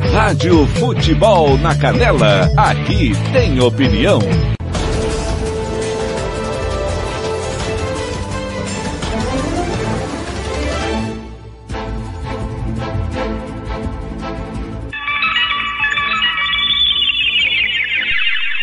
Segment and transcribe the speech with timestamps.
[0.00, 4.18] Rádio Futebol na Canela, aqui tem opinião.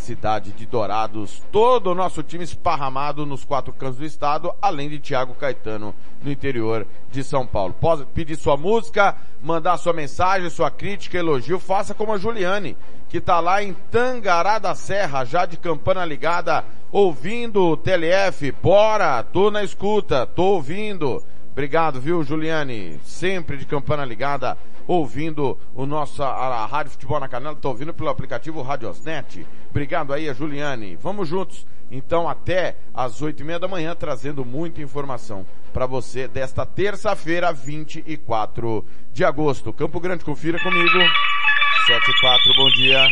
[0.00, 4.98] cidade de Dourados, todo o nosso time esparramado nos quatro cantos do estado, além de
[4.98, 7.74] Tiago Caetano no interior de São Paulo.
[7.74, 12.76] Pode pedir sua música, mandar sua mensagem, sua crítica, elogio, faça como a Juliane,
[13.08, 18.52] que está lá em Tangará da Serra, já de campana ligada, ouvindo o TLF.
[18.62, 21.22] Bora, tô na escuta, tô ouvindo.
[21.52, 23.00] Obrigado, viu, Juliane?
[23.04, 24.56] Sempre de campana ligada,
[24.90, 29.46] ouvindo o nosso, a, a Rádio Futebol na Canela, tô ouvindo pelo aplicativo Radiosnet.
[29.70, 30.96] Obrigado aí, a Juliane.
[30.96, 36.26] Vamos juntos, então, até às oito e meia da manhã, trazendo muita informação para você
[36.26, 39.72] desta terça-feira, 24 de agosto.
[39.72, 40.98] Campo Grande, confira comigo.
[41.86, 43.08] 7 e 4, bom dia.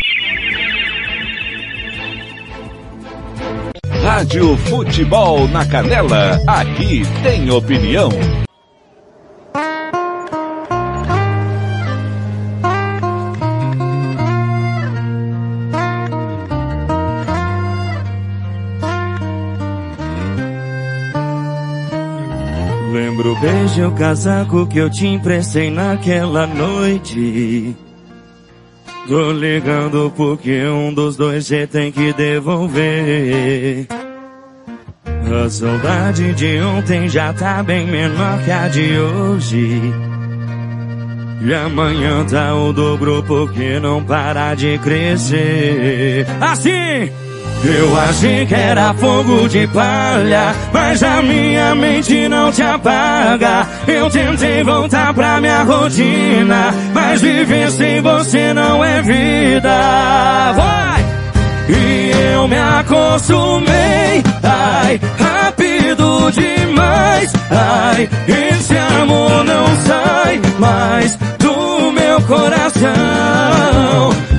[4.03, 8.09] Rádio Futebol na Canela, aqui tem opinião.
[22.99, 23.39] Lembro
[23.77, 27.77] e o casaco que eu te emprestei naquela noite.
[29.07, 33.87] Tô ligando porque um dos dois você tem que devolver.
[35.07, 39.81] A saudade de ontem já tá bem menor que a de hoje.
[41.41, 46.27] E amanhã tá o dobro porque não para de crescer.
[46.41, 47.28] Assim!
[47.65, 53.67] Eu achei que era fogo de palha, mas a minha mente não te apaga.
[53.87, 60.53] Eu tentei voltar pra minha rotina, mas viver sem você não é vida.
[60.55, 60.89] Vai!
[61.69, 72.21] E eu me acostumei, ai, rápido demais, ai, esse amor não sai mais do meu
[72.23, 72.91] coração.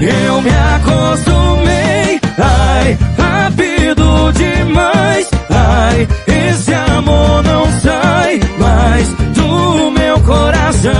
[0.01, 1.98] Eu me acostumei,
[2.41, 5.29] Ai, rápido demais.
[5.49, 10.91] Ai, esse amor não sai mais do meu coração.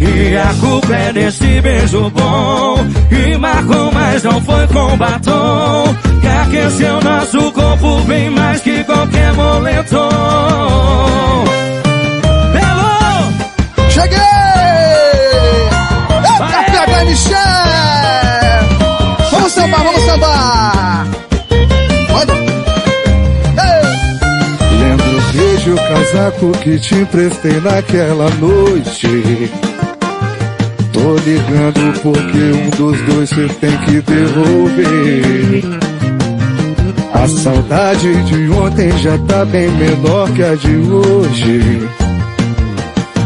[0.00, 2.76] E a culpa é desse beijo bom.
[3.08, 5.96] que marcou, mas não foi com batom.
[6.20, 10.10] Que aqueceu nosso corpo bem mais que qualquer moletom.
[12.54, 13.32] Hello!
[13.88, 14.18] Cheguei!
[16.22, 17.79] Eita, PH Michel!
[22.08, 22.34] Roda!
[24.78, 29.50] Lembro, vejo o casaco que te emprestei naquela noite.
[30.92, 35.64] Tô ligando porque um dos dois você tem que devolver.
[37.12, 41.88] A saudade de ontem já tá bem menor que a de hoje.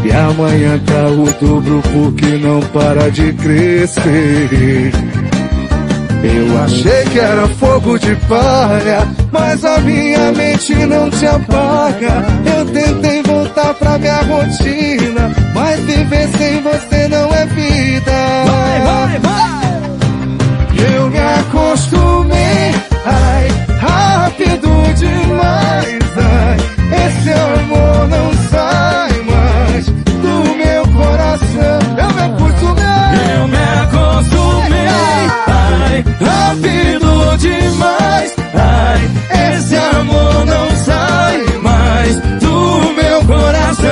[0.03, 4.91] E amanhã tá o dobro porque não para de crescer.
[6.25, 12.25] Eu achei que era fogo de palha, mas a minha mente não te apaga.
[12.57, 18.11] Eu tentei voltar pra minha rotina, mas viver sem você não é vida.
[18.47, 20.95] Vai, vai, vai!
[20.95, 22.14] Eu me acostumei,
[35.95, 39.09] ai, rápido demais, ai,
[39.55, 43.85] esse amor não sai mais do meu coração.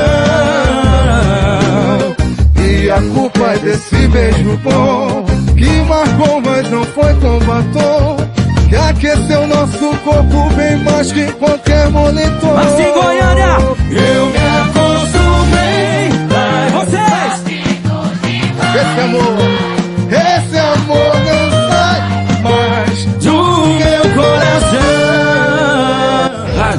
[2.58, 8.18] e a culpa é desse beijo bom que marcou, mas não foi tão batom.
[8.70, 12.58] Que aqueceu nosso corpo bem mais que qualquer moletom.
[12.58, 13.58] Assim, Goiânia,
[13.92, 17.44] eu me acostumei, ai, vocês!
[18.76, 19.38] Esse amor,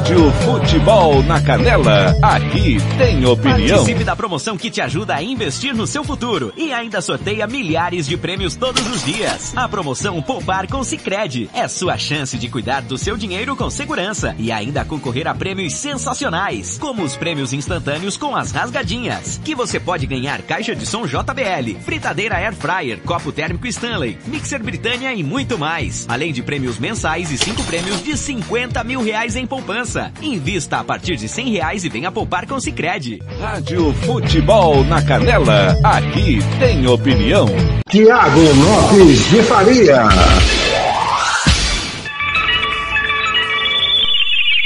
[0.05, 2.15] Rádio Futebol na Canela.
[2.21, 3.77] Aqui tem opinião.
[3.77, 8.05] Participe da promoção que te ajuda a investir no seu futuro e ainda sorteia milhares
[8.05, 9.57] de prêmios todos os dias.
[9.57, 14.35] A promoção Poupar com Sicredi é sua chance de cuidar do seu dinheiro com segurança
[14.37, 19.79] e ainda concorrer a prêmios sensacionais, como os prêmios instantâneos com as rasgadinhas, que você
[19.79, 25.23] pode ganhar caixa de som JBL, fritadeira Air Fryer, copo térmico Stanley, mixer Britânia e
[25.23, 29.94] muito mais, além de prêmios mensais e cinco prêmios de 50 mil reais em poupança.
[30.21, 33.21] Invista a partir de 100 reais e venha poupar com Sicredi.
[33.39, 35.77] Rádio Futebol na Canela.
[35.83, 37.47] Aqui tem opinião.
[37.89, 40.03] Tiago Lopes de Faria.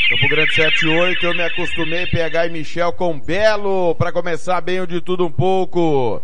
[0.09, 4.87] Campo Grande 78, eu me acostumei, PH e Michel com Belo, para começar bem o
[4.87, 6.21] de tudo um pouco.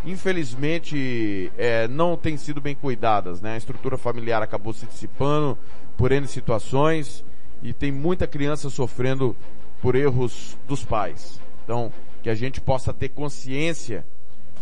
[0.06, 3.56] infelizmente é, não têm sido bem cuidadas, né?
[3.56, 5.58] A estrutura familiar acabou se dissipando
[5.98, 7.24] por N situações
[7.62, 9.36] e tem muita criança sofrendo
[9.82, 11.40] por erros dos pais.
[11.64, 14.06] Então, que a gente possa ter consciência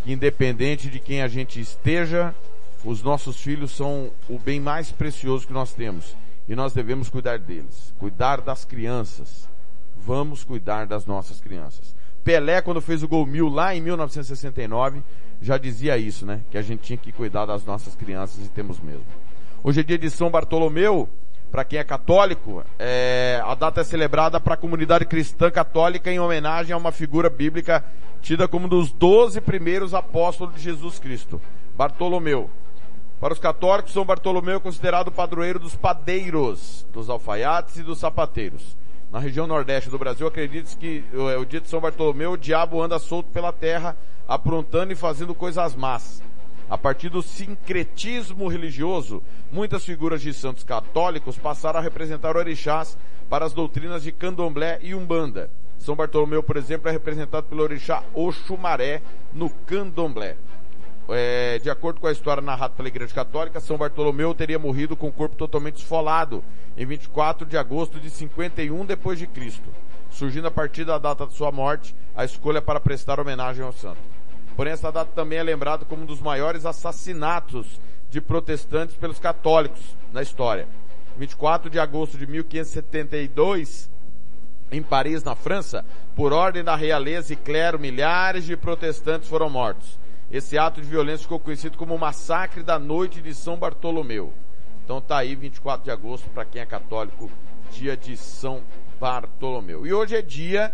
[0.03, 2.35] que independente de quem a gente esteja,
[2.83, 6.15] os nossos filhos são o bem mais precioso que nós temos
[6.47, 9.47] e nós devemos cuidar deles, cuidar das crianças.
[9.95, 11.95] Vamos cuidar das nossas crianças.
[12.23, 15.03] Pelé, quando fez o gol mil lá em 1969,
[15.43, 16.41] já dizia isso, né?
[16.49, 19.05] Que a gente tinha que cuidar das nossas crianças e temos mesmo.
[19.61, 21.09] Hoje é dia de São Bartolomeu,
[21.51, 26.19] para quem é católico, é, a data é celebrada para a comunidade cristã católica em
[26.19, 27.83] homenagem a uma figura bíblica
[28.21, 31.41] tida como um dos doze primeiros apóstolos de Jesus Cristo,
[31.75, 32.49] Bartolomeu.
[33.19, 37.99] Para os católicos, São Bartolomeu é considerado o padroeiro dos padeiros, dos alfaiates e dos
[37.99, 38.75] sapateiros.
[39.13, 42.81] Na região nordeste do Brasil, acredita-se que é o dia de São Bartolomeu, o diabo
[42.81, 43.95] anda solto pela terra,
[44.27, 46.19] aprontando e fazendo coisas más.
[46.67, 52.97] A partir do sincretismo religioso, muitas figuras de santos católicos passaram a representar orixás
[53.29, 55.51] para as doutrinas de candomblé e umbanda.
[55.77, 60.37] São Bartolomeu, por exemplo, é representado pelo orixá Oxumaré no candomblé.
[61.09, 65.07] É, de acordo com a história narrada pela Igreja Católica, São Bartolomeu teria morrido com
[65.07, 66.43] o corpo totalmente esfolado
[66.77, 69.69] em 24 de agosto de 51 depois de Cristo,
[70.09, 73.99] surgindo a partir da data de sua morte a escolha para prestar homenagem ao santo.
[74.55, 77.79] Porém, essa data também é lembrada como um dos maiores assassinatos
[78.09, 79.81] de protestantes pelos católicos
[80.11, 80.67] na história.
[81.17, 83.89] 24 de agosto de 1572,
[84.71, 85.83] em Paris, na França,
[86.15, 89.99] por ordem da realeza e clero, milhares de protestantes foram mortos.
[90.33, 94.33] Esse ato de violência ficou conhecido como o Massacre da Noite de São Bartolomeu.
[94.83, 97.29] Então tá aí 24 de agosto para quem é católico,
[97.69, 98.63] dia de São
[98.99, 99.85] Bartolomeu.
[99.85, 100.73] E hoje é dia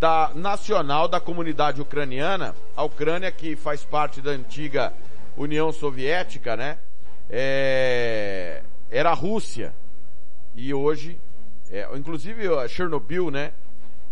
[0.00, 4.92] da nacional da comunidade ucraniana, a Ucrânia que faz parte da antiga
[5.36, 6.76] União Soviética, né?
[7.30, 9.72] É, era a Rússia.
[10.56, 11.16] E hoje,
[11.70, 13.52] é, inclusive a Chernobyl, né?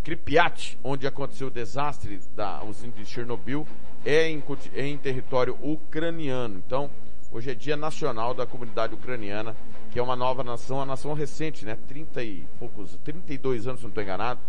[0.05, 3.67] Pripyat, onde aconteceu o desastre da usina de Chernobyl,
[4.05, 4.43] é em,
[4.75, 6.63] é em território ucraniano.
[6.65, 6.91] Então,
[7.33, 9.57] hoje é dia nacional da comunidade ucraniana,
[9.91, 11.79] que é uma nova nação, uma nação recente, né?
[11.89, 14.41] 30 e poucos, 32 anos, se não estou enganado,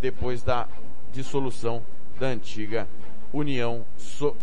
[0.00, 0.68] depois da
[1.12, 1.82] dissolução
[2.18, 2.88] da antiga
[3.32, 4.36] União so,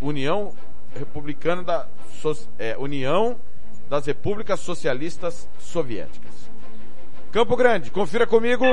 [0.00, 0.54] União
[0.96, 1.88] Republicana da
[2.20, 3.38] so, é, União
[3.88, 6.50] das Repúblicas Socialistas Soviéticas.
[7.30, 8.64] Campo Grande, confira comigo.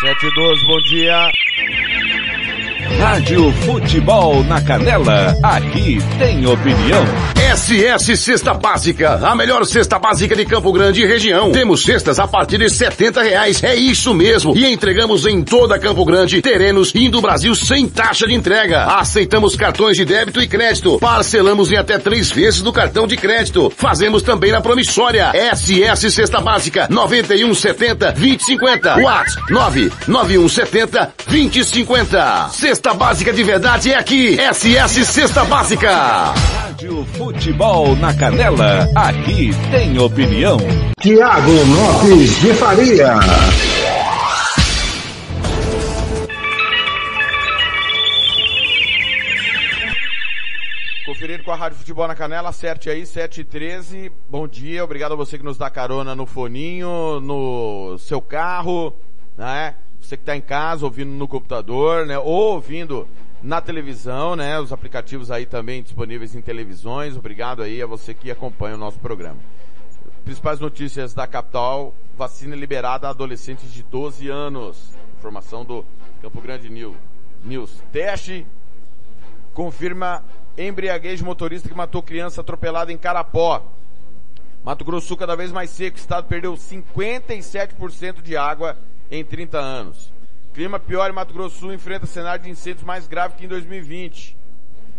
[0.00, 1.30] 7 e 12, bom dia.
[2.98, 7.04] Rádio Futebol na Canela, aqui tem opinião.
[7.54, 11.52] SS Cesta Básica, a melhor cesta básica de Campo Grande e região.
[11.52, 14.56] Temos cestas a partir de setenta reais, é isso mesmo.
[14.56, 18.84] E entregamos em toda Campo Grande, terrenos e do Brasil sem taxa de entrega.
[18.84, 20.98] Aceitamos cartões de débito e crédito.
[20.98, 23.72] Parcelamos em até três vezes do cartão de crédito.
[23.76, 25.32] Fazemos também na promissória.
[25.54, 28.96] SS Cesta Básica, 9170 2050.
[28.98, 32.48] WhatsApp 99170 2050.
[32.74, 34.36] Cesta Básica de verdade é aqui.
[34.36, 35.92] SS Cesta Básica.
[35.92, 40.56] Rádio Futebol na Canela, aqui tem opinião.
[40.98, 43.14] Tiago Lopes de Faria.
[51.06, 55.12] Conferindo com a Rádio Futebol na Canela, acerte aí, 7 e 13 Bom dia, obrigado
[55.12, 58.92] a você que nos dá carona no foninho, no seu carro,
[59.38, 59.76] né?
[60.04, 62.18] Você que está em casa, ouvindo no computador, né?
[62.18, 63.08] Ou ouvindo
[63.42, 64.60] na televisão, né?
[64.60, 67.16] Os aplicativos aí também disponíveis em televisões.
[67.16, 69.40] Obrigado aí a você que acompanha o nosso programa.
[70.22, 74.92] Principais notícias da capital, vacina liberada a adolescentes de 12 anos.
[75.16, 75.82] Informação do
[76.20, 76.68] Campo Grande
[77.42, 77.82] News.
[77.90, 78.46] Teste
[79.54, 80.22] confirma
[80.58, 83.62] embriaguez de motorista que matou criança atropelada em Carapó.
[84.62, 88.76] Mato Grosso cada vez mais seco, o estado perdeu 57% de água
[89.10, 90.12] em 30 anos.
[90.52, 94.36] Clima pior em Mato Grosso Sul enfrenta cenário de incêndios mais grave que em 2020.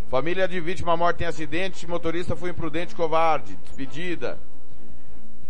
[0.09, 3.57] Família de vítima morta em acidente, motorista foi imprudente e covarde.
[3.63, 4.37] Despedida.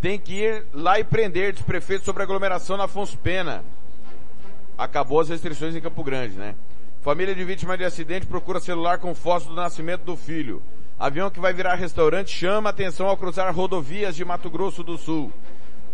[0.02, 3.64] Tem que ir lá e prender, diz prefeito sobre aglomeração na Afonso Pena.
[4.78, 6.56] Acabou as restrições em Campo Grande, né?
[7.02, 10.62] Família de vítima de acidente procura celular com foto do nascimento do filho.
[10.98, 15.32] Avião que vai virar restaurante chama atenção ao cruzar rodovias de Mato Grosso do Sul.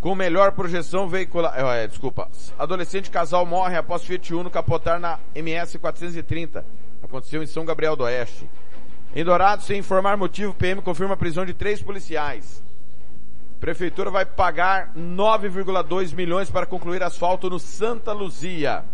[0.02, 1.54] Com melhor projeção veicular.
[1.56, 2.28] É, desculpa.
[2.58, 6.66] Adolescente casal morre após Fiat Uno capotar na MS 430.
[7.00, 8.50] Aconteceu em São Gabriel do Oeste.
[9.14, 12.64] Em Dourado, sem informar motivo, PM confirma a prisão de três policiais.
[13.60, 18.84] Prefeitura vai pagar 9,2 milhões para concluir asfalto no Santa Luzia.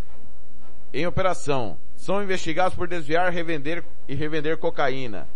[0.93, 1.79] em operação.
[1.97, 5.27] São investigados por desviar, revender e revender cocaína.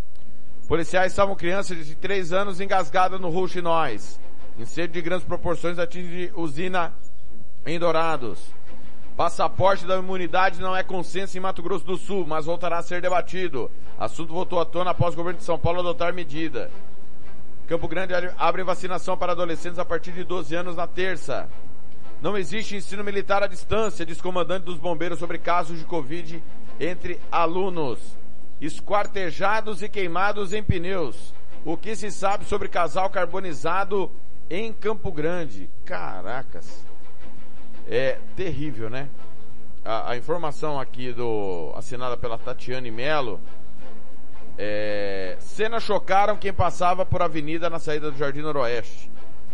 [0.69, 4.21] Policiais salvam criança de 3 anos engasgada no Rouxinóis.
[4.59, 6.93] Incêndio de grandes proporções atinge usina
[7.67, 8.39] em Dourados.
[9.19, 13.03] Passaporte da imunidade não é consenso em Mato Grosso do Sul, mas voltará a ser
[13.03, 13.69] debatido.
[13.99, 16.71] Assunto voltou à tona após o governo de São Paulo adotar medida.
[17.67, 21.49] Campo Grande abre vacinação para adolescentes a partir de 12 anos na terça.
[22.23, 26.41] Não existe ensino militar à distância, diz comandante dos bombeiros sobre casos de Covid
[26.79, 27.99] entre alunos.
[28.61, 31.35] Esquartejados e queimados em pneus.
[31.65, 34.13] O que se sabe sobre casal carbonizado
[34.49, 35.69] em Campo Grande.
[35.85, 36.87] Caracas.
[37.91, 39.09] É terrível, né?
[39.85, 43.41] A, a informação aqui do assinada pela Tatiane Melo.
[44.59, 49.11] É, cenas chocaram quem passava por avenida na saída do Jardim Noroeste.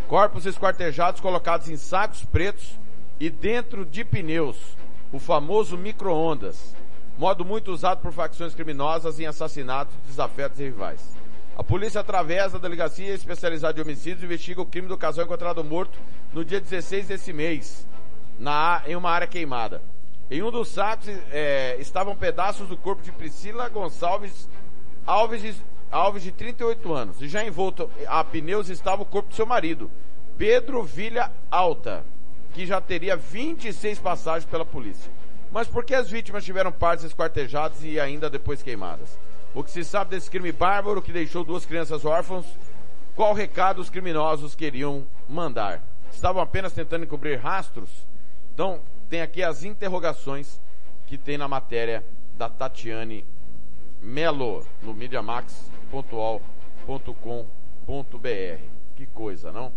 [0.07, 2.77] Corpos esquartejados colocados em sacos pretos
[3.19, 4.57] e dentro de pneus.
[5.13, 6.75] o famoso micro-ondas,
[7.17, 11.15] modo muito usado por facções criminosas em assassinatos, desafetos e rivais.
[11.57, 15.97] A polícia, através da delegacia especializada de homicídios, investiga o crime do casal encontrado morto
[16.33, 17.87] no dia 16 desse mês,
[18.39, 19.81] na, em uma área queimada.
[20.29, 24.49] Em um dos sacos é, estavam pedaços do corpo de Priscila Gonçalves
[25.05, 25.55] Alves de,
[25.91, 27.21] Alves, de 38 anos.
[27.21, 29.89] E já envolto a pneus estava o corpo do seu marido,
[30.37, 32.03] Pedro Vilha Alta,
[32.53, 35.11] que já teria 26 passagens pela polícia.
[35.51, 39.17] Mas por que as vítimas tiveram partes esquartejadas e ainda depois queimadas?
[39.53, 42.45] O que se sabe desse crime bárbaro que deixou duas crianças órfãos?
[43.15, 45.81] Qual recado os criminosos queriam mandar?
[46.11, 47.89] Estavam apenas tentando encobrir rastros?
[48.55, 50.61] Então, tem aqui as interrogações
[51.07, 52.05] que tem na matéria
[52.37, 53.25] da Tatiane
[54.01, 56.05] Melo, no MediaMax.com.br.
[58.95, 59.73] Que coisa, não?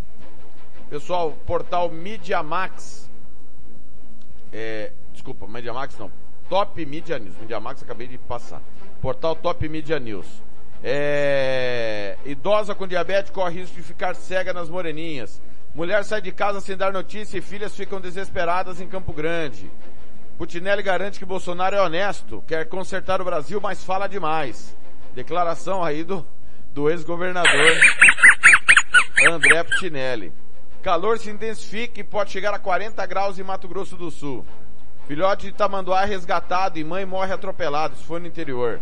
[0.89, 3.11] Pessoal, portal MediaMax.
[4.53, 6.13] É, desculpa, MediaMax não.
[6.49, 7.37] Top Media News.
[7.37, 8.63] MediaMax acabei de passar.
[9.03, 10.41] Portal Top Media News.
[10.85, 12.17] É...
[12.25, 15.43] Idosa com diabetes corre risco de ficar cega nas moreninhas.
[15.79, 19.71] Mulher sai de casa sem dar notícia e filhas ficam desesperadas em Campo Grande.
[20.37, 24.77] Putinelli garante que Bolsonaro é honesto, quer consertar o Brasil, mas fala demais.
[25.15, 26.27] Declaração aí do,
[26.75, 27.77] do ex-governador
[29.31, 30.33] André Putinelli.
[30.83, 34.45] Calor se intensifica e pode chegar a 40 graus em Mato Grosso do Sul.
[35.07, 37.95] Filhote de tamanduá é resgatado e mãe morre atropelado.
[37.95, 38.81] Isso foi no interior.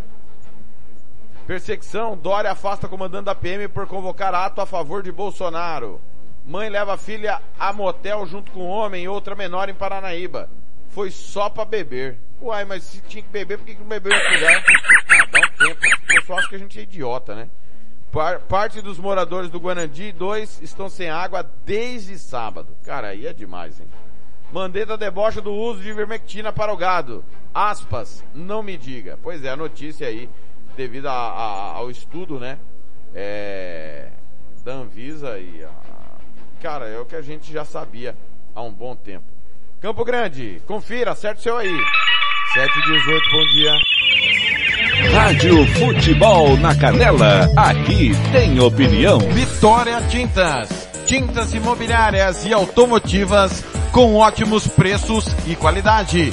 [1.47, 2.17] Perseguição.
[2.17, 6.01] Dória afasta comandante da PM por convocar ato a favor de Bolsonaro.
[6.47, 10.49] Mãe leva a filha a motel junto com homem e outra menor em Paranaíba.
[10.91, 12.19] Foi só para beber.
[12.41, 14.65] Uai, mas se tinha que beber, por que, que não bebeu outro lugar?
[14.65, 15.87] Ah, dá um tempo.
[16.05, 17.49] O pessoal acha que a gente é idiota, né?
[18.13, 22.77] Par parte dos moradores do Guanandi 2 estão sem água desde sábado.
[22.85, 23.89] Cara, aí é demais, hein?
[24.53, 27.25] Mandetta debocha do uso de ivermectina para o gado.
[27.53, 29.19] Aspas, não me diga.
[29.21, 30.31] Pois é, a notícia aí,
[30.77, 32.57] devido a, a, ao estudo, né?
[33.13, 34.11] É,
[34.65, 35.96] da Anvisa e a,
[36.61, 38.17] cara, é o que a gente já sabia
[38.55, 39.25] há um bom tempo.
[39.81, 41.77] Campo Grande, confira, acerte o seu aí.
[42.55, 43.73] 718, bom dia.
[45.13, 49.19] Rádio Futebol na Canela, aqui tem opinião.
[49.19, 56.33] Vitória Tintas, tintas imobiliárias e automotivas com ótimos preços e qualidade.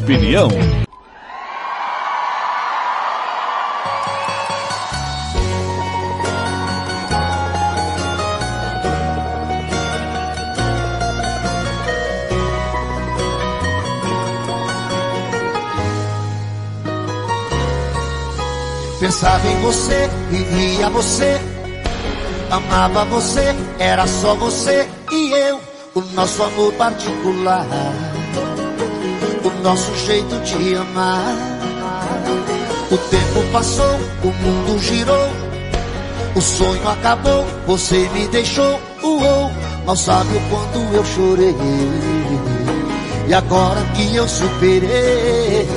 [0.00, 0.48] opinião.
[19.00, 21.40] Pensava em você, vivia você,
[22.50, 25.60] amava você, era só você e eu,
[25.94, 27.66] o nosso amor particular,
[29.44, 31.36] o nosso jeito de amar.
[32.90, 35.30] O tempo passou, o mundo girou,
[36.34, 39.50] o sonho acabou, você me deixou, uou,
[39.86, 41.54] mal sabe o quanto eu chorei.
[43.28, 45.68] E agora que eu superei,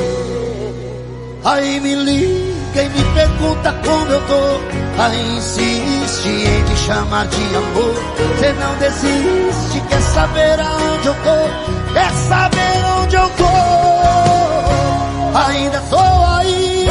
[1.44, 7.56] aí me liga quem me pergunta como eu tô, aí insiste em te chamar de
[7.56, 7.94] amor.
[8.36, 12.53] Você não desiste, quer saber aonde eu tô, quer saber
[13.14, 13.44] onde eu tô.
[15.38, 16.00] Ainda tô
[16.38, 16.88] aí,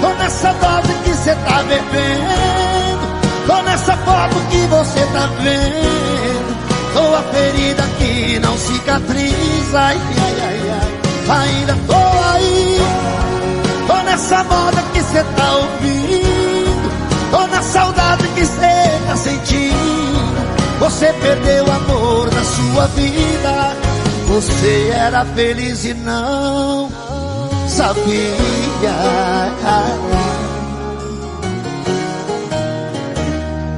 [0.00, 3.06] tô nessa dose que você tá bebendo,
[3.46, 6.56] tô nessa foto que você tá vendo.
[6.94, 10.96] Tô a ferida que não cicatriza, ai, ai, ai, ai.
[11.28, 11.94] Ainda tô
[12.34, 12.80] aí
[13.86, 16.90] Tô nessa moda que cê tá ouvindo
[17.32, 23.85] Tô na saudade que cê tá sentindo Você perdeu o amor da sua vida
[24.36, 26.90] Você era feliz e não
[27.68, 28.94] sabia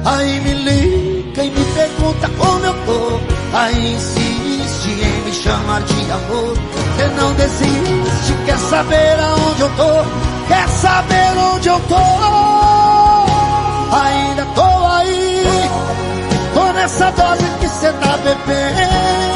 [0.03, 3.57] Aí me liga e me pergunta como eu tô.
[3.57, 6.57] Aí insiste em me chamar de amor.
[6.57, 10.45] Você não desiste, quer saber aonde eu tô?
[10.49, 11.95] Quer saber onde eu tô?
[13.95, 15.43] Ainda tô aí
[16.53, 19.28] Tô nessa dose que cê tá bebendo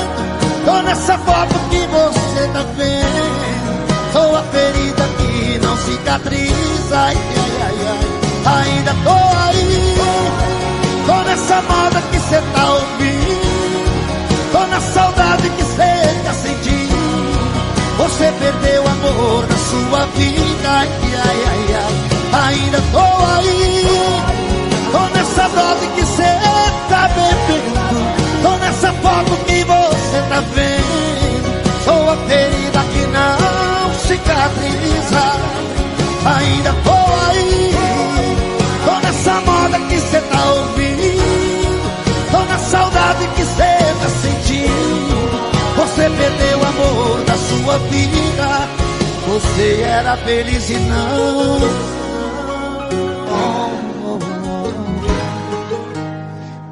[0.73, 4.11] Tô nessa foto que você tá vendo.
[4.11, 6.97] Sou a ferida que não cicatriza.
[6.97, 8.65] Ai, ai, ai, ai.
[8.65, 9.95] Ainda tô aí.
[11.05, 14.51] Tô nessa moda que cê tá ouvindo.
[14.51, 16.97] Tô na saudade que cê tá sentindo.
[17.99, 20.69] Você perdeu amor na sua vida.
[20.69, 22.49] Ai, ai, ai, ai.
[22.49, 22.99] Ainda tô
[23.37, 23.85] aí.
[24.91, 26.23] Tô nessa dose que cê
[26.89, 28.41] tá bebendo.
[28.41, 29.82] Tô nessa foto que você
[30.29, 31.83] tá vendo.
[31.83, 35.25] Sou a ferida que não cicatriza.
[36.25, 36.91] Ainda tô
[37.29, 37.75] aí.
[38.85, 41.83] Tô nessa moda que cê tá ouvindo.
[42.31, 45.43] Tô na saudade que cê tá sentindo.
[45.75, 48.69] Você perdeu amor da sua vida.
[49.27, 52.03] Você era feliz e não.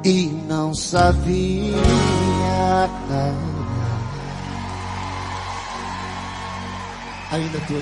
[0.04, 2.21] E não sabia.
[7.32, 7.74] Ainda tô.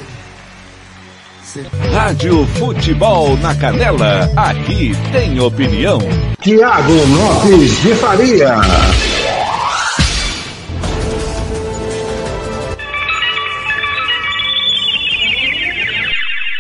[1.92, 5.98] Rádio Futebol na Canela, aqui tem opinião.
[6.40, 8.54] Tiago Lopes de Faria.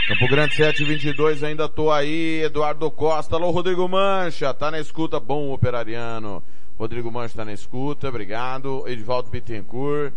[0.08, 2.42] Campo Grande 722, ainda tô aí.
[2.42, 6.42] Eduardo Costa, alô Rodrigo Mancha, tá na escuta, bom operariano.
[6.80, 8.88] Rodrigo Mancha tá na escuta, obrigado.
[8.88, 10.14] Edvaldo Bittencourt,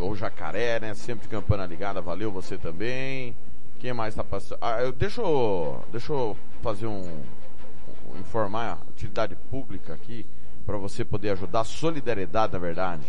[0.00, 0.94] ou Jacaré, né?
[0.94, 3.36] Sempre campana ligada, valeu você também.
[3.78, 4.56] Quem mais tá passando?
[4.62, 10.24] Ah, eu, deixa eu, deixa eu fazer um, um- informar a utilidade pública aqui,
[10.64, 13.04] para você poder ajudar, solidariedade na verdade.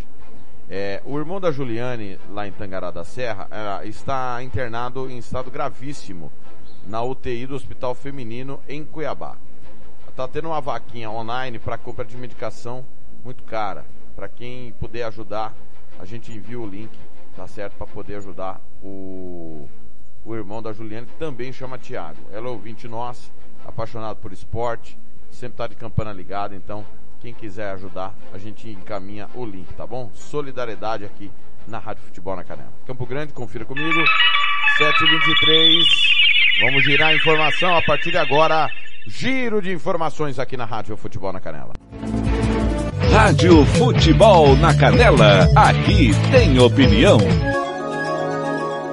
[0.69, 3.47] É, o irmão da Juliane, lá em Tangará da Serra,
[3.81, 6.29] é, está internado em estado gravíssimo
[6.85, 9.37] na UTI do Hospital Feminino em Cuiabá.
[10.15, 12.85] Tá tendo uma vaquinha online para compra de medicação
[13.23, 13.85] muito cara.
[14.15, 15.53] Para quem puder ajudar,
[15.99, 16.97] a gente envia o link,
[17.35, 17.75] tá certo?
[17.75, 19.67] Para poder ajudar o,
[20.23, 22.21] o irmão da Juliane, que também chama Tiago.
[22.31, 23.29] Ela é ouvinte nossa,
[23.65, 24.97] apaixonado por esporte,
[25.29, 26.85] sempre tá de campana ligada, então
[27.19, 30.09] quem quiser ajudar, a gente encaminha o link, tá bom?
[30.13, 31.29] Solidariedade aqui
[31.67, 32.71] na Rádio Futebol na Canela.
[32.85, 33.99] Campo Grande, confira comigo.
[34.79, 35.83] 7h23.
[36.61, 38.69] Vamos girar a informação a partir de agora.
[39.07, 41.73] Giro de informações aqui na Rádio Futebol na Canela.
[43.11, 47.19] Rádio Futebol na Canela, aqui tem opinião.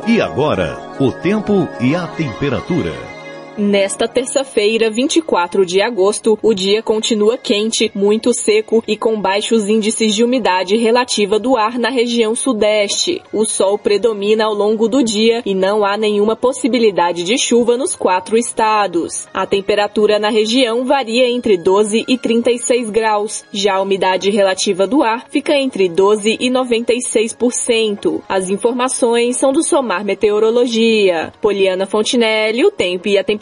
[0.06, 3.11] E agora, o tempo e a temperatura.
[3.56, 10.14] Nesta terça-feira, 24 de agosto, o dia continua quente, muito seco e com baixos índices
[10.14, 13.20] de umidade relativa do ar na região sudeste.
[13.30, 17.94] O sol predomina ao longo do dia e não há nenhuma possibilidade de chuva nos
[17.94, 19.28] quatro estados.
[19.34, 23.44] A temperatura na região varia entre 12 e 36 graus.
[23.52, 28.22] Já a umidade relativa do ar fica entre 12 e 96%.
[28.26, 31.34] As informações são do Somar Meteorologia.
[31.42, 33.41] Poliana Fontinelli, o tempo e a temperatura.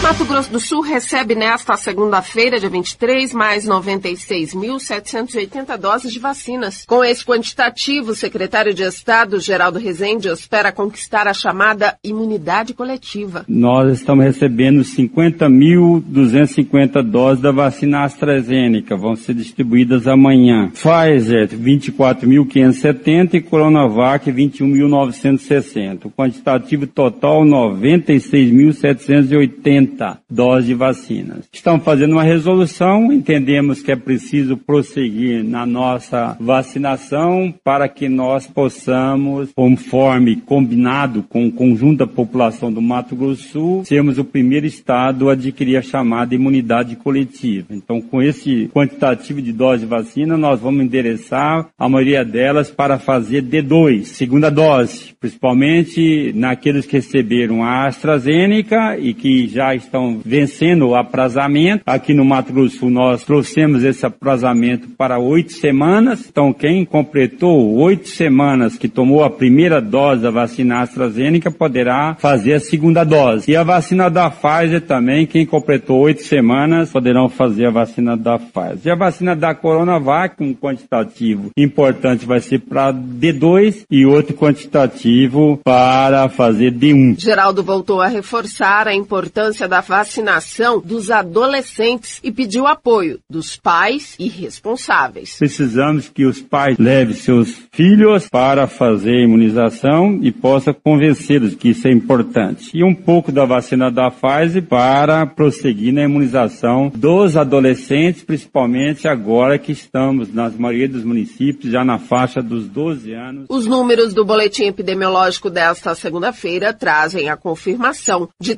[0.00, 6.84] Mato Grosso do Sul recebe nesta segunda-feira, dia 23, mais 96.780 doses de vacinas.
[6.86, 13.44] Com esse quantitativo, o secretário de Estado, Geraldo Rezende, espera conquistar a chamada imunidade coletiva.
[13.48, 20.70] Nós estamos recebendo 50.250 doses da vacina AstraZeneca, vão ser distribuídas amanhã.
[20.70, 26.04] Pfizer, 24.570 e Coronavac, 21.960.
[26.04, 29.87] O quantitativo total, 96.780
[30.28, 31.48] doses de vacinas.
[31.52, 38.46] Estamos fazendo uma resolução, entendemos que é preciso prosseguir na nossa vacinação para que nós
[38.46, 44.24] possamos, conforme combinado com o conjunto da população do Mato Grosso do Sul, sermos o
[44.24, 47.66] primeiro estado a adquirir a chamada imunidade coletiva.
[47.70, 52.98] Então, com esse quantitativo de doses de vacina, nós vamos endereçar a maioria delas para
[52.98, 60.88] fazer D2, segunda dose, principalmente naqueles que receberam a AstraZeneca e que já estão vencendo
[60.88, 61.82] o aprazamento.
[61.86, 66.26] Aqui no Mato Grosso do Sul nós trouxemos esse aprazamento para oito semanas.
[66.28, 72.54] Então quem completou oito semanas que tomou a primeira dose da vacina AstraZeneca poderá fazer
[72.54, 73.50] a segunda dose.
[73.50, 78.38] E a vacina da Pfizer também, quem completou oito semanas poderão fazer a vacina da
[78.38, 78.80] Pfizer.
[78.84, 85.60] E a vacina da Coronavac, um quantitativo importante vai ser para D2 e outro quantitativo
[85.64, 87.20] para fazer D1.
[87.20, 94.14] Geraldo voltou a reforçar a importância da vacinação dos adolescentes e pediu apoio dos pais
[94.18, 95.36] e responsáveis.
[95.38, 101.70] Precisamos que os pais levem seus filhos para fazer a imunização e possa convencê-los que
[101.70, 102.70] isso é importante.
[102.74, 109.58] E um pouco da vacina da Pfizer para prosseguir na imunização dos adolescentes, principalmente agora
[109.58, 113.46] que estamos nas maioria dos municípios já na faixa dos 12 anos.
[113.48, 118.56] Os números do boletim epidemiológico desta segunda-feira trazem a confirmação de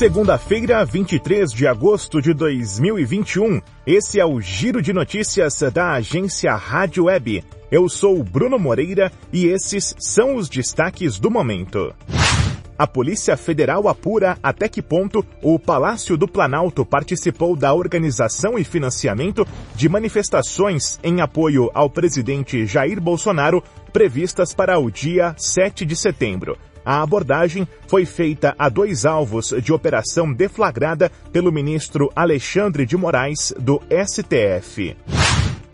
[0.00, 3.60] Segunda-feira, 23 de agosto de 2021.
[3.86, 7.44] Esse é o Giro de Notícias da agência Rádio Web.
[7.70, 11.94] Eu sou Bruno Moreira e esses são os destaques do momento.
[12.78, 18.64] A Polícia Federal apura até que ponto o Palácio do Planalto participou da organização e
[18.64, 25.94] financiamento de manifestações em apoio ao presidente Jair Bolsonaro previstas para o dia 7 de
[25.94, 26.56] setembro.
[26.84, 33.52] A abordagem foi feita a dois alvos de operação deflagrada pelo ministro Alexandre de Moraes,
[33.58, 34.96] do STF.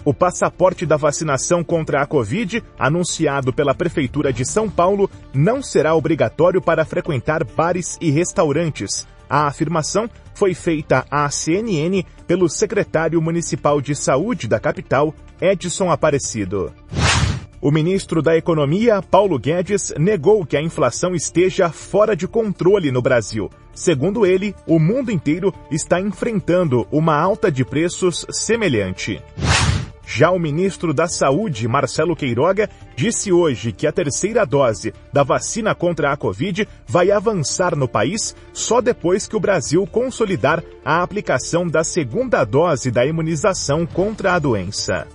[0.04, 5.96] O passaporte da vacinação contra a Covid, anunciado pela Prefeitura de São Paulo, não será
[5.96, 9.06] obrigatório para frequentar bares e restaurantes.
[9.28, 16.72] A afirmação foi feita à CNN pelo secretário municipal de saúde da capital, Edson Aparecido.
[17.66, 23.02] O ministro da Economia, Paulo Guedes, negou que a inflação esteja fora de controle no
[23.02, 23.50] Brasil.
[23.74, 29.20] Segundo ele, o mundo inteiro está enfrentando uma alta de preços semelhante.
[30.06, 35.74] Já o ministro da Saúde, Marcelo Queiroga, disse hoje que a terceira dose da vacina
[35.74, 41.66] contra a Covid vai avançar no país só depois que o Brasil consolidar a aplicação
[41.66, 45.08] da segunda dose da imunização contra a doença.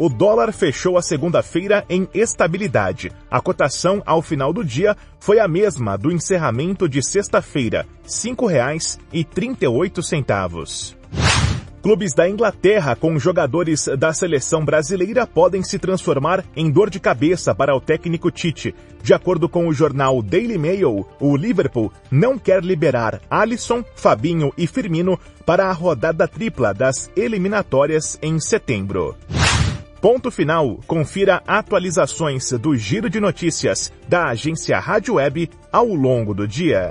[0.00, 3.12] O dólar fechou a segunda-feira em estabilidade.
[3.30, 10.96] A cotação ao final do dia foi a mesma do encerramento de sexta-feira, R$ 5,38.
[11.82, 17.54] Clubes da Inglaterra com jogadores da seleção brasileira podem se transformar em dor de cabeça
[17.54, 18.74] para o técnico Tite.
[19.02, 24.66] De acordo com o jornal Daily Mail, o Liverpool não quer liberar Alisson, Fabinho e
[24.66, 29.14] Firmino para a rodada tripla das eliminatórias em setembro.
[30.00, 30.80] Ponto final.
[30.86, 36.90] Confira atualizações do Giro de Notícias da agência Rádio Web ao longo do dia.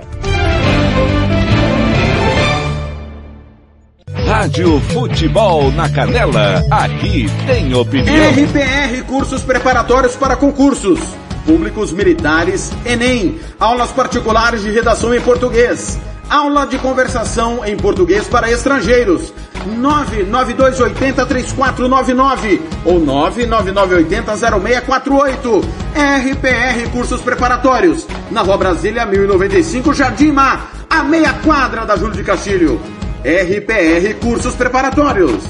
[4.26, 8.14] Rádio Futebol na Canela, aqui tem opinião.
[8.30, 11.00] RPR Cursos Preparatórios para Concursos.
[11.44, 13.40] Públicos Militares, Enem.
[13.58, 15.98] Aulas particulares de redação em português.
[16.28, 19.32] Aula de conversação em português para estrangeiros.
[19.68, 25.64] 992803499 ou 999800648.
[25.94, 28.06] RPR Cursos Preparatórios.
[28.30, 32.80] Na Rua Brasília 1095, Jardim Mar, a meia quadra da Júlio de Castilho.
[33.22, 35.42] RPR Cursos Preparatórios.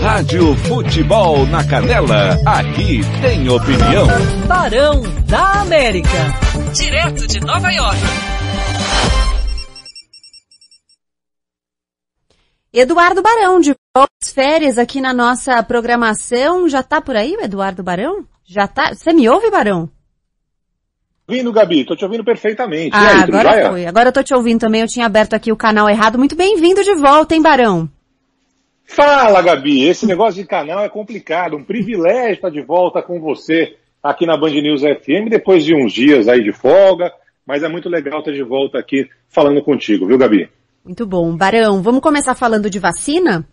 [0.00, 4.06] Rádio Futebol na Canela, aqui tem opinião.
[4.46, 6.08] Barão da América.
[6.72, 7.98] Direto de Nova York.
[12.72, 13.74] Eduardo Barão, de
[14.32, 16.68] férias aqui na nossa programação.
[16.68, 18.24] Já tá por aí o Eduardo Barão?
[18.44, 18.94] Já tá?
[18.94, 19.90] Você me ouve, Barão?
[21.28, 22.94] Ouvindo, Gabi, tô te ouvindo perfeitamente.
[22.94, 23.86] Ah, aí, agora foi.
[23.86, 26.16] Agora eu tô te ouvindo também, eu tinha aberto aqui o canal errado.
[26.16, 27.88] Muito bem-vindo de volta, hein, Barão?
[28.84, 29.84] Fala, Gabi.
[29.88, 31.56] Esse negócio de canal é complicado.
[31.56, 35.92] Um privilégio estar de volta com você aqui na Band News FM, depois de uns
[35.92, 37.12] dias aí de folga.
[37.44, 40.48] Mas é muito legal estar de volta aqui falando contigo, viu, Gabi?
[40.84, 41.36] Muito bom.
[41.36, 43.46] Barão, vamos começar falando de vacina?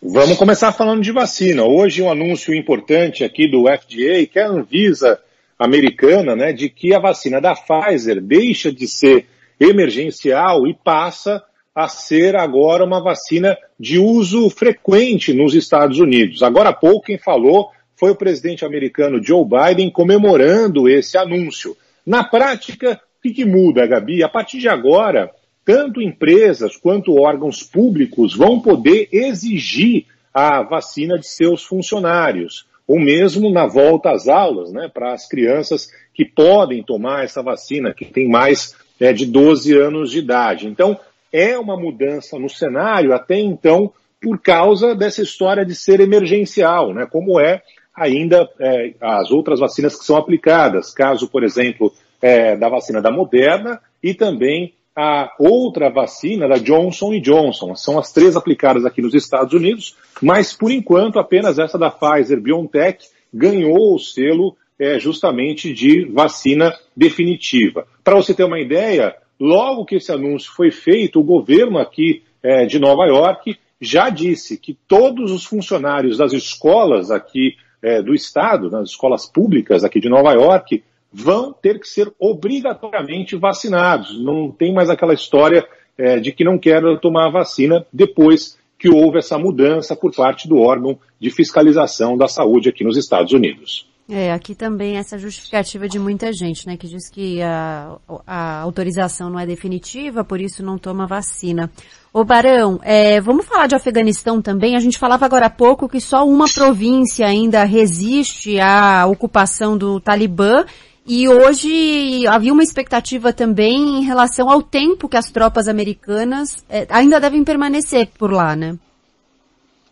[0.00, 1.64] Vamos começar falando de vacina.
[1.64, 5.20] Hoje um anúncio importante aqui do FDA, que é a Anvisa
[5.58, 9.26] americana, né, de que a vacina da Pfizer deixa de ser
[9.58, 11.42] emergencial e passa
[11.74, 16.42] a ser agora uma vacina de uso frequente nos Estados Unidos.
[16.42, 21.76] Agora há pouco quem falou foi o presidente americano Joe Biden comemorando esse anúncio.
[22.06, 24.22] Na prática, o que, que muda, Gabi?
[24.22, 25.30] A partir de agora,
[25.70, 33.48] tanto empresas quanto órgãos públicos vão poder exigir a vacina de seus funcionários, ou mesmo
[33.52, 38.28] na volta às aulas, né, para as crianças que podem tomar essa vacina, que tem
[38.28, 40.66] mais é, de 12 anos de idade.
[40.66, 40.98] Então,
[41.32, 47.06] é uma mudança no cenário até então por causa dessa história de ser emergencial, né?
[47.06, 47.62] Como é
[47.94, 53.12] ainda é, as outras vacinas que são aplicadas, caso, por exemplo, é, da vacina da
[53.12, 57.74] Moderna e também a outra vacina da Johnson Johnson.
[57.74, 62.40] São as três aplicadas aqui nos Estados Unidos, mas por enquanto apenas essa da Pfizer
[62.40, 67.86] BioNTech ganhou o selo é, justamente de vacina definitiva.
[68.02, 72.66] Para você ter uma ideia, Logo que esse anúncio foi feito, o governo aqui é,
[72.66, 78.70] de Nova York já disse que todos os funcionários das escolas aqui é, do estado,
[78.70, 84.22] nas escolas públicas aqui de Nova York, vão ter que ser obrigatoriamente vacinados.
[84.22, 85.66] Não tem mais aquela história
[85.98, 90.48] é, de que não querem tomar a vacina depois que houve essa mudança por parte
[90.48, 93.90] do órgão de fiscalização da saúde aqui nos Estados Unidos.
[94.08, 97.96] É, aqui também essa justificativa de muita gente, né, que diz que a,
[98.26, 101.70] a autorização não é definitiva, por isso não toma vacina.
[102.12, 104.74] Ô Barão, é, vamos falar de Afeganistão também.
[104.74, 110.00] A gente falava agora há pouco que só uma província ainda resiste à ocupação do
[110.00, 110.64] Talibã
[111.10, 116.86] e hoje havia uma expectativa também em relação ao tempo que as tropas americanas é,
[116.88, 118.78] ainda devem permanecer por lá, né?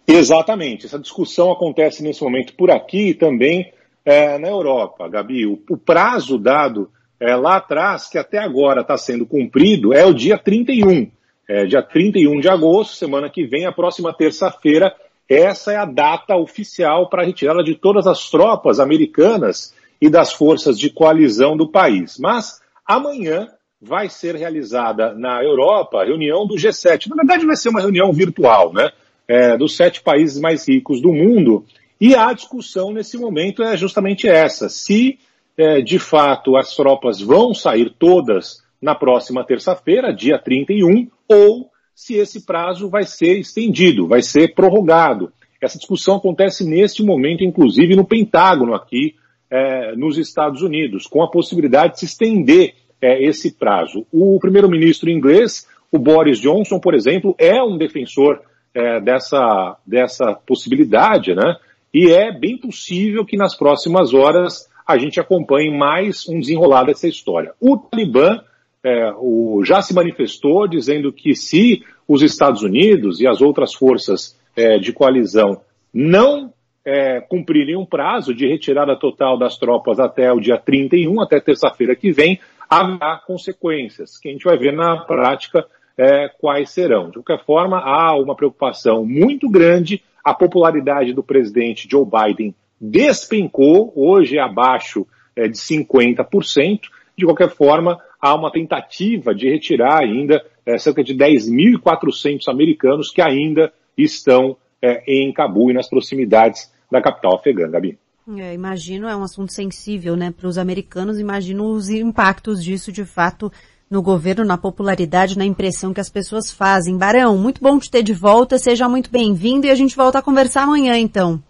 [0.06, 0.86] Exatamente.
[0.86, 3.72] Essa discussão acontece nesse momento por aqui também
[4.04, 5.44] é, na Europa, Gabi.
[5.44, 10.14] O, o prazo dado é, lá atrás, que até agora está sendo cumprido, é o
[10.14, 11.10] dia 31.
[11.48, 14.94] É, dia 31 de agosto, semana que vem, a próxima terça-feira,
[15.28, 20.32] essa é a data oficial para a retirada de todas as tropas americanas e das
[20.32, 22.18] forças de coalizão do país.
[22.18, 23.48] Mas amanhã
[23.80, 27.08] vai ser realizada na Europa a reunião do G7.
[27.08, 28.90] Na verdade, vai ser uma reunião virtual, né?
[29.26, 31.64] É, dos sete países mais ricos do mundo,
[32.00, 35.18] e a discussão nesse momento é justamente essa: se
[35.56, 42.14] é, de fato as tropas vão sair todas na próxima terça-feira, dia 31, ou se
[42.14, 45.32] esse prazo vai ser estendido, vai ser prorrogado.
[45.60, 49.16] Essa discussão acontece neste momento, inclusive no Pentágono aqui
[49.50, 54.06] é, nos Estados Unidos, com a possibilidade de se estender é, esse prazo.
[54.12, 58.40] O primeiro-ministro inglês, o Boris Johnson, por exemplo, é um defensor
[58.74, 61.56] é, dessa, dessa possibilidade, né?
[61.92, 67.08] E é bem possível que nas próximas horas a gente acompanhe mais um desenrolar dessa
[67.08, 67.52] história.
[67.60, 68.40] O Talibã
[68.84, 74.38] é, o, já se manifestou dizendo que se os Estados Unidos e as outras forças
[74.56, 75.60] é, de coalizão
[75.92, 76.52] não
[76.88, 81.94] é, cumprirem um prazo de retirada total das tropas até o dia 31, até terça-feira
[81.94, 85.66] que vem, haverá consequências, que a gente vai ver na prática
[85.98, 87.10] é, quais serão.
[87.10, 93.92] De qualquer forma, há uma preocupação muito grande a popularidade do presidente Joe Biden despencou,
[93.94, 96.80] hoje é abaixo é, de 50%.
[97.18, 103.20] De qualquer forma, há uma tentativa de retirar ainda é, cerca de 10.400 americanos que
[103.20, 107.98] ainda estão é, em Cabul e nas proximidades da capital afegã, Gabi.
[108.36, 111.18] É, imagino, é um assunto sensível, né, para os americanos.
[111.18, 113.50] Imagino os impactos disso, de fato,
[113.90, 116.98] no governo, na popularidade, na impressão que as pessoas fazem.
[116.98, 120.22] Barão, muito bom te ter de volta, seja muito bem-vindo e a gente volta a
[120.22, 121.42] conversar amanhã, então.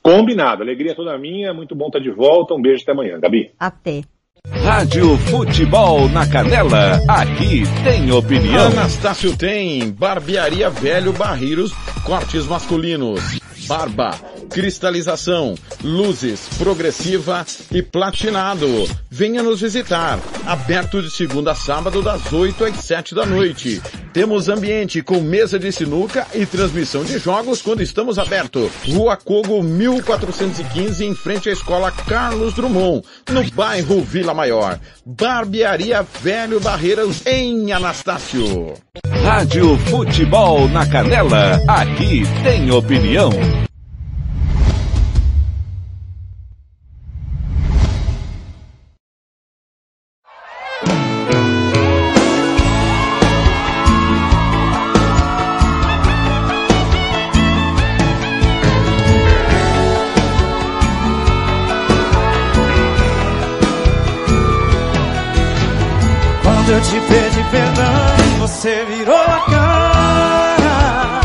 [0.00, 3.50] Combinado, alegria toda minha, muito bom estar de volta, um beijo até amanhã, Gabi.
[3.58, 4.02] Até.
[4.68, 8.66] Rádio Futebol na Canela, aqui tem opinião.
[8.66, 11.72] Anastácio tem, barbearia velho Barreiros,
[12.04, 14.14] cortes masculinos, barba
[14.48, 18.66] cristalização, luzes, progressiva e platinado.
[19.10, 20.18] Venha nos visitar.
[20.46, 23.80] Aberto de segunda a sábado das 8 às 7 da noite.
[24.12, 28.70] Temos ambiente com mesa de sinuca e transmissão de jogos quando estamos aberto.
[28.86, 34.57] Rua Cogo 1415 em frente à escola Carlos Drummond, no bairro Vila Maior.
[35.04, 38.74] Barbearia Velho Barreiras em Anastácio.
[39.24, 43.30] Rádio Futebol na Canela, aqui tem opinião.
[66.78, 71.20] Eu te pedi perdão, você virou a cara.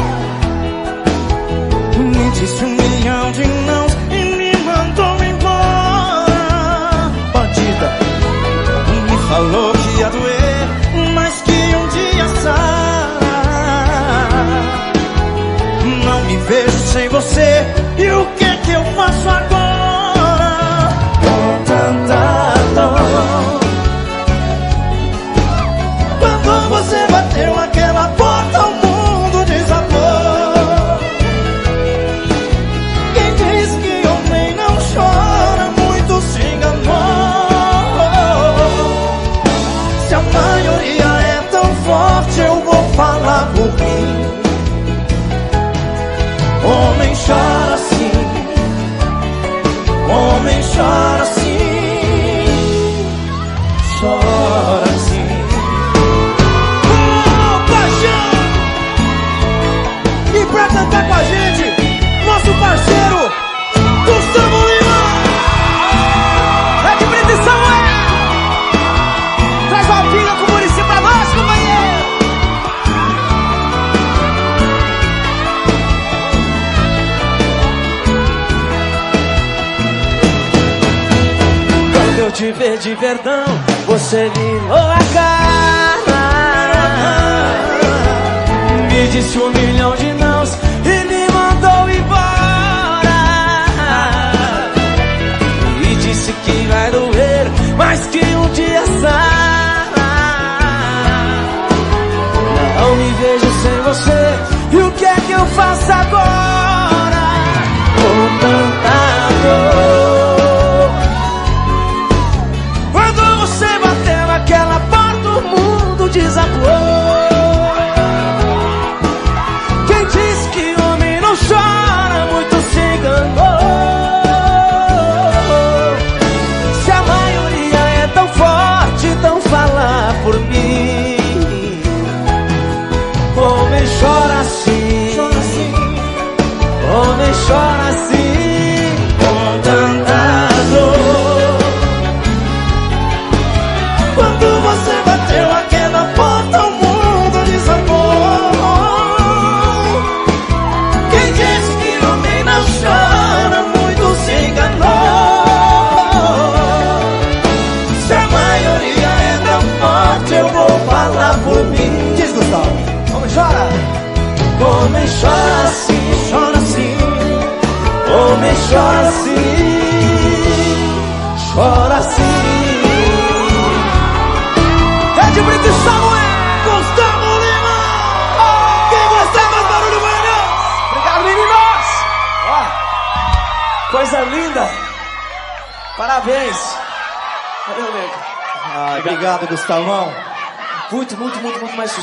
[2.00, 7.12] Me disse um milhão de nãos e me mandou embora.
[7.34, 7.90] Bandida,
[9.12, 10.68] me falou que ia doer,
[11.14, 13.34] mas que um dia sara.
[16.04, 17.66] Não me vejo sem você,
[50.76, 51.13] homem
[82.84, 83.46] te pedi perdão,
[83.86, 86.24] você virou a cara.
[88.92, 90.13] Me disse um milhão de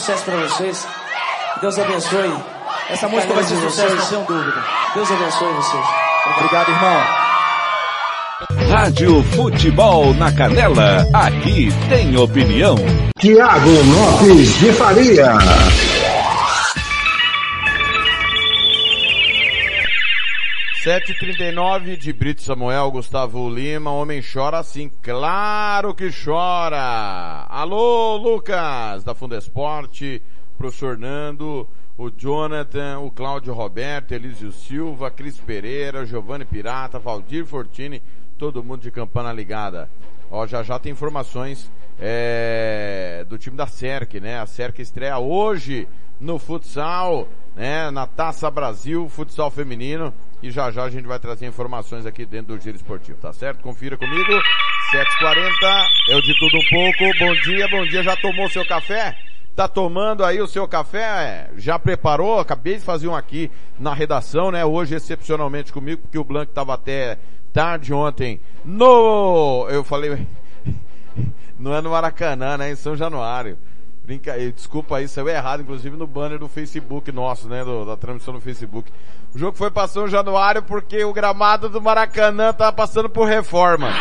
[0.01, 0.89] sucesso pra vocês.
[1.61, 2.33] Deus abençoe.
[2.89, 4.11] Essa música vai ser um sucesso, vocês.
[4.13, 4.65] não tenho dúvida.
[4.95, 5.85] Deus abençoe vocês.
[6.37, 7.03] Obrigado, irmão.
[8.71, 12.77] Rádio Futebol na Canela, aqui tem opinião.
[13.19, 15.35] Tiago Lopes de Faria.
[20.83, 27.45] Sete trinta e nove de Brito Samuel, Gustavo Lima, homem chora assim, claro que chora!
[27.51, 30.23] Alô, Lucas, da Fundesporte,
[30.57, 31.69] professor Nando,
[31.99, 38.03] o Jonathan, o Cláudio Roberto, Elísio Silva, Cris Pereira, Giovanni Pirata, Valdir Fortini,
[38.39, 39.91] todo mundo de campana ligada.
[40.31, 44.41] Ó, já já tem informações é, do time da SERC, né?
[44.41, 45.87] A SERC estreia hoje
[46.19, 47.91] no futsal, né?
[47.91, 50.15] Na Taça Brasil, futsal feminino.
[50.43, 53.61] E já já a gente vai trazer informações aqui dentro do Giro Esportivo, tá certo?
[53.61, 54.33] Confira comigo,
[54.93, 59.17] 7h40, eu de tudo um pouco, bom dia, bom dia, já tomou seu café?
[59.55, 61.51] Tá tomando aí o seu café?
[61.57, 62.39] Já preparou?
[62.39, 64.65] Acabei de fazer um aqui na redação, né?
[64.65, 67.19] Hoje excepcionalmente comigo, porque o Blanco tava até
[67.53, 69.67] tarde ontem no...
[69.69, 70.27] Eu falei...
[71.59, 72.71] Não é no Maracanã, né?
[72.71, 73.59] Em São Januário.
[74.11, 74.37] Brinca...
[74.53, 77.63] Desculpa aí, saiu errado, inclusive no banner do Facebook nosso, né?
[77.63, 78.91] Do, da transmissão no Facebook.
[79.33, 83.93] O jogo foi para São Januário porque o gramado do Maracanã tava passando por reforma.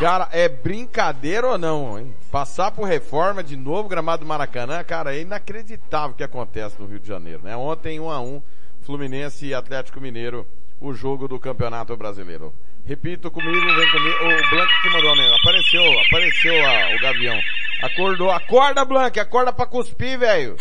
[0.00, 2.14] Cara, é brincadeira ou não, hein?
[2.30, 6.86] Passar por reforma de novo gramado do Maracanã, cara, é inacreditável o que acontece no
[6.86, 7.54] Rio de Janeiro, né?
[7.54, 8.42] Ontem, 1 a 1
[8.84, 10.46] Fluminense e Atlético Mineiro,
[10.80, 12.52] o jogo do Campeonato Brasileiro.
[12.84, 14.16] Repito comigo, vem comigo.
[14.16, 15.34] O Blanco que mandou, né?
[15.40, 17.40] Apareceu, apareceu a, o Gavião.
[17.82, 18.30] Acordou.
[18.30, 20.56] Acorda, Blanco, acorda pra cuspir, velho.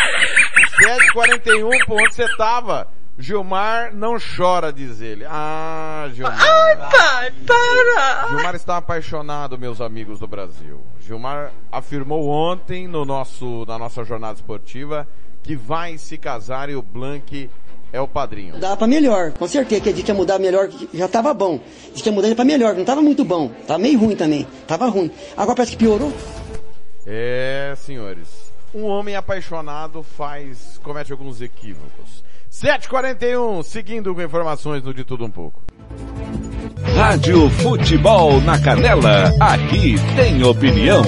[1.16, 2.88] 7h41, por onde você tava?
[3.20, 5.26] Gilmar não chora, diz ele.
[5.28, 6.40] Ah, Gilmar.
[6.42, 8.28] Ai, pai, para!
[8.30, 10.82] Gilmar está apaixonado, meus amigos do Brasil.
[11.02, 15.08] Gilmar afirmou ontem no nosso, na nossa jornada esportiva
[15.44, 17.50] que vai se casar e o Blank
[17.94, 18.58] é o padrinho.
[18.58, 21.60] Dá pra melhor, com certeza que a gente ia mudar melhor, já tava bom.
[21.86, 23.50] A gente ia mudar pra melhor, não tava muito bom.
[23.68, 25.12] Tava meio ruim também, tava ruim.
[25.38, 26.12] Agora parece que piorou.
[27.06, 28.28] É, senhores.
[28.74, 32.24] Um homem apaixonado faz, comete alguns equívocos.
[32.52, 35.62] 7h41, seguindo com informações no De Tudo Um Pouco.
[36.96, 41.04] Rádio Futebol na Canela, aqui tem opinião.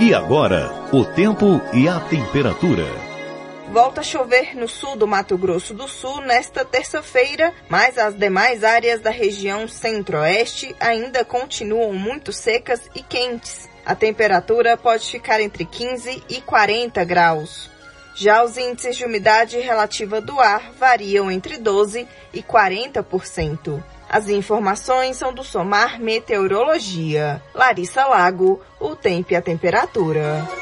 [0.00, 3.11] E agora, o tempo e a temperatura.
[3.72, 8.62] Volta a chover no sul do Mato Grosso do Sul nesta terça-feira, mas as demais
[8.62, 13.66] áreas da região centro-oeste ainda continuam muito secas e quentes.
[13.86, 17.70] A temperatura pode ficar entre 15 e 40 graus.
[18.14, 23.82] Já os índices de umidade relativa do ar variam entre 12 e 40%.
[24.06, 27.42] As informações são do Somar Meteorologia.
[27.54, 30.61] Larissa Lago, o tempo e a temperatura.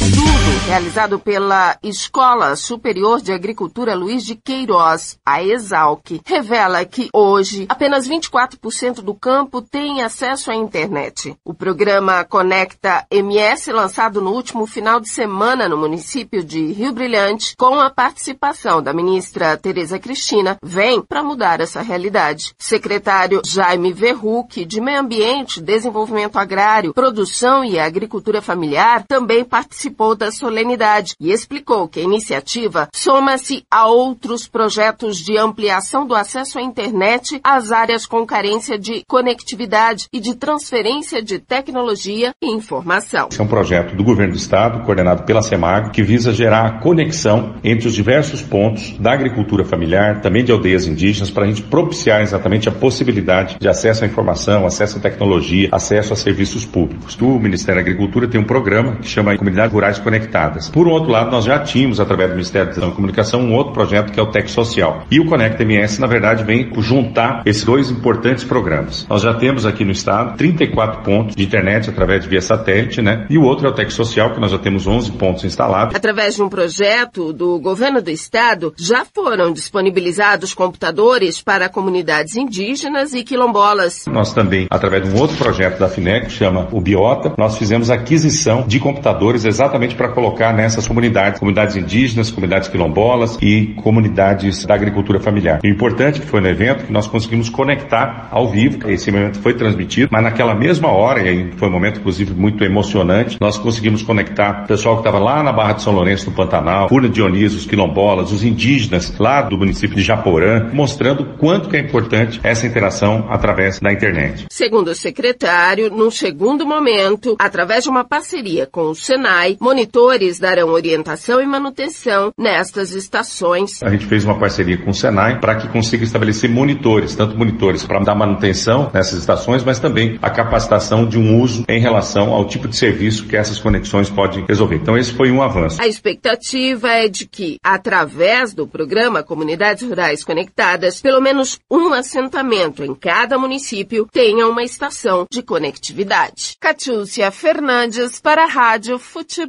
[0.00, 7.66] Estudo realizado pela Escola Superior de Agricultura Luiz de Queiroz, a ESALC, revela que hoje
[7.68, 11.36] apenas 24% do campo tem acesso à internet.
[11.44, 17.56] O programa Conecta MS, lançado no último final de semana no município de Rio Brilhante,
[17.56, 22.54] com a participação da ministra Tereza Cristina, vem para mudar essa realidade.
[22.58, 30.30] Secretário Jaime Verruc, de Meio Ambiente, Desenvolvimento Agrário, Produção e Agricultura Familiar, também participou da
[30.30, 36.62] solenidade e explicou que a iniciativa soma-se a outros projetos de ampliação do acesso à
[36.62, 43.28] internet às áreas com carência de conectividade e de transferência de tecnologia e informação.
[43.30, 46.80] Esse é um projeto do governo do estado, coordenado pela SEMAG, que visa gerar a
[46.80, 51.62] conexão entre os diversos pontos da agricultura familiar, também de aldeias indígenas, para a gente
[51.62, 57.16] propiciar exatamente a possibilidade de acesso à informação, acesso à tecnologia, acesso a serviços públicos.
[57.20, 60.68] O Ministério da Agricultura tem um programa que chama Comunidades Rurais conectadas.
[60.68, 64.20] Por outro lado, nós já tínhamos, através do Ministério da Comunicação, um outro projeto que
[64.20, 65.06] é o Tec Social.
[65.10, 69.06] E o Conecta MS, na verdade, vem juntar esses dois importantes programas.
[69.08, 73.26] Nós já temos aqui no estado 34 pontos de internet através de via satélite, né?
[73.30, 75.96] E o outro é o Tec Social, que nós já temos 11 pontos instalados.
[75.96, 83.14] Através de um projeto do governo do estado, já foram disponibilizados computadores para comunidades indígenas
[83.14, 84.04] e quilombolas.
[84.06, 87.88] Nós também, através de um outro projeto da FINEC, que chama o Biota, nós fizemos
[87.88, 94.74] aquisição de computadores exatamente para colocar nessas comunidades, comunidades indígenas, comunidades quilombolas e comunidades da
[94.74, 95.60] agricultura familiar.
[95.62, 99.54] o importante que foi no evento que nós conseguimos conectar ao vivo, esse momento foi
[99.54, 104.64] transmitido, mas naquela mesma hora, e foi um momento inclusive muito emocionante, nós conseguimos conectar
[104.64, 107.66] o pessoal que estava lá na Barra de São Lourenço, no Pantanal, Pura Dionísio, os
[107.66, 113.26] quilombolas, os indígenas lá do município de Japorã, mostrando quanto que é importante essa interação
[113.30, 114.46] através da internet.
[114.50, 120.70] Segundo o secretário, num segundo momento, através de uma parceria com o Senai, monitores darão
[120.70, 123.82] orientação e manutenção nestas estações.
[123.82, 127.84] A gente fez uma parceria com o Senai para que consiga estabelecer monitores, tanto monitores
[127.84, 132.46] para dar manutenção nessas estações, mas também a capacitação de um uso em relação ao
[132.46, 134.76] tipo de serviço que essas conexões podem resolver.
[134.76, 135.80] Então esse foi um avanço.
[135.80, 142.82] A expectativa é de que, através do programa Comunidades Rurais Conectadas, pelo menos um assentamento
[142.82, 146.56] em cada município tenha uma estação de conectividade.
[146.60, 148.98] Catiúcia Fernandes para a Rádio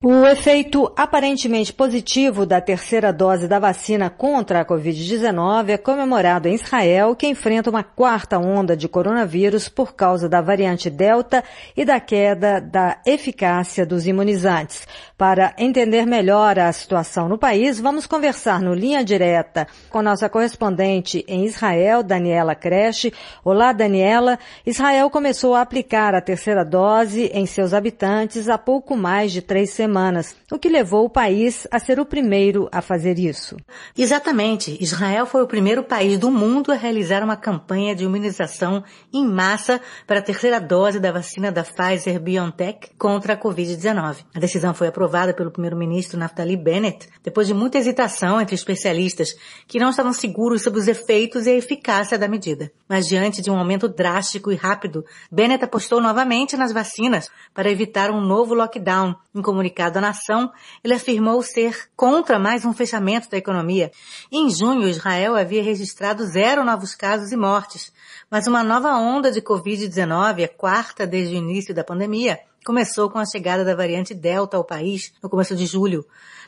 [0.00, 6.54] O efeito aparentemente positivo da terceira dose da vacina contra a Covid-19 é comemorado em
[6.54, 11.42] Israel, que enfrenta uma quarta onda de coronavírus por causa da variante Delta
[11.76, 14.86] e da queda da eficácia dos imunizantes.
[15.16, 21.24] Para entender melhor a situação no país, vamos conversar no Linha Direta com nossa correspondente
[21.26, 23.12] em Israel, Daniela Creche.
[23.44, 24.38] Olá, Daniela.
[24.64, 29.70] Israel começou a aplicar a terceira dose em seus habitantes há pouco mais de três
[29.70, 33.56] semanas semanas, o que levou o país a ser o primeiro a fazer isso.
[33.96, 34.76] Exatamente.
[34.80, 39.80] Israel foi o primeiro país do mundo a realizar uma campanha de imunização em massa
[40.06, 44.24] para a terceira dose da vacina da Pfizer BioNTech contra a Covid-19.
[44.34, 49.34] A decisão foi aprovada pelo primeiro-ministro Naftali Bennett depois de muita hesitação entre especialistas
[49.66, 52.70] que não estavam seguros sobre os efeitos e a eficácia da medida.
[52.86, 58.10] Mas diante de um aumento drástico e rápido, Bennett apostou novamente nas vacinas para evitar
[58.10, 60.50] um novo lockdown em comunicado comunicado à nação,
[60.82, 63.92] ele afirmou ser contra mais um fechamento da economia.
[64.30, 67.92] Em junho, Israel havia registrado zero novos casos e mortes,
[68.28, 73.18] mas uma nova onda de Covid-19, a quarta desde o início da pandemia, começou com
[73.18, 76.04] a chegada da variante Delta ao país no começo de julho.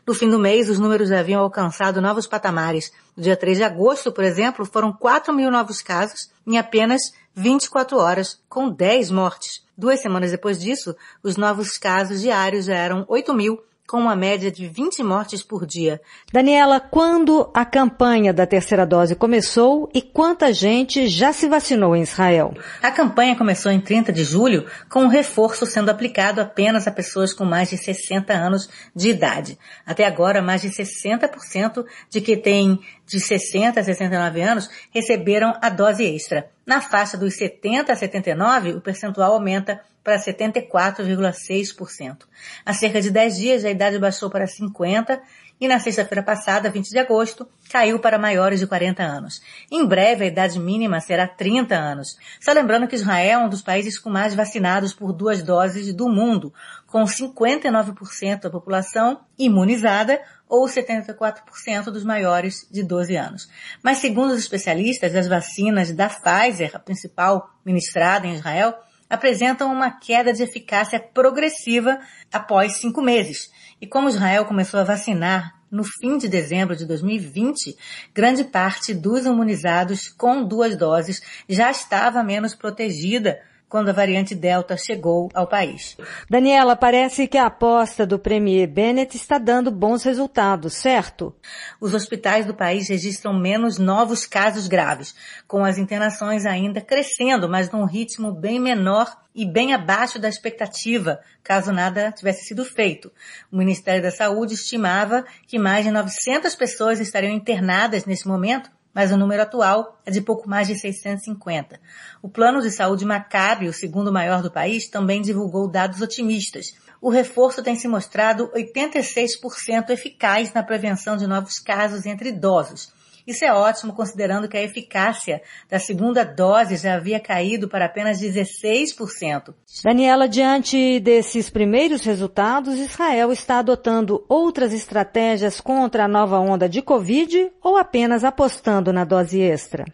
[0.07, 2.93] No fim do mês, os números haviam alcançado novos patamares.
[3.17, 7.01] No dia 3 de agosto, por exemplo, foram 4 mil novos casos em apenas
[7.35, 9.65] 24 horas, com 10 mortes.
[9.77, 14.53] Duas semanas depois disso, os novos casos diários já eram 8 mil, com uma média
[14.53, 16.01] de 20 mortes por dia.
[16.33, 22.03] Daniela, quando a campanha da terceira dose começou e quanta gente já se vacinou em
[22.03, 22.55] Israel?
[22.81, 27.33] A campanha começou em 30 de julho, com um reforço sendo aplicado apenas a pessoas
[27.35, 29.59] com mais de 60 anos de idade.
[29.85, 32.79] Até agora, mais de 60% de que têm
[33.11, 36.49] de 60 a 69 anos receberam a dose extra.
[36.65, 42.19] Na faixa dos 70 a 79, o percentual aumenta para 74,6%.
[42.65, 45.21] Há cerca de 10 dias, a idade baixou para 50
[45.61, 49.43] e na sexta-feira passada, 20 de agosto, caiu para maiores de 40 anos.
[49.71, 52.17] Em breve, a idade mínima será 30 anos.
[52.41, 56.09] Só lembrando que Israel é um dos países com mais vacinados por duas doses do
[56.09, 56.55] mundo,
[56.87, 60.21] com 59% da população imunizada
[60.51, 63.49] ou 74% dos maiores de 12 anos.
[63.83, 68.75] Mas segundo os especialistas, as vacinas da Pfizer, a principal ministrada em Israel,
[69.09, 72.01] apresentam uma queda de eficácia progressiva
[72.33, 73.51] após cinco meses.
[73.81, 77.77] E como Israel começou a vacinar no fim de dezembro de 2020,
[78.13, 83.41] grande parte dos imunizados com duas doses já estava menos protegida
[83.71, 85.97] quando a variante Delta chegou ao país.
[86.29, 91.33] Daniela, parece que a aposta do Premier Bennett está dando bons resultados, certo?
[91.81, 95.15] Os hospitais do país registram menos novos casos graves,
[95.47, 101.21] com as internações ainda crescendo, mas num ritmo bem menor e bem abaixo da expectativa,
[101.45, 103.13] caso nada tivesse sido feito.
[103.53, 109.13] O Ministério da Saúde estimava que mais de 900 pessoas estariam internadas nesse momento mas
[109.13, 111.81] o número atual é de pouco mais de 650.
[112.23, 116.75] O plano de saúde Maccabi, o segundo maior do país, também divulgou dados otimistas.
[117.01, 122.93] O reforço tem se mostrado 86% eficaz na prevenção de novos casos entre idosos.
[123.31, 128.21] Isso é ótimo considerando que a eficácia da segunda dose já havia caído para apenas
[128.21, 129.55] 16%.
[129.85, 136.83] Daniela, diante desses primeiros resultados, Israel está adotando outras estratégias contra a nova onda de
[136.83, 139.85] Covid ou apenas apostando na dose extra?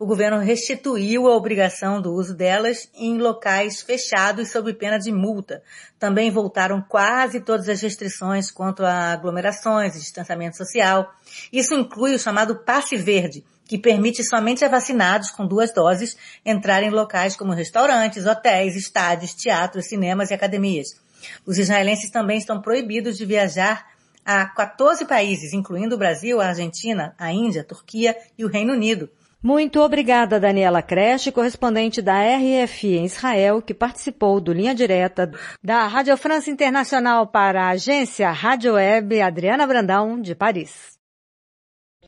[0.00, 5.62] o governo restituiu a obrigação do uso delas em locais fechados sob pena de multa.
[5.98, 11.12] Também voltaram quase todas as restrições quanto a aglomerações e distanciamento social.
[11.52, 16.82] Isso inclui o chamado passe verde, que permite somente a vacinados com duas doses entrar
[16.82, 20.88] em locais como restaurantes, hotéis, estádios, teatros, cinemas e academias.
[21.46, 23.86] Os israelenses também estão proibidos de viajar
[24.24, 28.72] a 14 países, incluindo o Brasil, a Argentina, a Índia, a Turquia e o Reino
[28.72, 29.08] Unido.
[29.42, 35.30] Muito obrigada, Daniela Creche, correspondente da RFI em Israel, que participou do Linha Direta
[35.62, 40.99] da Rádio França Internacional para a agência Rádio Web Adriana Brandão, de Paris.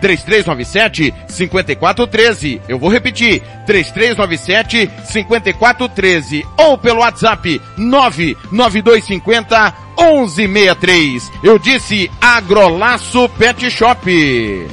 [0.00, 2.60] 3397 5413.
[2.68, 11.30] Eu vou repetir, 3397 5413 ou pelo WhatsApp 99250 1163.
[11.42, 14.68] Eu disse Agrolaço Pet Shop.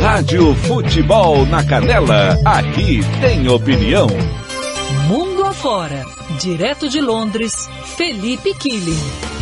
[0.00, 4.06] Rádio Futebol na Canela, aqui tem opinião.
[5.08, 6.04] Mundo afora,
[6.40, 9.41] direto de Londres, Felipe Killing.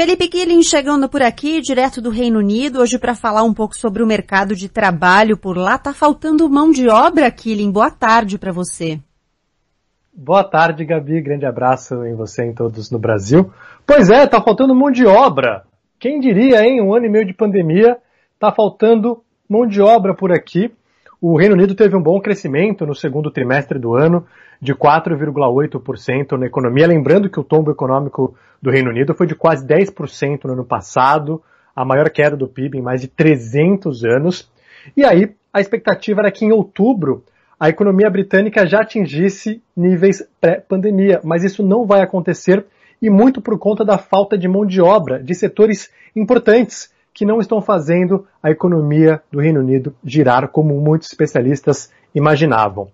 [0.00, 4.02] Felipe Killing chegando por aqui, direto do Reino Unido, hoje para falar um pouco sobre
[4.02, 5.76] o mercado de trabalho por lá.
[5.76, 7.70] Tá faltando mão de obra, Killing.
[7.70, 8.98] Boa tarde para você.
[10.10, 11.20] Boa tarde, Gabi.
[11.20, 13.52] Grande abraço em você e em todos no Brasil.
[13.86, 15.64] Pois é, tá faltando mão de obra.
[15.98, 16.80] Quem diria, hein?
[16.80, 17.98] Um ano e meio de pandemia,
[18.38, 20.72] tá faltando mão de obra por aqui.
[21.20, 24.26] O Reino Unido teve um bom crescimento no segundo trimestre do ano,
[24.60, 26.86] de 4,8% na economia.
[26.86, 31.42] Lembrando que o tombo econômico do Reino Unido foi de quase 10% no ano passado,
[31.74, 34.50] a maior queda do PIB em mais de 300 anos.
[34.96, 37.24] E aí, a expectativa era que em outubro
[37.58, 42.64] a economia britânica já atingisse níveis pré-pandemia, mas isso não vai acontecer
[43.02, 47.38] e muito por conta da falta de mão de obra de setores importantes que não
[47.38, 52.90] estão fazendo a economia do Reino Unido girar como muitos especialistas imaginavam.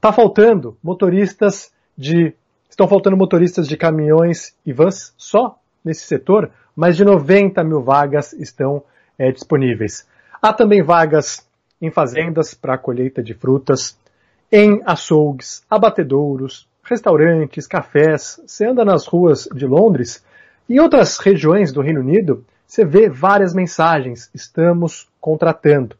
[0.00, 2.32] Está faltando motoristas de
[2.70, 8.32] estão faltando motoristas de caminhões e vans só nesse setor, mais de 90 mil vagas
[8.32, 8.82] estão
[9.18, 10.08] é, disponíveis.
[10.40, 11.46] Há também vagas
[11.82, 13.94] em fazendas para colheita de frutas,
[14.50, 18.40] em açougues, abatedouros, restaurantes, cafés.
[18.46, 20.24] Você anda nas ruas de Londres
[20.66, 25.94] e outras regiões do Reino Unido, você vê várias mensagens, estamos contratando.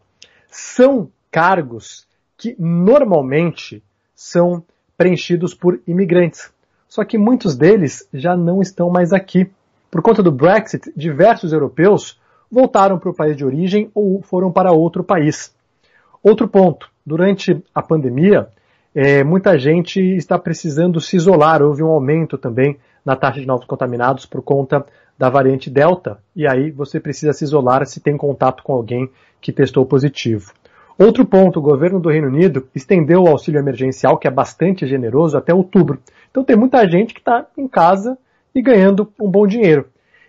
[0.51, 3.82] São cargos que normalmente
[4.21, 4.62] são
[4.99, 6.53] preenchidos por imigrantes.
[6.87, 9.51] Só que muitos deles já não estão mais aqui.
[9.91, 12.21] Por conta do Brexit, diversos europeus
[12.53, 15.55] voltaram para o país de origem ou foram para outro país.
[16.23, 18.49] Outro ponto, durante a pandemia,
[18.95, 21.62] é, muita gente está precisando se isolar.
[21.62, 24.85] Houve um aumento também na taxa de novos contaminados por conta
[25.18, 29.11] da variante Delta, e aí você precisa se isolar se tem contato com alguém
[29.41, 30.53] que testou positivo.
[31.01, 35.34] Outro ponto, o governo do Reino Unido estendeu o auxílio emergencial, que é bastante generoso,
[35.34, 35.98] até outubro.
[36.30, 38.18] Então tem muita gente que está em casa
[38.55, 39.86] e ganhando um bom dinheiro.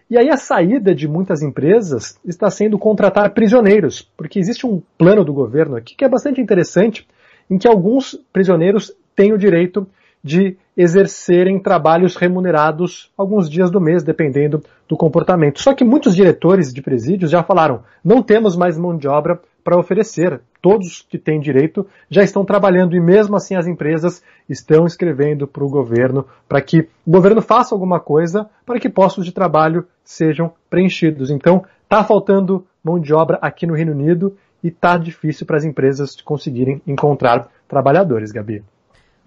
[0.09, 5.25] E aí a saída de muitas empresas está sendo contratar prisioneiros, porque existe um plano
[5.25, 7.05] do governo aqui que é bastante interessante,
[7.49, 9.85] em que alguns prisioneiros têm o direito
[10.23, 15.61] de exercerem trabalhos remunerados alguns dias do mês, dependendo do comportamento.
[15.61, 19.77] Só que muitos diretores de presídios já falaram: não temos mais mão de obra para
[19.77, 20.41] oferecer.
[20.61, 25.63] Todos que têm direito já estão trabalhando e mesmo assim as empresas estão escrevendo para
[25.63, 30.51] o governo para que o governo faça alguma coisa para que postos de trabalho sejam
[30.69, 31.31] preenchidos.
[31.31, 35.63] Então, está faltando mão de obra aqui no Reino Unido e está difícil para as
[35.63, 38.63] empresas conseguirem encontrar trabalhadores, Gabi.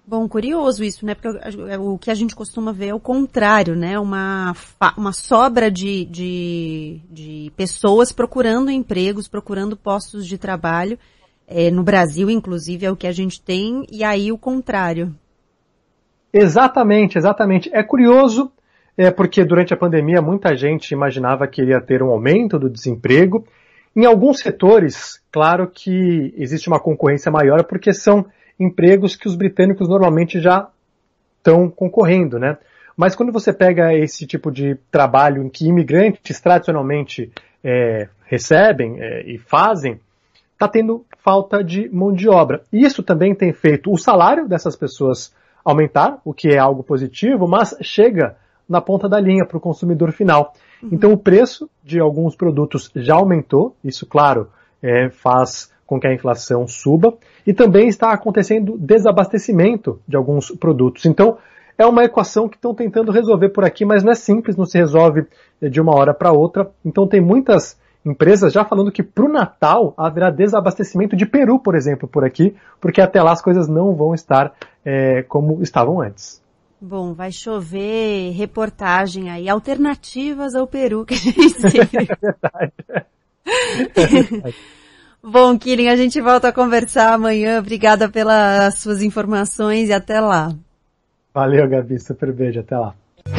[0.07, 1.15] Bom, curioso isso, né?
[1.15, 1.29] Porque
[1.79, 3.99] o que a gente costuma ver é o contrário, né?
[3.99, 4.55] Uma,
[4.99, 10.99] uma sobra de, de, de pessoas procurando empregos, procurando postos de trabalho.
[11.49, 15.15] É, no Brasil, inclusive, é o que a gente tem, e aí o contrário.
[16.31, 17.71] Exatamente, exatamente.
[17.73, 18.53] É curioso,
[18.99, 23.47] é, porque durante a pandemia muita gente imaginava que iria ter um aumento do desemprego.
[23.97, 28.27] Em alguns setores, claro que existe uma concorrência maior, porque são
[28.59, 30.69] empregos que os britânicos normalmente já
[31.39, 32.57] estão concorrendo, né?
[32.97, 37.33] Mas quando você pega esse tipo de trabalho em que imigrantes tradicionalmente
[37.63, 40.01] é, recebem é, e fazem,
[40.53, 42.63] está tendo falta de mão de obra.
[42.73, 45.35] Isso também tem feito o salário dessas pessoas
[45.65, 48.37] aumentar, o que é algo positivo, mas chega
[48.69, 50.53] na ponta da linha para o consumidor final.
[50.83, 54.49] Então o preço de alguns produtos já aumentou, isso claro
[54.83, 57.15] é, faz com que a inflação suba,
[57.47, 61.05] e também está acontecendo desabastecimento de alguns produtos.
[61.07, 61.39] Então,
[61.77, 64.79] é uma equação que estão tentando resolver por aqui, mas não é simples, não se
[64.79, 65.27] resolve
[65.61, 66.71] de uma hora para outra.
[66.85, 71.75] Então, tem muitas empresas já falando que para o Natal haverá desabastecimento de peru, por
[71.75, 74.55] exemplo, por aqui, porque até lá as coisas não vão estar
[74.85, 76.43] é, como estavam antes.
[76.81, 82.09] Bom, vai chover reportagem aí, alternativas ao Peru que a gente sempre...
[85.27, 87.59] Bom, Kirin, a gente volta a conversar amanhã.
[87.59, 90.55] Obrigada pelas suas informações e até lá.
[91.33, 91.99] Valeu, Gabi.
[91.99, 92.61] Super beijo.
[92.61, 92.95] Até lá.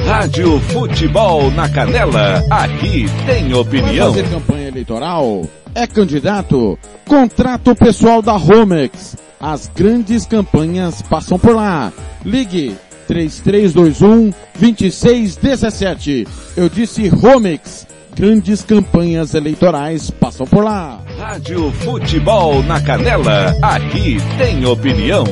[0.07, 2.41] Rádio Futebol na Canela.
[2.49, 4.11] Aqui tem opinião.
[4.11, 5.43] Vai fazer campanha eleitoral?
[5.75, 6.79] É candidato?
[7.07, 9.15] Contrato pessoal da Romex.
[9.39, 11.93] As grandes campanhas passam por lá.
[12.25, 12.75] Ligue
[13.07, 16.27] 3321 2617.
[16.57, 17.85] Eu disse Romex.
[18.15, 21.01] Grandes campanhas eleitorais passam por lá.
[21.17, 23.53] Rádio Futebol na Canela.
[23.61, 25.25] Aqui tem opinião.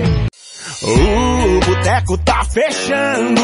[0.84, 3.42] O boteco tá fechando.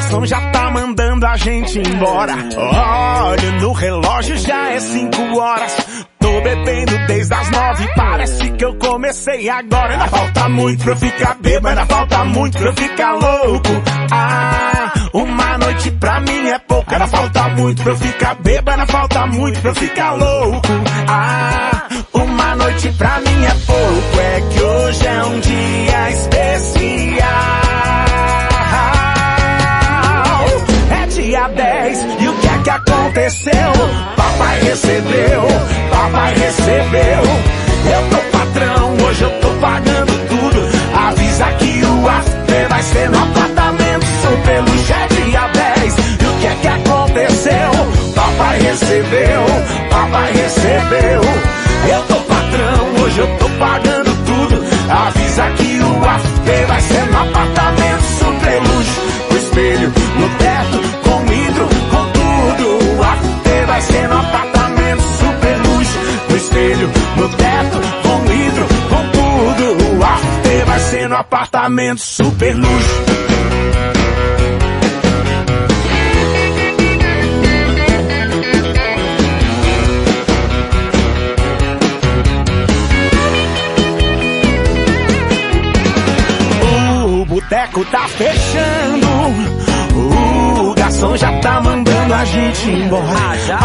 [0.00, 2.32] O garçom já tá mandando a gente embora.
[2.56, 5.76] Olha no relógio, já é cinco horas.
[6.18, 9.92] Tô bebendo desde as nove, parece que eu comecei agora.
[9.92, 13.68] Ainda falta muito pra eu ficar bêbado, ainda falta muito pra eu ficar louco.
[14.10, 16.92] Ah, uma noite pra mim é pouco.
[16.94, 20.68] Ainda falta muito pra eu ficar bêbado, ainda falta muito pra eu ficar louco.
[21.08, 24.20] Ah, uma noite pra mim é pouco.
[24.20, 26.99] É que hoje é um dia especial.
[31.20, 33.72] Dia 10 e o que é que aconteceu?
[34.16, 35.42] Papai recebeu,
[35.90, 37.22] papai recebeu.
[37.92, 40.60] Eu tô patrão, hoje eu tô pagando tudo.
[40.96, 44.92] Avisa que o after vai ser no apartamento super luxo.
[44.92, 47.70] É dia 10 e o que é que aconteceu?
[48.14, 49.44] Papai recebeu,
[49.90, 51.20] papai recebeu.
[51.92, 54.64] Eu tô patrão, hoje eu tô pagando tudo.
[54.90, 57.70] Avisa que o after vai ser no apartamento
[58.60, 59.00] luxo.
[59.28, 59.99] Com espelho
[66.80, 69.98] Espelho no teto, com vidro, com tudo.
[69.98, 73.04] O after vai ser no apartamento super luxo.
[87.04, 89.60] O boteco tá fechando.
[89.92, 93.58] O garçom já tá mandando a gente embora.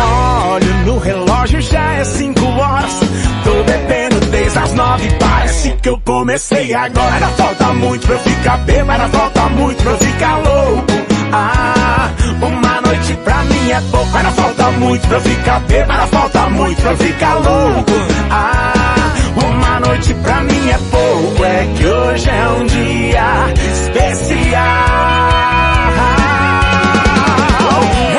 [0.48, 3.05] Olha no relógio, já é cinco horas.
[3.46, 7.14] Tô bebendo desde as nove, parece que eu comecei agora.
[7.14, 10.94] Ainda falta muito pra eu ficar bêbado, ainda falta muito pra eu ficar louco.
[11.32, 12.10] Ah,
[12.42, 14.18] uma noite pra mim é pouco.
[14.18, 17.92] Ainda falta muito pra eu ficar bêbado, ainda falta muito pra eu ficar louco.
[18.32, 19.14] Ah,
[19.46, 21.44] uma noite pra mim é pouco.
[21.46, 24.66] É que hoje é um dia especial.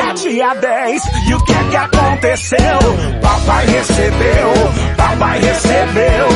[0.09, 1.56] É dia 10 e o que
[2.17, 2.79] aconteceu?
[3.21, 4.53] Papai recebeu,
[4.97, 6.27] papai recebeu.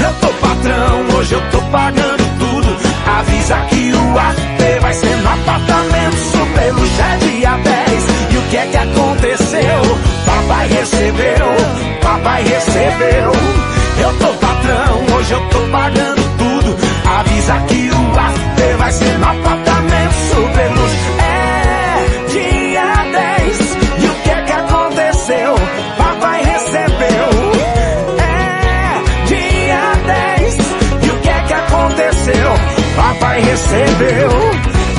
[0.00, 2.76] Eu tô patrão, hoje eu tô pagando tudo.
[3.06, 7.02] Avisa que o after vai ser no apartamento super luxo.
[7.02, 9.98] É dia 10 e o que é que aconteceu?
[10.26, 11.46] Papai recebeu,
[12.02, 13.32] papai recebeu.
[13.98, 16.76] Eu tô patrão, hoje eu tô pagando tudo.
[17.18, 19.61] Avisa que o after vai ser no apartamento
[33.32, 34.30] Papai recebeu.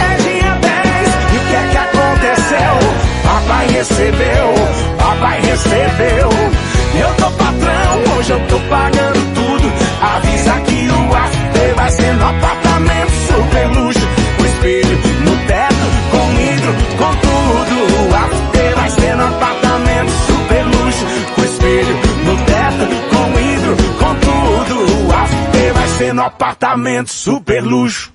[0.02, 2.74] É dia 10 e o que é que aconteceu?
[3.24, 4.54] Papai recebeu.
[4.98, 6.30] Papai recebeu.
[7.00, 9.72] Eu tô patrão, hoje eu tô pagando tudo.
[10.02, 14.08] Avisa que o after vai ser no apartamento super luxo.
[14.38, 18.10] Com espelho no teto, com hidro, com tudo.
[18.10, 21.06] O after vai ser no apartamento super luxo.
[21.36, 25.06] Com espelho no teto, com hidro, com tudo.
[25.06, 28.13] O after vai ser no apartamento super luxo.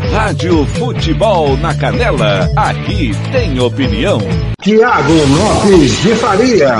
[0.00, 2.48] Rádio Futebol na Canela.
[2.56, 4.18] Aqui tem opinião.
[4.62, 6.76] Tiago Lopes de Faria.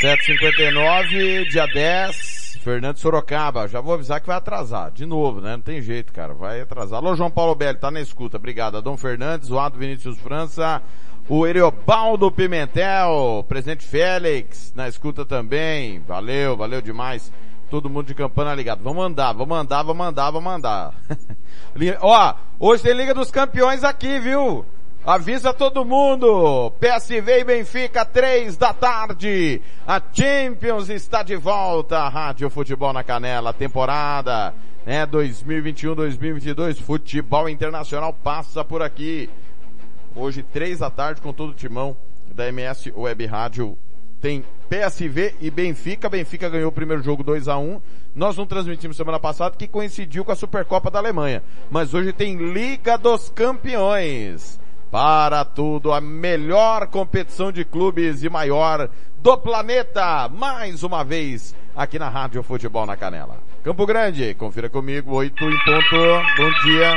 [0.00, 3.66] Sete cinquenta e nove, dia 10, Fernando Sorocaba.
[3.66, 4.90] Já vou avisar que vai atrasar.
[4.90, 5.52] De novo, né?
[5.52, 6.34] Não tem jeito, cara.
[6.34, 6.98] Vai atrasar.
[6.98, 8.36] Alô, João Paulo Belli, tá na escuta.
[8.36, 8.76] Obrigado.
[8.76, 10.82] Adão Fernandes, o Ado Vinícius França,
[11.28, 16.00] o Eriobaldo Pimentel, presidente Félix, na escuta também.
[16.00, 17.32] Valeu, valeu demais.
[17.70, 18.82] Todo mundo de campana ligado.
[18.82, 20.94] Vamos andar, vamos andar, vamos andar, vamos andar.
[22.00, 24.64] Ó, hoje tem Liga dos Campeões aqui, viu?
[25.06, 26.72] Avisa todo mundo!
[26.80, 29.60] PSV e Benfica, três da tarde.
[29.86, 32.08] A Champions está de volta.
[32.08, 34.54] Rádio Futebol na Canela, temporada,
[34.86, 35.06] né?
[35.06, 36.80] 2021-2022.
[36.80, 39.28] Futebol Internacional passa por aqui.
[40.16, 41.96] Hoje, três da tarde, com todo o timão
[42.32, 43.76] da MS Web Rádio
[44.24, 46.08] tem PSV e Benfica.
[46.08, 47.78] Benfica ganhou o primeiro jogo 2 a 1
[48.14, 51.42] Nós não transmitimos semana passada que coincidiu com a Supercopa da Alemanha.
[51.70, 54.58] Mas hoje tem Liga dos Campeões.
[54.90, 58.88] Para tudo, a melhor competição de clubes e maior
[59.18, 60.26] do planeta.
[60.28, 63.36] Mais uma vez aqui na Rádio Futebol na Canela.
[63.62, 65.96] Campo Grande, confira comigo, 8 em ponto.
[66.38, 66.96] Bom dia.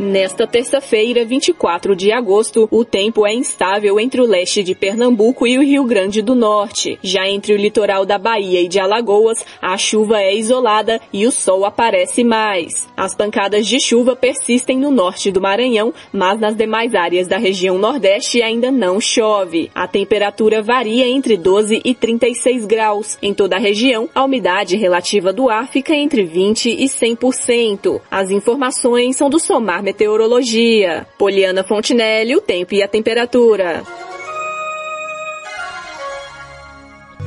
[0.00, 5.58] Nesta terça-feira, 24 de agosto, o tempo é instável entre o leste de Pernambuco e
[5.58, 6.98] o Rio Grande do Norte.
[7.02, 11.30] Já entre o litoral da Bahia e de Alagoas, a chuva é isolada e o
[11.30, 12.88] sol aparece mais.
[12.96, 17.76] As pancadas de chuva persistem no norte do Maranhão, mas nas demais áreas da região
[17.76, 19.70] Nordeste ainda não chove.
[19.74, 23.18] A temperatura varia entre 12 e 36 graus.
[23.20, 28.00] Em toda a região, a umidade relativa do ar fica entre 20 e 100%.
[28.10, 31.04] As informações são do Somar Meteorologia.
[31.18, 33.82] Poliana Fontinelli, o tempo e a temperatura.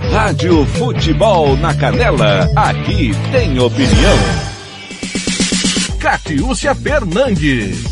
[0.09, 4.18] Rádio Futebol na Canela, aqui tem opinião.
[5.99, 7.84] Catiúcia Fernandes.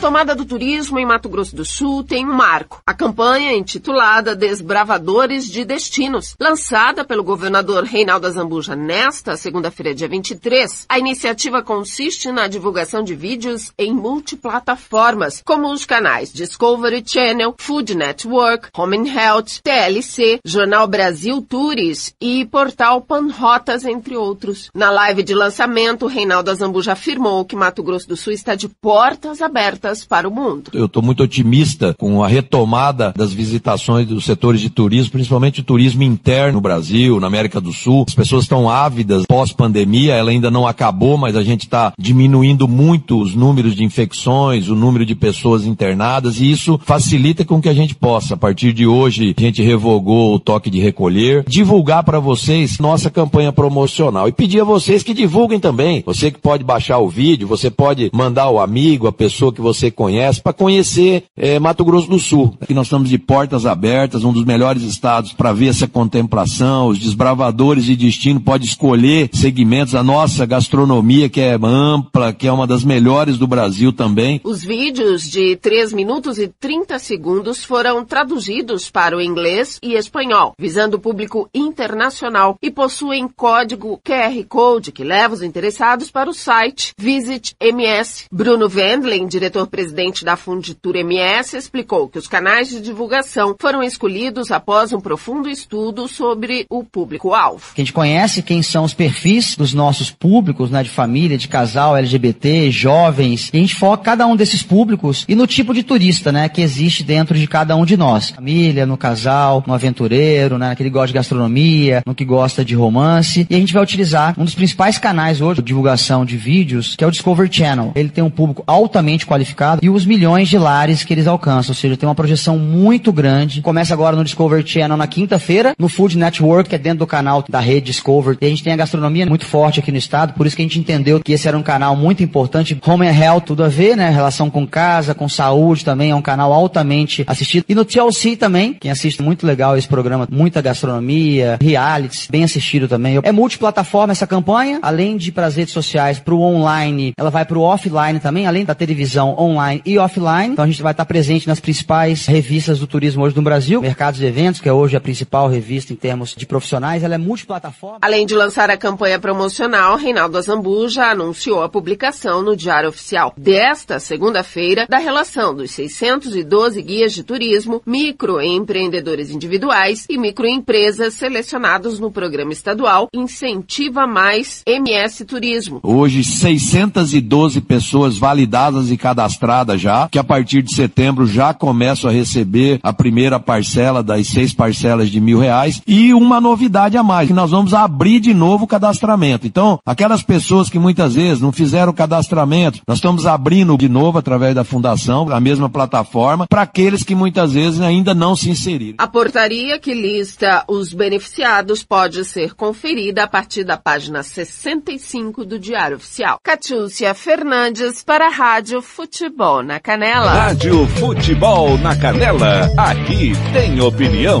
[0.00, 2.80] Retomada do turismo em Mato Grosso do Sul tem um marco.
[2.86, 10.86] A campanha intitulada Desbravadores de Destinos, lançada pelo governador Reinaldo Azambuja nesta segunda-feira, dia 23.
[10.88, 17.94] A iniciativa consiste na divulgação de vídeos em multiplataformas, como os canais Discovery Channel, Food
[17.94, 24.70] Network, Home and Health, TLC, Jornal Brasil Tours e Portal Panrotas, entre outros.
[24.74, 29.42] Na live de lançamento, Reinaldo Azambuja afirmou que Mato Grosso do Sul está de portas
[29.42, 30.70] abertas para o mundo.
[30.72, 35.64] Eu estou muito otimista com a retomada das visitações dos setores de turismo, principalmente o
[35.64, 38.04] turismo interno no Brasil, na América do Sul.
[38.06, 43.20] As pessoas estão ávidas pós-pandemia, ela ainda não acabou, mas a gente está diminuindo muito
[43.20, 47.74] os números de infecções, o número de pessoas internadas, e isso facilita com que a
[47.74, 52.20] gente possa, a partir de hoje, a gente revogou o toque de recolher, divulgar para
[52.20, 56.02] vocês nossa campanha promocional e pedir a vocês que divulguem também.
[56.04, 59.79] Você que pode baixar o vídeo, você pode mandar o amigo, a pessoa que você
[59.88, 62.56] conhece, para conhecer é, Mato Grosso do Sul.
[62.60, 66.88] Aqui nós estamos de portas abertas, um dos melhores estados para ver essa contemplação.
[66.88, 69.94] Os desbravadores de destino podem escolher segmentos.
[69.94, 74.40] A nossa gastronomia, que é ampla, que é uma das melhores do Brasil também.
[74.42, 80.54] Os vídeos de 3 minutos e 30 segundos foram traduzidos para o inglês e espanhol,
[80.58, 86.34] visando o público internacional e possuem código QR Code que leva os interessados para o
[86.34, 88.24] site Visit MS.
[88.32, 89.28] Bruno Wendling,
[89.70, 95.48] diretor-presidente da Funditura MS, explicou que os canais de divulgação foram escolhidos após um profundo
[95.48, 97.62] estudo sobre o público-alvo.
[97.76, 101.96] A gente conhece quem são os perfis dos nossos públicos, né, de família, de casal,
[101.96, 106.32] LGBT, jovens, e a gente foca cada um desses públicos e no tipo de turista,
[106.32, 108.30] né, que existe dentro de cada um de nós.
[108.30, 113.46] Família, no casal, no aventureiro, né, que gosta de gastronomia, no que gosta de romance,
[113.48, 117.04] e a gente vai utilizar um dos principais canais hoje de divulgação de vídeos, que
[117.04, 117.92] é o Discovery Channel.
[117.94, 121.74] Ele tem um público altamente qualificado e os milhões de lares que eles alcançam, ou
[121.74, 123.60] seja, tem uma projeção muito grande.
[123.60, 127.44] Começa agora no Discovery Channel na quinta-feira, no Food Network, que é dentro do canal
[127.48, 128.38] da rede Discovery.
[128.40, 130.64] E a gente tem a gastronomia muito forte aqui no estado, por isso que a
[130.64, 132.78] gente entendeu que esse era um canal muito importante.
[132.86, 134.10] Home and Health, tudo a ver, né?
[134.10, 137.64] Relação com casa, com saúde também, é um canal altamente assistido.
[137.68, 142.88] E no TLC também, quem assiste muito legal esse programa, muita gastronomia, realities, bem assistido
[142.88, 143.18] também.
[143.22, 147.44] É multiplataforma essa campanha, além de para as redes sociais, para o online, ela vai
[147.44, 149.49] para o offline também, além da televisão online
[149.84, 150.52] e offline.
[150.52, 154.20] Então a gente vai estar presente nas principais revistas do turismo hoje no Brasil, Mercados
[154.20, 157.98] de Eventos, que é hoje a principal revista em termos de profissionais, ela é multiplataforma.
[158.02, 163.32] Além de lançar a campanha promocional, Reinaldo Azambu já anunciou a publicação no Diário Oficial
[163.36, 172.10] desta segunda-feira da relação dos 612 guias de turismo, microempreendedores individuais e microempresas selecionados no
[172.10, 175.80] programa estadual Incentiva Mais MS Turismo.
[175.82, 179.39] Hoje, 612 pessoas validadas e cadastradas
[179.76, 184.52] já, que a partir de setembro já começam a receber a primeira parcela das seis
[184.52, 188.64] parcelas de mil reais e uma novidade a mais, que nós vamos abrir de novo
[188.64, 189.46] o cadastramento.
[189.46, 194.18] Então, aquelas pessoas que muitas vezes não fizeram o cadastramento, nós estamos abrindo de novo
[194.18, 198.96] através da fundação, a mesma plataforma, para aqueles que muitas vezes ainda não se inseriram.
[198.98, 205.58] A portaria que lista os beneficiados pode ser conferida a partir da página 65 do
[205.58, 206.38] Diário Oficial.
[206.42, 209.29] Catiúcia Fernandes para a Rádio Futebol
[209.62, 210.30] na Canela.
[210.30, 214.40] Rádio Futebol na Canela, aqui tem opinião.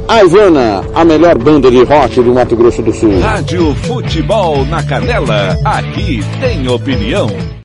[0.07, 3.19] A Ivana, a melhor banda de rock do Mato Grosso do Sul.
[3.19, 7.60] Rádio Futebol na Canela, aqui tem opinião.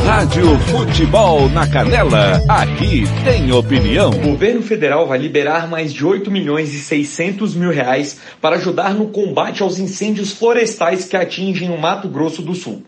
[0.06, 4.10] Rádio Futebol na Canela, aqui tem opinião.
[4.10, 8.94] O governo federal vai liberar mais de 8 milhões e 600 mil reais para ajudar
[8.94, 12.84] no combate aos incêndios florestais que atingem o Mato Grosso do Sul.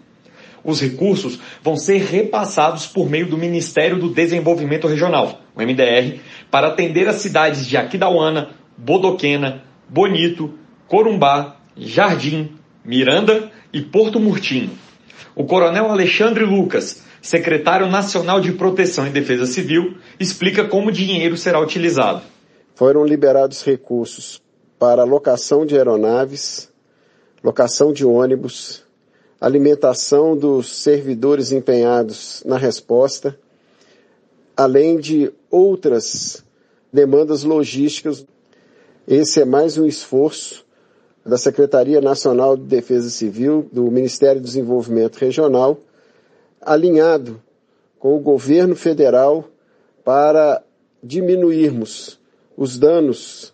[0.63, 6.67] Os recursos vão ser repassados por meio do Ministério do Desenvolvimento Regional, o MDR, para
[6.67, 10.53] atender as cidades de Aquidauana, Bodoquena, Bonito,
[10.87, 12.51] Corumbá, Jardim,
[12.85, 14.71] Miranda e Porto Murtinho.
[15.35, 21.35] O coronel Alexandre Lucas, secretário nacional de Proteção e Defesa Civil, explica como o dinheiro
[21.35, 22.21] será utilizado.
[22.75, 24.39] Foram liberados recursos
[24.77, 26.69] para locação de aeronaves,
[27.43, 28.83] locação de ônibus,
[29.41, 33.37] alimentação dos servidores empenhados na resposta,
[34.55, 36.43] além de outras
[36.91, 38.23] demandas logísticas.
[39.07, 40.63] Esse é mais um esforço
[41.25, 45.79] da Secretaria Nacional de Defesa Civil, do Ministério do Desenvolvimento Regional,
[46.61, 47.41] alinhado
[47.97, 49.45] com o governo federal
[50.03, 50.61] para
[51.01, 52.19] diminuirmos
[52.57, 53.53] os danos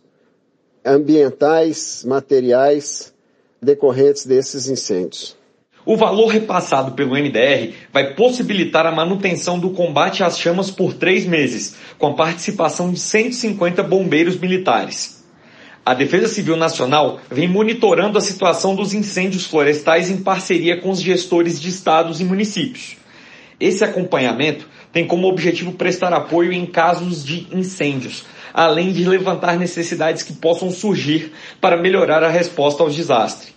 [0.85, 3.13] ambientais, materiais
[3.61, 5.37] decorrentes desses incêndios.
[5.85, 11.25] O valor repassado pelo MDR vai possibilitar a manutenção do combate às chamas por três
[11.25, 15.18] meses, com a participação de 150 bombeiros militares.
[15.89, 21.01] A Defesa Civil Nacional vem monitorando a situação dos incêndios florestais em parceria com os
[21.01, 22.95] gestores de estados e municípios.
[23.59, 28.23] Esse acompanhamento tem como objetivo prestar apoio em casos de incêndios,
[28.53, 33.51] além de levantar necessidades que possam surgir para melhorar a resposta aos desastres.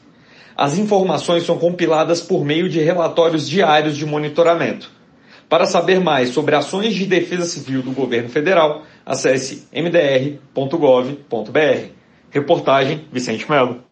[0.56, 4.90] As informações são compiladas por meio de relatórios diários de monitoramento.
[5.50, 11.20] Para saber mais sobre ações de defesa civil do governo federal, acesse mdr.gov.br.
[12.32, 13.91] Reportagem Vicente Melo.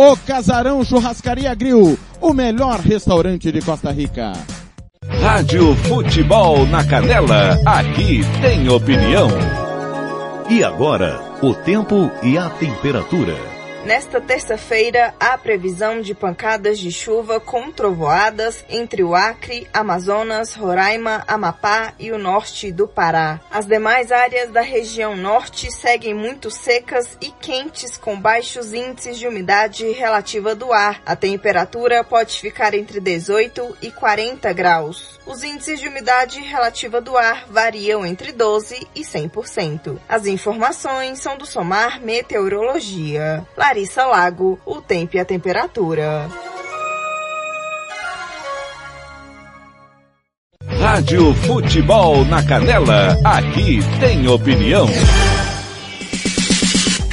[0.00, 4.32] O Casarão Churrascaria Grill, o melhor restaurante de Costa Rica.
[5.20, 9.28] Rádio Futebol na Canela, aqui tem opinião.
[10.48, 13.57] E agora, o tempo e a temperatura.
[13.88, 21.24] Nesta terça-feira, há previsão de pancadas de chuva com trovoadas entre o Acre, Amazonas, Roraima,
[21.26, 23.40] Amapá e o norte do Pará.
[23.50, 29.26] As demais áreas da região norte seguem muito secas e quentes com baixos índices de
[29.26, 31.00] umidade relativa do ar.
[31.06, 35.17] A temperatura pode ficar entre 18 e 40 graus.
[35.28, 39.98] Os índices de umidade relativa do ar variam entre 12 e 100%.
[40.08, 43.46] As informações são do Somar Meteorologia.
[43.54, 46.30] Larissa Lago, o tempo e a temperatura.
[50.80, 54.86] Rádio Futebol na Canela, aqui tem opinião.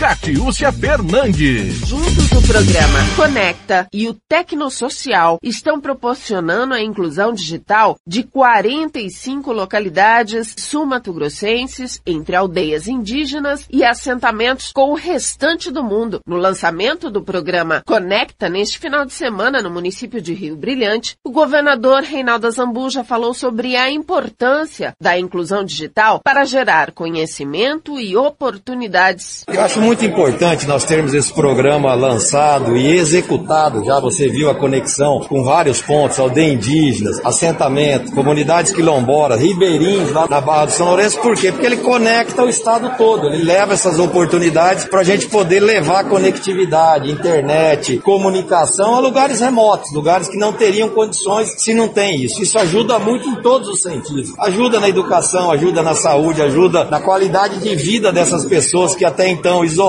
[0.06, 1.88] Catiúcia Fernandes.
[1.88, 10.54] Juntos o programa Conecta e o Tecnosocial estão proporcionando a inclusão digital de 45 localidades
[10.60, 16.20] sul-mato-grossenses entre aldeias indígenas e assentamentos com o restante do mundo.
[16.28, 21.32] No lançamento do programa Conecta neste final de semana no município de Rio Brilhante, o
[21.32, 29.44] governador Reinaldo Zambuja falou sobre a importância da inclusão digital para gerar conhecimento e oportunidades.
[29.48, 33.86] Eu acho muito importante nós termos esse programa lançado e executado.
[33.86, 40.28] Já você viu a conexão com vários pontos, aldeia indígenas, assentamento, comunidades quilombolas, ribeirinhos lá
[40.28, 41.20] na Barra do São Lourenço.
[41.20, 41.52] Por quê?
[41.52, 43.28] Porque ele conecta o estado todo.
[43.28, 49.94] Ele leva essas oportunidades para a gente poder levar conectividade, internet, comunicação a lugares remotos,
[49.94, 52.42] lugares que não teriam condições se não tem isso.
[52.42, 54.34] Isso ajuda muito em todos os sentidos.
[54.40, 59.28] Ajuda na educação, ajuda na saúde, ajuda na qualidade de vida dessas pessoas que até
[59.30, 59.85] então isoladas,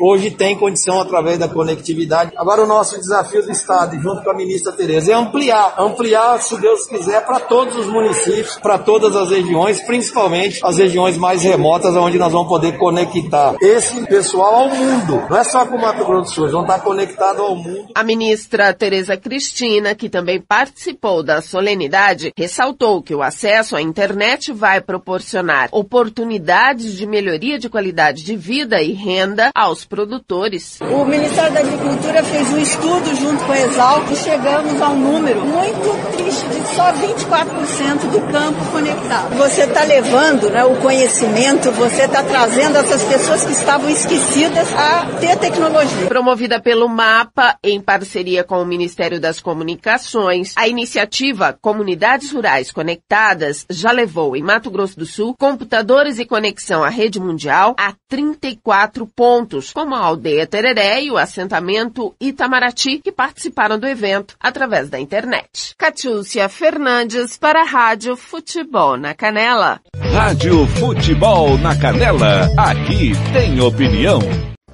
[0.00, 2.32] hoje tem condição através da conectividade.
[2.36, 6.56] Agora o nosso desafio do Estado, junto com a ministra Tereza, é ampliar, ampliar, se
[6.60, 11.94] Deus quiser, para todos os municípios, para todas as regiões, principalmente as regiões mais remotas,
[11.94, 15.22] onde nós vamos poder conectar esse pessoal ao mundo.
[15.28, 17.88] Não é só com o Mato Grosso do Sul, vão estar conectados ao mundo.
[17.94, 24.52] A ministra Tereza Cristina, que também participou da solenidade, ressaltou que o acesso à internet
[24.52, 29.17] vai proporcionar oportunidades de melhoria de qualidade de vida e renda
[29.54, 30.78] aos produtores.
[30.80, 34.98] O Ministério da Agricultura fez um estudo junto com a Exalc e chegamos a um
[34.98, 39.36] número muito triste de só 24% do campo conectado.
[39.36, 45.06] Você está levando né, o conhecimento, você está trazendo essas pessoas que estavam esquecidas a
[45.18, 46.06] ter tecnologia.
[46.06, 53.66] Promovida pelo MAPA, em parceria com o Ministério das Comunicações, a iniciativa Comunidades Rurais Conectadas
[53.70, 59.07] já levou em Mato Grosso do Sul computadores e conexão à rede mundial a 34
[59.08, 65.00] pontos, como a aldeia Tereré e o assentamento Itamaraty, que participaram do evento através da
[65.00, 65.74] internet.
[65.76, 69.80] Catiúcia Fernandes para a Rádio Futebol na Canela.
[70.12, 74.20] Rádio Futebol na Canela, aqui tem opinião.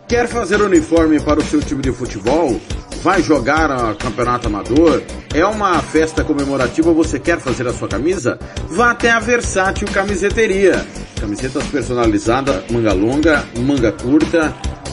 [0.08, 2.60] Quer fazer uniforme para o seu time de futebol?
[3.04, 5.02] Vai jogar a campeonato amador?
[5.34, 8.38] É uma festa comemorativa, você quer fazer a sua camisa?
[8.70, 10.82] Vá até a Versátil Camiseteria.
[11.20, 14.54] Camisetas personalizadas, manga longa, manga curta,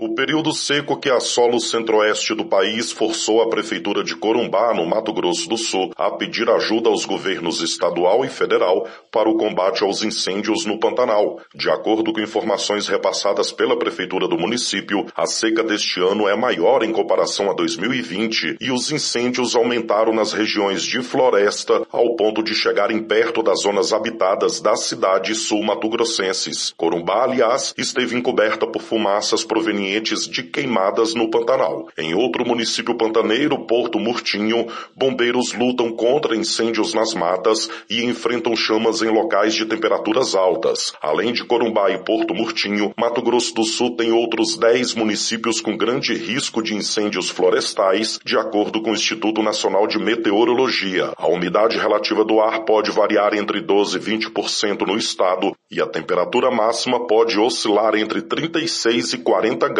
[0.00, 4.86] O período seco que assola o centro-oeste do país forçou a Prefeitura de Corumbá, no
[4.86, 9.82] Mato Grosso do Sul, a pedir ajuda aos governos estadual e federal para o combate
[9.82, 11.40] aos incêndios no Pantanal.
[11.52, 16.84] De acordo com informações repassadas pela Prefeitura do município, a seca deste ano é maior
[16.84, 22.54] em comparação a 2020 e os incêndios aumentaram nas regiões de floresta ao ponto de
[22.54, 26.72] chegarem perto das zonas habitadas das cidades sul-matogrossenses.
[26.76, 29.87] Corumbá, aliás, esteve encoberta por fumaças provenientes
[30.28, 31.88] de queimadas no Pantanal.
[31.96, 39.02] Em outro município pantaneiro, Porto Murtinho, bombeiros lutam contra incêndios nas matas e enfrentam chamas
[39.02, 40.92] em locais de temperaturas altas.
[41.00, 45.76] Além de Corumbá e Porto Murtinho, Mato Grosso do Sul tem outros 10 municípios com
[45.76, 51.12] grande risco de incêndios florestais, de acordo com o Instituto Nacional de Meteorologia.
[51.16, 55.86] A umidade relativa do ar pode variar entre 12 e 20% no estado e a
[55.86, 59.77] temperatura máxima pode oscilar entre 36 e 40 graus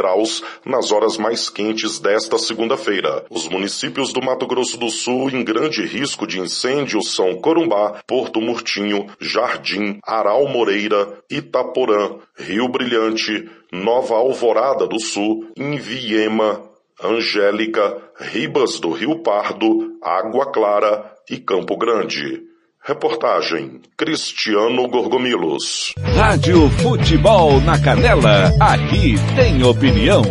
[0.64, 3.24] nas horas mais quentes desta segunda-feira.
[3.30, 8.40] Os municípios do Mato Grosso do Sul em grande risco de incêndio são Corumbá, Porto
[8.40, 16.62] Murtinho, Jardim, Aral Moreira, Itaporã, Rio Brilhante, Nova Alvorada do Sul, Inviema,
[17.02, 22.47] Angélica, Ribas do Rio Pardo, Água Clara e Campo Grande.
[22.88, 25.92] Reportagem Cristiano Gorgomilos.
[26.16, 30.22] Rádio Futebol na Canela, aqui tem opinião.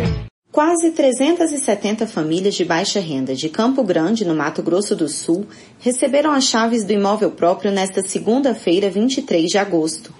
[0.50, 5.46] Quase 370 famílias de baixa renda de Campo Grande, no Mato Grosso do Sul,
[5.78, 10.12] receberam as chaves do imóvel próprio nesta segunda-feira, 23 de agosto.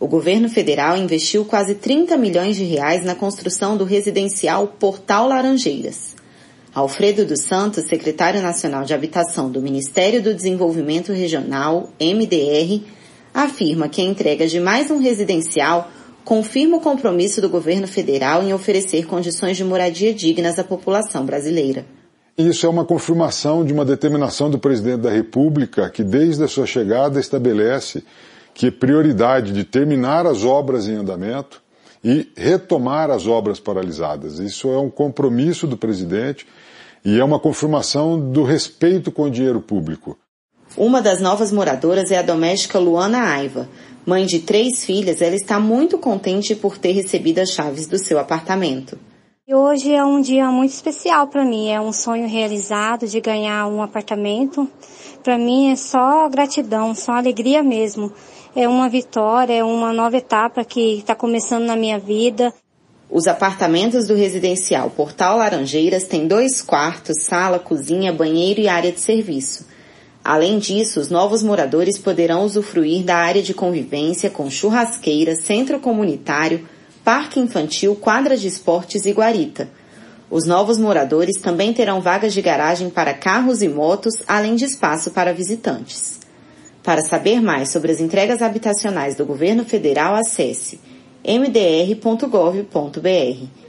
[0.00, 6.15] O governo federal investiu quase 30 milhões de reais na construção do residencial Portal Laranjeiras.
[6.76, 12.82] Alfredo dos Santos, secretário nacional de habitação do Ministério do Desenvolvimento Regional, MDR,
[13.32, 15.90] afirma que a entrega de mais um residencial
[16.22, 21.86] confirma o compromisso do governo federal em oferecer condições de moradia dignas à população brasileira.
[22.36, 26.66] Isso é uma confirmação de uma determinação do presidente da República que, desde a sua
[26.66, 28.04] chegada, estabelece
[28.52, 31.62] que prioridade de terminar as obras em andamento
[32.04, 34.40] e retomar as obras paralisadas.
[34.40, 36.46] Isso é um compromisso do presidente
[37.06, 40.18] e é uma confirmação do respeito com o dinheiro público.
[40.76, 43.68] Uma das novas moradoras é a doméstica Luana Aiva.
[44.04, 48.18] Mãe de três filhas, ela está muito contente por ter recebido as chaves do seu
[48.18, 48.98] apartamento.
[49.48, 53.80] Hoje é um dia muito especial para mim, é um sonho realizado de ganhar um
[53.80, 54.68] apartamento.
[55.22, 58.12] Para mim é só gratidão, só alegria mesmo.
[58.56, 62.52] É uma vitória, é uma nova etapa que está começando na minha vida.
[63.08, 69.00] Os apartamentos do residencial Portal Laranjeiras têm dois quartos, sala, cozinha, banheiro e área de
[69.00, 69.64] serviço.
[70.24, 76.66] Além disso, os novos moradores poderão usufruir da área de convivência com churrasqueira, centro comunitário,
[77.04, 79.68] parque infantil, quadra de esportes e guarita.
[80.28, 85.12] Os novos moradores também terão vagas de garagem para carros e motos, além de espaço
[85.12, 86.18] para visitantes.
[86.82, 90.80] Para saber mais sobre as entregas habitacionais do governo federal, acesse
[91.26, 92.66] mdr.gov.br.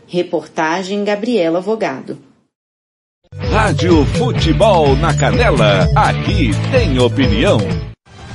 [0.07, 2.17] Reportagem Gabriela Vogado.
[3.35, 7.57] Rádio Futebol na Canela, aqui tem opinião.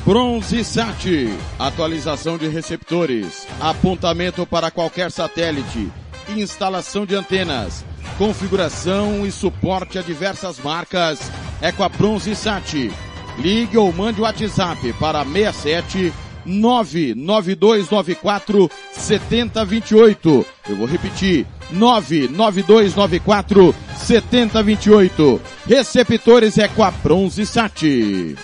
[0.05, 1.29] Bronze Sat,
[1.59, 5.91] atualização de receptores, apontamento para qualquer satélite,
[6.29, 7.85] instalação de antenas,
[8.19, 11.31] configuração e suporte a diversas marcas
[11.61, 12.91] é com a Bronze Sat.
[13.39, 16.13] Ligue ou mande o WhatsApp para 67
[16.45, 20.47] 99294 7028.
[20.69, 21.47] Eu vou repetir.
[21.71, 25.41] 99294 7028.
[25.67, 28.37] Receptores é com a Bronze Sat.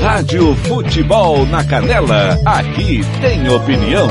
[0.00, 4.08] Rádio Futebol na Canela, aqui tem opinião.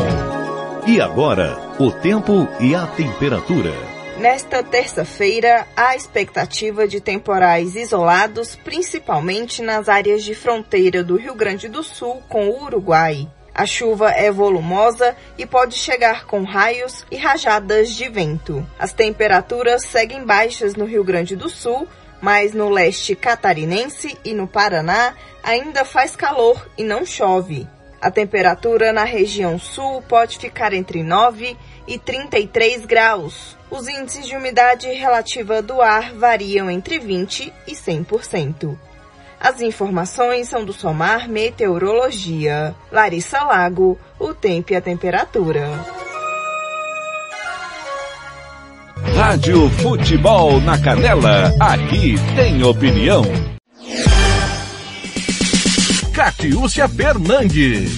[0.86, 3.91] E agora, o tempo e a temperatura.
[4.22, 11.68] Nesta terça-feira, há expectativa de temporais isolados, principalmente nas áreas de fronteira do Rio Grande
[11.68, 13.28] do Sul com o Uruguai.
[13.52, 18.64] A chuva é volumosa e pode chegar com raios e rajadas de vento.
[18.78, 21.88] As temperaturas seguem baixas no Rio Grande do Sul,
[22.22, 27.68] mas no leste catarinense e no Paraná ainda faz calor e não chove.
[28.00, 31.56] A temperatura na região sul pode ficar entre 9
[31.88, 33.58] e 33 graus.
[33.70, 38.78] Os índices de umidade relativa do ar variam entre 20 e 100%.
[39.40, 42.76] As informações são do Somar Meteorologia.
[42.92, 45.68] Larissa Lago, o tempo e a temperatura.
[49.16, 53.24] Rádio Futebol na Canela, aqui tem opinião.
[56.14, 57.98] Catiúcia Fernandes.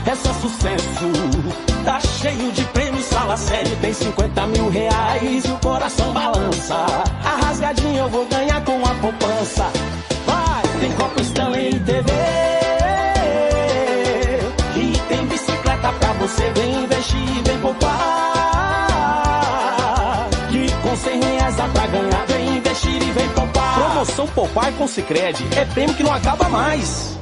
[0.07, 1.07] é só sucesso.
[1.85, 6.75] Tá cheio de prêmios, fala sério, tem 50 mil reais e o coração balança.
[6.75, 9.71] A rasgadinha eu vou ganhar com a poupança.
[10.27, 11.21] Vai, tem Copa
[24.07, 27.19] Promoção Poupar com Sicredi é prêmio que não acaba mais.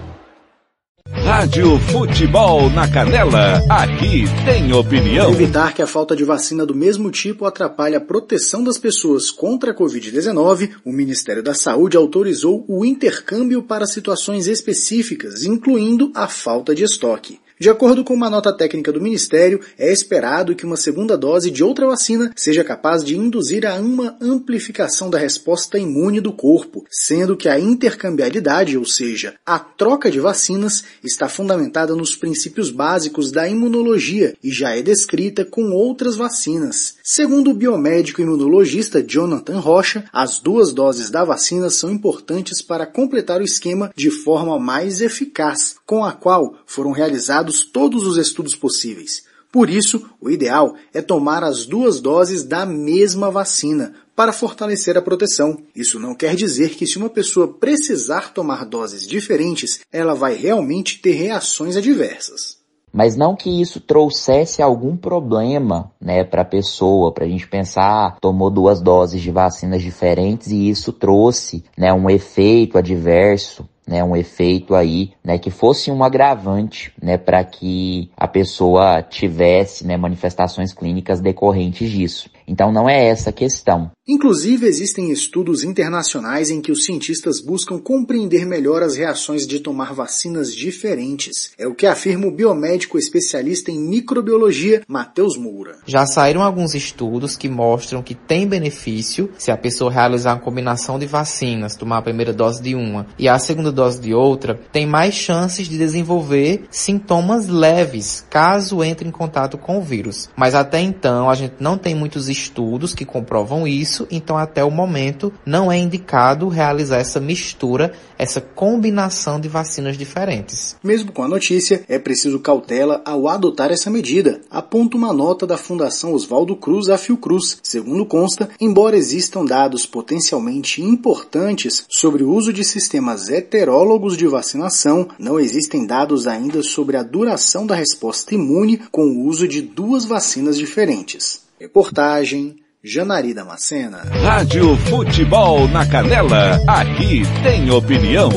[1.09, 5.33] Rádio Futebol na Canela, aqui tem opinião.
[5.33, 9.31] Para evitar que a falta de vacina do mesmo tipo atrapalhe a proteção das pessoas
[9.31, 16.29] contra a Covid-19, o Ministério da Saúde autorizou o intercâmbio para situações específicas, incluindo a
[16.29, 17.41] falta de estoque.
[17.65, 21.65] De acordo com uma nota técnica do Ministério, é esperado que uma segunda dose de
[21.65, 27.35] outra vacina seja capaz de induzir a uma amplificação da resposta imune do corpo, sendo
[27.35, 33.49] que a intercambiabilidade, ou seja, a troca de vacinas, está fundamentada nos princípios básicos da
[33.49, 36.97] imunologia e já é descrita com outras vacinas.
[37.03, 43.41] Segundo o biomédico imunologista Jonathan Rocha, as duas doses da vacina são importantes para completar
[43.41, 49.25] o esquema de forma mais eficaz, com a qual foram realizados todos os estudos possíveis.
[49.55, 55.03] Por isso, o ideal é tomar as duas doses da mesma vacina para fortalecer a
[55.03, 55.59] proteção.
[55.77, 61.01] Isso não quer dizer que se uma pessoa precisar tomar doses diferentes, ela vai realmente
[61.01, 62.59] ter reações adversas.
[62.93, 67.83] Mas não que isso trouxesse algum problema, né, para a pessoa, para a gente pensar,
[67.83, 74.03] ah, tomou duas doses de vacinas diferentes e isso trouxe, né, um efeito adverso né,
[74.03, 79.97] um efeito aí, né, que fosse um agravante, né, para que a pessoa tivesse, né,
[79.97, 82.31] manifestações clínicas decorrentes disso.
[82.47, 83.91] Então não é essa a questão.
[84.07, 89.95] Inclusive, existem estudos internacionais em que os cientistas buscam compreender melhor as reações de tomar
[89.95, 91.53] vacinas diferentes.
[91.59, 95.79] É o que afirma o biomédico especialista em microbiologia, Matheus Moura.
[95.87, 100.99] Já saíram alguns estudos que mostram que tem benefício se a pessoa realizar uma combinação
[100.99, 104.87] de vacinas, tomar a primeira dose de uma e a segunda dose de outra, tem
[104.87, 110.29] mais chances de desenvolver sintomas leves caso entre em contato com o vírus.
[110.37, 114.71] Mas até então, a gente não tem muitos estudos que comprovam isso então até o
[114.71, 120.77] momento não é indicado realizar essa mistura, essa combinação de vacinas diferentes.
[120.83, 125.57] Mesmo com a notícia, é preciso cautela ao adotar essa medida, aponta uma nota da
[125.57, 127.59] Fundação Oswaldo Cruz a Fiocruz.
[127.63, 135.09] Segundo consta, embora existam dados potencialmente importantes sobre o uso de sistemas heterólogos de vacinação,
[135.19, 140.05] não existem dados ainda sobre a duração da resposta imune com o uso de duas
[140.05, 141.44] vacinas diferentes.
[141.65, 144.03] Reportagem Janari Damascena.
[144.23, 148.29] Rádio Futebol na Canela, aqui tem opinião.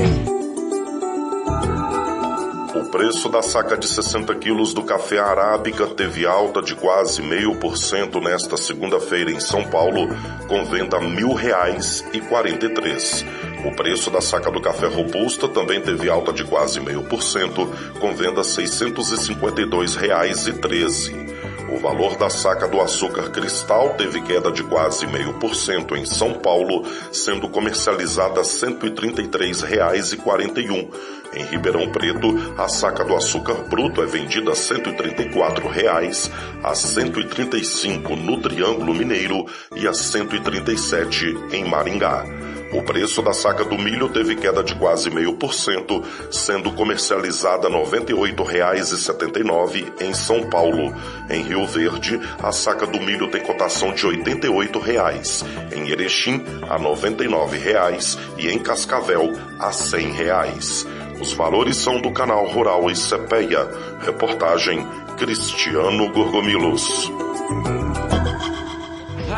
[2.73, 7.53] O preço da saca de 60 quilos do café arábica teve alta de quase meio
[7.57, 10.07] por cento nesta segunda-feira em São Paulo,
[10.47, 13.25] com venda a mil reais e quarenta e três.
[13.65, 17.67] O preço da saca do café robusta também teve alta de quase meio por cento,
[17.99, 21.36] com venda a seiscentos e cinquenta e dois reais e treze.
[21.69, 26.05] O valor da saca do açúcar cristal teve queda de quase meio por cento em
[26.05, 30.87] São Paulo, sendo comercializada R$ 133,41.
[31.33, 36.31] Em Ribeirão Preto, a saca do açúcar bruto é vendida 134 reais,
[36.63, 39.45] a R$ 135 no Triângulo Mineiro
[39.75, 42.23] e a R$ 137 em Maringá.
[42.71, 47.69] O preço da saca do milho teve queda de quase meio por cento, sendo comercializada
[47.69, 50.93] R$ 98,79 em São Paulo.
[51.29, 55.45] Em Rio Verde, a saca do milho tem cotação de R$ 88,00.
[55.73, 60.85] Em Erechim, a R$ 99,00 e em Cascavel, a R$ 100,00.
[61.21, 63.67] Os valores são do canal Rural e Cepeia.
[64.01, 64.87] Reportagem
[65.17, 67.11] Cristiano Gorgomilos.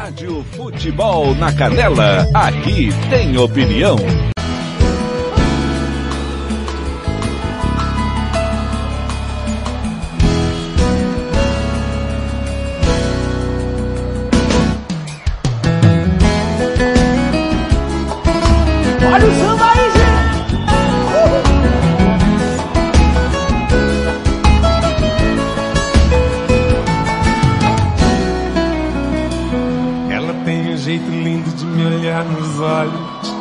[0.02, 3.98] Rádio Futebol na Canela, aqui tem opinião.
[19.14, 19.69] Olha o samba
[32.60, 33.34] olhos,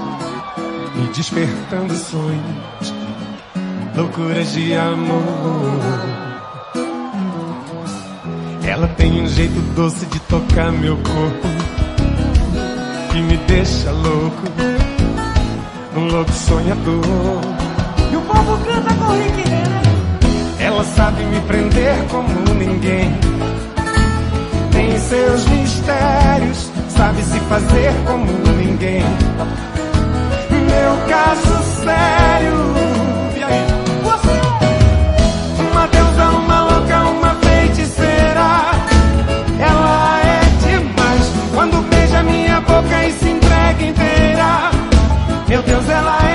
[0.95, 2.95] me despertando sonhos,
[3.97, 5.81] loucuras de amor.
[8.65, 11.49] Ela tem um jeito doce de tocar meu corpo,
[13.11, 14.43] que me deixa louco,
[15.97, 17.03] um louco sonhador.
[18.13, 19.51] E o povo canta com Rick
[20.61, 23.11] Ela sabe me prender como ninguém.
[24.73, 26.68] Tem seus mistérios,
[26.99, 28.27] sabe se fazer como
[28.57, 29.05] ninguém.
[30.51, 32.59] Meu caso sério.
[35.71, 38.49] Uma deusa, uma louca, uma feiticeira.
[39.61, 41.33] Ela é demais.
[41.55, 44.71] Quando beija minha boca e se entrega inteira.
[45.49, 46.28] Meu Deus, ela é.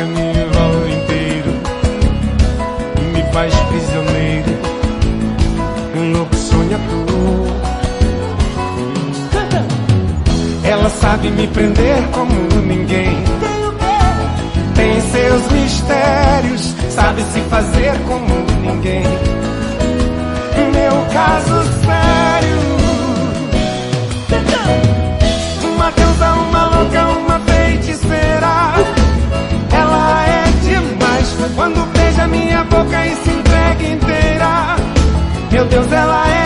[0.00, 1.52] Embriaga, me envolve inteiro
[2.96, 4.50] e me faz prisioneiro,
[5.96, 6.90] um louco sonhador.
[10.64, 12.32] Ela sabe me prender como
[12.62, 13.18] ninguém.
[14.74, 19.02] Tem seus mistérios, sabe se fazer como ninguém.
[20.72, 21.99] Meu caso sério.
[31.54, 34.76] Quando beija minha boca e se entrega inteira.
[35.50, 36.39] Meu Deus, ela é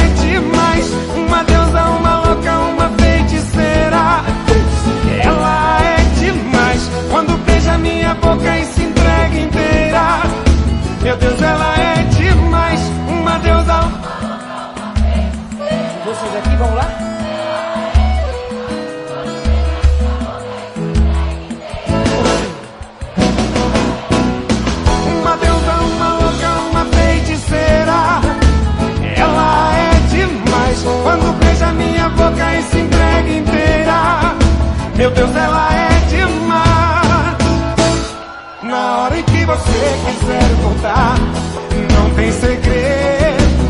[34.96, 36.64] Meu Deus, ela é demais.
[38.62, 41.16] Na hora em que você quiser voltar,
[41.92, 43.64] não tem segredo.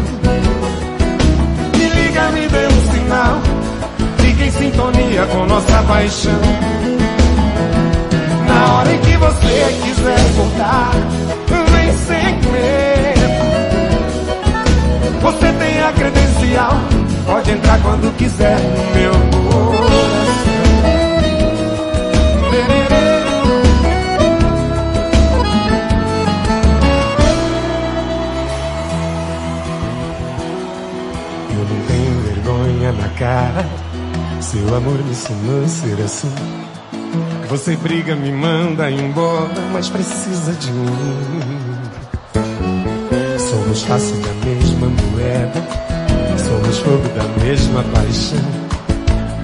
[1.78, 3.40] Me liga, me dê um sinal.
[4.18, 6.40] Fique em sintonia com nossa paixão.
[8.46, 10.90] Na hora em que você quiser voltar,
[11.72, 13.44] vem sem medo.
[15.22, 16.74] Você tem a credencial,
[17.24, 19.12] pode entrar quando quiser no meu
[19.50, 19.93] coração.
[33.18, 33.64] Cara,
[34.40, 36.32] seu amor me ensinou a ser assim.
[37.48, 40.86] Você briga, me manda embora, mas precisa de mim.
[43.38, 45.62] Somos face da mesma moeda,
[46.38, 48.64] somos fogo da mesma paixão.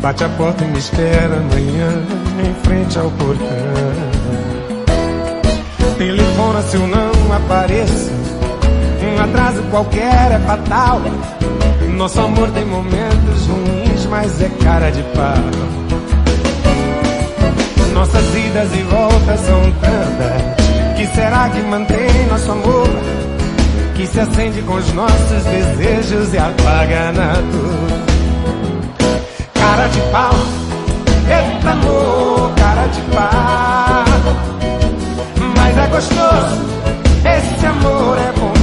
[0.00, 2.02] Bate a porta e me espera amanhã,
[2.44, 3.46] em frente ao portão.
[5.98, 8.10] Telefona se eu não apareço,
[9.04, 11.02] um atraso qualquer é fatal.
[12.00, 15.34] Nosso amor tem momentos ruins, mas é cara de pau.
[17.92, 20.96] Nossas idas e voltas são tantas.
[20.96, 22.88] Que será que mantém nosso amor?
[23.94, 27.90] Que se acende com os nossos desejos e apaga na dor.
[29.52, 30.34] Cara de pau,
[31.28, 34.04] eita amor, cara de pau.
[35.54, 36.64] Mas é gostoso,
[37.26, 38.59] esse amor é bom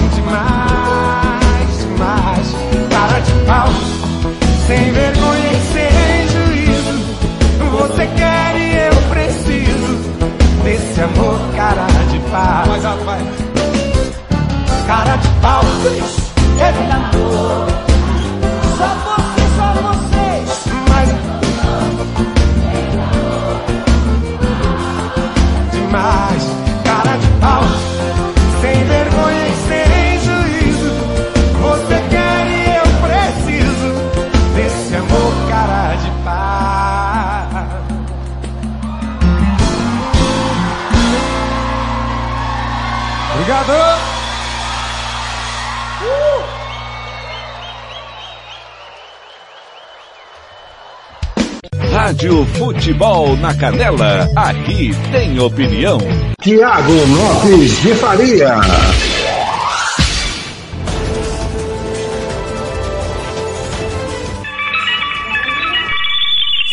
[3.48, 3.68] pau,
[4.68, 6.96] sem vergonha e sem juízo.
[7.72, 9.98] Você quer e eu preciso
[10.64, 12.68] desse amor, cara de pau.
[12.68, 13.20] Mais alto, vai.
[14.86, 15.64] Cara de pau,
[16.60, 17.68] eita amor.
[18.78, 19.27] Só você,
[52.18, 56.00] Rádio Futebol na Canela, aqui tem opinião.
[56.42, 58.56] Tiago Lopes de Faria.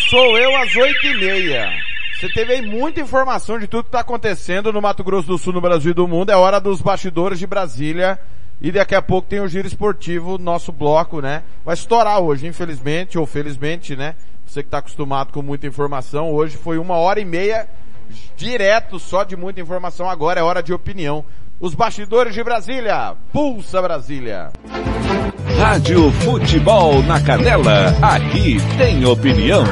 [0.09, 1.71] Sou eu às oito e meia.
[2.19, 5.53] Você teve aí muita informação de tudo que está acontecendo no Mato Grosso do Sul,
[5.53, 6.31] no Brasil e do mundo.
[6.31, 8.19] É hora dos bastidores de Brasília.
[8.63, 11.43] E daqui a pouco tem o giro esportivo, nosso bloco, né?
[11.67, 14.15] Vai estourar hoje, infelizmente, ou felizmente, né?
[14.47, 17.69] Você que está acostumado com muita informação, hoje foi uma hora e meia
[18.37, 20.09] direto só de muita informação.
[20.09, 21.25] Agora é hora de opinião.
[21.61, 23.15] Os bastidores de Brasília.
[23.33, 24.51] Pulsa Brasília.
[25.59, 29.65] Rádio Futebol na Canela, aqui tem opinião.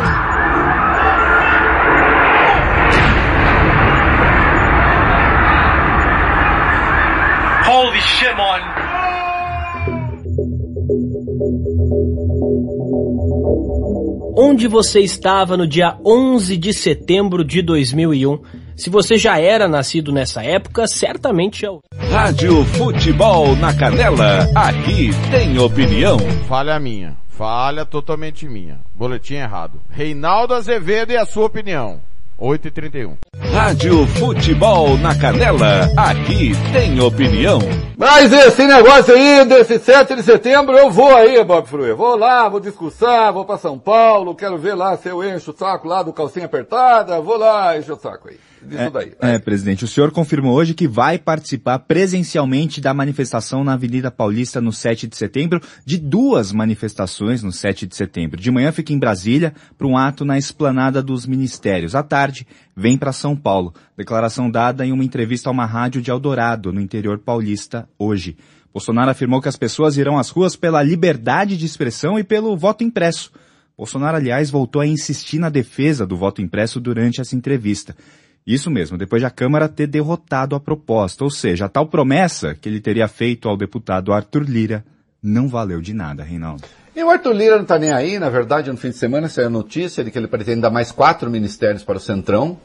[14.35, 18.41] Onde você estava no dia 11 de setembro de 2001,
[18.75, 21.81] Se você já era nascido nessa época, certamente é o.
[22.11, 26.19] Rádio Futebol na Canela, aqui tem opinião.
[26.49, 28.81] Falha minha, falha totalmente minha.
[28.95, 29.81] Boletim errado.
[29.91, 32.01] Reinaldo Azevedo e a sua opinião.
[32.45, 33.17] 8 e 31
[33.53, 37.61] Rádio Futebol na Canela, aqui tem opinião.
[37.97, 41.93] Mas esse negócio aí, desse 7 de setembro, eu vou aí, Bob Frui.
[41.93, 45.57] Vou lá, vou discursar, vou para São Paulo, quero ver lá se eu encho o
[45.57, 48.37] saco lá do calcinha apertada, vou lá, encho o saco aí.
[48.67, 49.13] Disso é, daí.
[49.21, 54.61] É, presidente, o senhor confirmou hoje que vai participar presencialmente da manifestação na Avenida Paulista
[54.61, 58.41] no 7 de setembro, de duas manifestações no 7 de setembro.
[58.41, 61.95] De manhã fica em Brasília para um ato na esplanada dos ministérios.
[61.95, 63.75] À tarde, vem para São Paulo.
[63.97, 68.37] Declaração dada em uma entrevista a uma rádio de Eldorado, no interior paulista, hoje.
[68.73, 72.83] Bolsonaro afirmou que as pessoas irão às ruas pela liberdade de expressão e pelo voto
[72.83, 73.31] impresso.
[73.77, 77.97] Bolsonaro, aliás, voltou a insistir na defesa do voto impresso durante essa entrevista.
[78.47, 82.55] Isso mesmo, depois de a Câmara ter derrotado a proposta, ou seja, a tal promessa
[82.55, 84.85] que ele teria feito ao deputado Arthur Lira
[85.23, 86.65] não valeu de nada, Reinaldo.
[86.95, 89.47] E o Arthur Lira não está nem aí, na verdade, no fim de semana saiu
[89.47, 92.59] a notícia de que ele pretende dar mais quatro ministérios para o Centrão.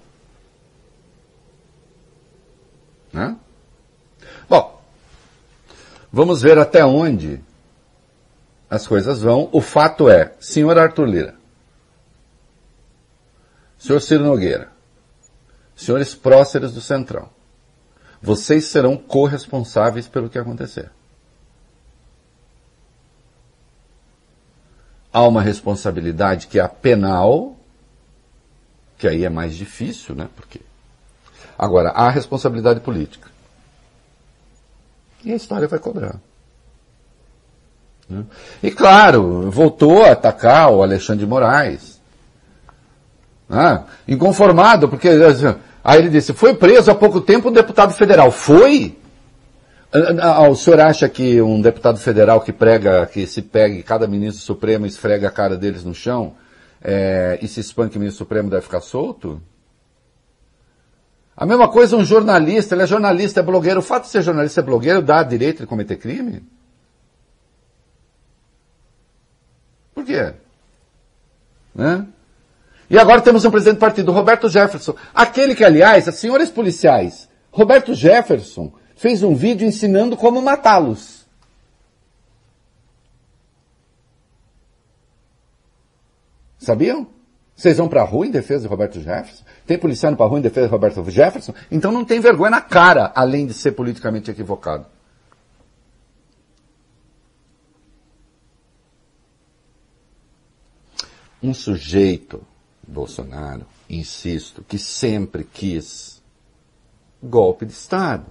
[3.13, 3.37] Né?
[4.49, 4.81] Bom,
[6.11, 7.39] vamos ver até onde
[8.69, 9.47] as coisas vão.
[9.51, 11.35] O fato é, senhor Arthur Lira,
[13.77, 14.76] senhor Ciro Nogueira,
[15.77, 17.29] senhores próceres do Centrão,
[18.21, 20.89] vocês serão corresponsáveis pelo que acontecer.
[25.13, 27.55] Há uma responsabilidade que é a penal,
[28.97, 30.27] que aí é mais difícil, né?
[30.35, 30.61] Porque
[31.57, 33.29] agora há responsabilidade política.
[35.23, 36.19] E a história vai cobrar.
[38.09, 38.25] Né?
[38.63, 42.01] E claro, voltou a atacar o Alexandre de Moraes.
[43.49, 45.07] Ah, inconformado, porque
[45.87, 48.29] Aí ele disse, foi preso há pouco tempo um deputado federal.
[48.29, 48.97] Foi?
[49.89, 54.05] Ah, ah, o senhor acha que um deputado federal que prega, que se pegue cada
[54.05, 56.35] ministro supremo e esfrega a cara deles no chão,
[56.81, 59.41] é, e se espanque o ministro supremo deve ficar solto?
[61.37, 63.79] A mesma coisa um jornalista, ele é jornalista, é blogueiro.
[63.79, 66.43] O fato de ser jornalista e blogueiro dá direito de cometer crime?
[69.95, 70.33] Por quê?
[71.73, 72.05] Né?
[72.89, 74.95] E agora temos um presidente do partido, Roberto Jefferson.
[75.13, 81.25] Aquele que, aliás, senhores policiais, Roberto Jefferson fez um vídeo ensinando como matá-los.
[86.57, 87.07] Sabiam?
[87.55, 89.43] Vocês vão para a rua em defesa de Roberto Jefferson?
[89.65, 91.53] Tem policial para rua em defesa de Roberto Jefferson?
[91.71, 94.85] Então não tem vergonha na cara, além de ser politicamente equivocado.
[101.41, 102.45] Um sujeito
[102.87, 106.21] Bolsonaro, insisto, que sempre quis
[107.21, 108.25] golpe de Estado.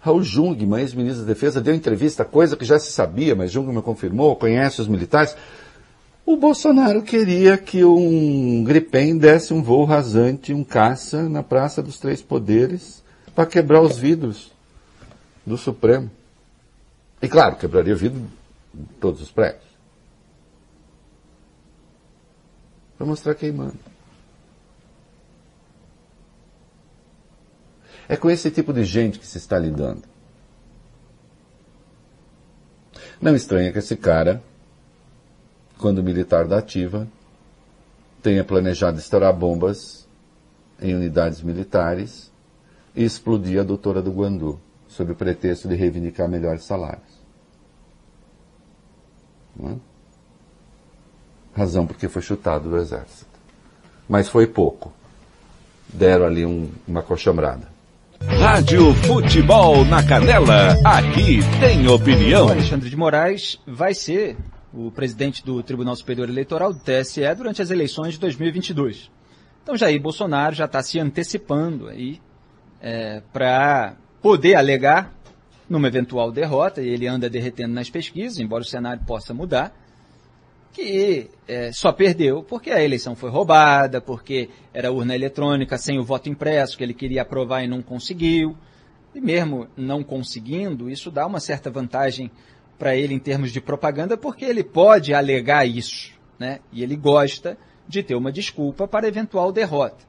[0.00, 4.34] Raul Jungmann, ex-ministro da Defesa, deu entrevista, coisa que já se sabia, mas Jungmann confirmou,
[4.34, 5.36] conhece os militares.
[6.26, 11.98] O Bolsonaro queria que um Gripen desse um voo rasante, um caça na Praça dos
[11.98, 13.02] Três Poderes
[13.34, 14.52] para quebrar os vidros
[15.46, 16.10] do Supremo.
[17.20, 18.20] E claro, quebraria o vidro
[18.74, 19.71] de todos os prédios.
[23.02, 23.78] Para mostrar queimando.
[28.08, 30.04] É com esse tipo de gente que se está lidando.
[33.20, 34.40] Não estranha que esse cara,
[35.78, 37.08] quando militar da ativa,
[38.22, 40.06] tenha planejado estourar bombas
[40.80, 42.30] em unidades militares
[42.94, 47.20] e explodir a doutora do Guandu, sob o pretexto de reivindicar melhores salários.
[49.56, 49.91] Não é?
[51.54, 53.26] Razão porque foi chutado do exército.
[54.08, 54.92] Mas foi pouco.
[55.88, 57.70] Deram ali um, uma coxambrada.
[58.20, 60.78] Rádio Futebol na Canela.
[60.84, 62.46] Aqui tem opinião.
[62.46, 64.36] O Alexandre de Moraes vai ser
[64.72, 69.10] o presidente do Tribunal Superior Eleitoral, do TSE, durante as eleições de 2022.
[69.62, 72.20] Então Jair Bolsonaro já está se antecipando aí
[72.80, 75.12] é, para poder alegar
[75.68, 79.72] numa eventual derrota, e ele anda derretendo nas pesquisas, embora o cenário possa mudar,
[80.72, 86.04] que é, só perdeu porque a eleição foi roubada, porque era urna eletrônica sem o
[86.04, 88.56] voto impresso que ele queria aprovar e não conseguiu.
[89.14, 92.30] E mesmo não conseguindo, isso dá uma certa vantagem
[92.78, 96.60] para ele em termos de propaganda, porque ele pode alegar isso, né?
[96.72, 100.04] E ele gosta de ter uma desculpa para eventual derrota.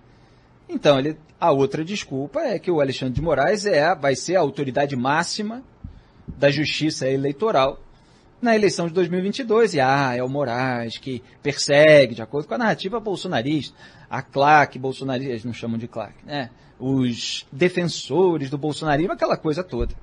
[0.69, 4.39] Então, ele, a outra desculpa é que o Alexandre de Moraes é, vai ser a
[4.39, 5.61] autoridade máxima
[6.25, 7.82] da justiça eleitoral
[8.43, 9.73] na eleição de 2022.
[9.73, 13.75] E, ah, é o Moraes que persegue, de acordo com a narrativa bolsonarista.
[14.09, 16.49] A claque bolsonarista, eles não chamam de claque, né?
[16.79, 19.95] Os defensores do bolsonarismo, aquela coisa toda.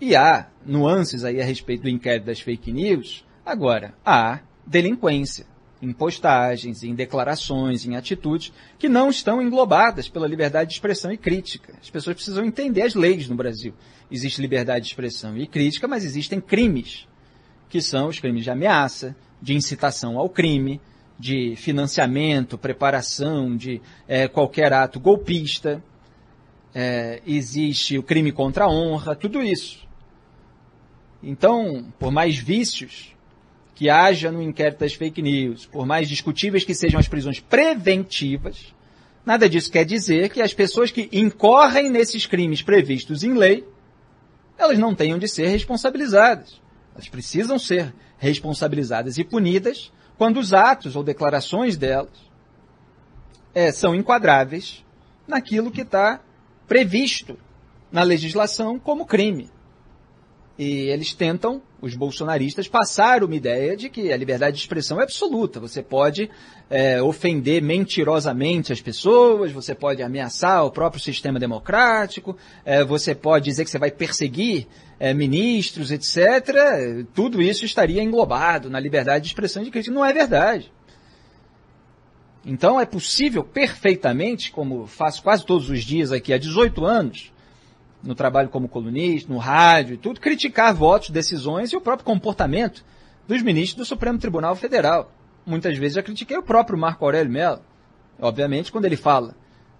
[0.00, 3.24] E há nuances aí a respeito do inquérito das fake news.
[3.44, 5.46] Agora, há delinquência
[5.82, 11.16] em postagens, em declarações, em atitudes que não estão englobadas pela liberdade de expressão e
[11.16, 11.74] crítica.
[11.80, 13.74] As pessoas precisam entender as leis no Brasil.
[14.08, 17.08] Existe liberdade de expressão e crítica, mas existem crimes,
[17.72, 20.78] que são os crimes de ameaça, de incitação ao crime,
[21.18, 25.82] de financiamento, preparação de é, qualquer ato golpista.
[26.74, 29.88] É, existe o crime contra a honra, tudo isso.
[31.22, 33.16] Então, por mais vícios
[33.74, 38.74] que haja no inquérito das fake news, por mais discutíveis que sejam as prisões preventivas,
[39.24, 43.66] nada disso quer dizer que as pessoas que incorrem nesses crimes previstos em lei,
[44.58, 46.61] elas não tenham de ser responsabilizadas.
[46.94, 52.30] Elas precisam ser responsabilizadas e punidas quando os atos ou declarações delas
[53.54, 54.84] é, são enquadráveis
[55.26, 56.20] naquilo que está
[56.66, 57.38] previsto
[57.90, 59.50] na legislação como crime.
[60.58, 65.02] E eles tentam, os bolsonaristas, passar uma ideia de que a liberdade de expressão é
[65.02, 65.58] absoluta.
[65.58, 66.30] Você pode
[66.68, 73.46] é, ofender mentirosamente as pessoas, você pode ameaçar o próprio sistema democrático, é, você pode
[73.46, 74.66] dizer que você vai perseguir
[75.00, 77.06] é, ministros, etc.
[77.14, 79.94] Tudo isso estaria englobado na liberdade de expressão de crítica.
[79.94, 80.70] Não é verdade.
[82.44, 87.31] Então é possível perfeitamente, como faço quase todos os dias aqui há 18 anos,
[88.02, 92.84] no trabalho como colunista, no rádio e tudo, criticar votos, decisões e o próprio comportamento
[93.28, 95.12] dos ministros do Supremo Tribunal Federal.
[95.46, 97.60] Muitas vezes já critiquei o próprio Marco Aurélio Mello.
[98.20, 99.34] Obviamente, quando ele fala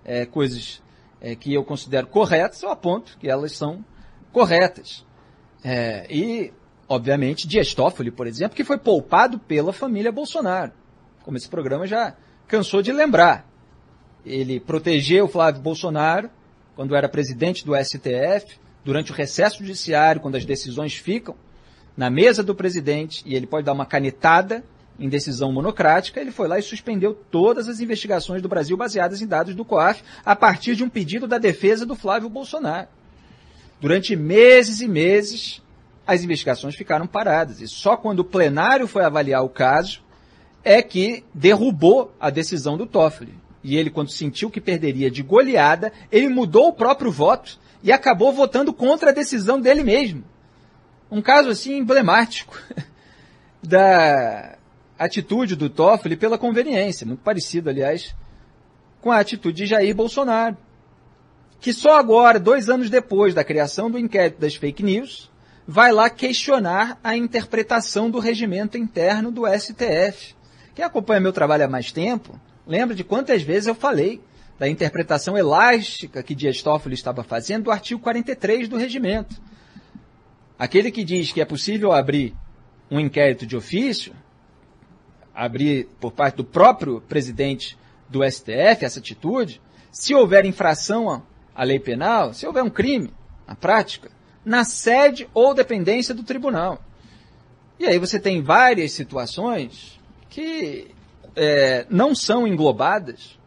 [0.04, 0.82] é, coisas
[1.20, 3.84] é, que eu considero corretas, eu aponto que elas são
[4.32, 5.04] corretas.
[5.64, 6.52] É, e,
[6.88, 10.72] obviamente, Dias Toffoli, por exemplo, que foi poupado pela família Bolsonaro.
[11.24, 12.16] Como esse programa já
[12.48, 13.46] cansou de lembrar.
[14.24, 16.30] Ele protegeu Flávio Bolsonaro
[16.74, 21.34] quando era presidente do STF, durante o recesso judiciário, quando as decisões ficam
[21.96, 24.64] na mesa do presidente e ele pode dar uma canetada
[24.98, 29.26] em decisão monocrática, ele foi lá e suspendeu todas as investigações do Brasil baseadas em
[29.26, 32.88] dados do COAF a partir de um pedido da defesa do Flávio Bolsonaro.
[33.80, 35.62] Durante meses e meses,
[36.06, 37.60] as investigações ficaram paradas.
[37.60, 40.02] E só quando o plenário foi avaliar o caso
[40.64, 45.92] é que derrubou a decisão do Toffoli e ele, quando sentiu que perderia de goleada,
[46.10, 50.24] ele mudou o próprio voto e acabou votando contra a decisão dele mesmo.
[51.10, 52.58] Um caso assim emblemático
[53.62, 54.56] da
[54.98, 58.14] atitude do Toffoli pela conveniência, muito parecido, aliás,
[59.00, 60.56] com a atitude de Jair Bolsonaro,
[61.60, 65.30] que só agora, dois anos depois da criação do inquérito das fake news,
[65.66, 70.34] vai lá questionar a interpretação do regimento interno do STF.
[70.74, 74.20] Quem acompanha meu trabalho há mais tempo Lembra de quantas vezes eu falei
[74.58, 79.40] da interpretação elástica que Dias Toffoli estava fazendo do artigo 43 do regimento.
[80.58, 82.34] Aquele que diz que é possível abrir
[82.90, 84.14] um inquérito de ofício,
[85.34, 87.76] abrir por parte do próprio presidente
[88.08, 89.60] do STF essa atitude,
[89.90, 91.22] se houver infração
[91.54, 93.12] à lei penal, se houver um crime
[93.46, 94.10] na prática,
[94.44, 96.80] na sede ou dependência do tribunal.
[97.78, 99.98] E aí você tem várias situações
[100.28, 100.88] que
[101.36, 103.38] é, não são englobadas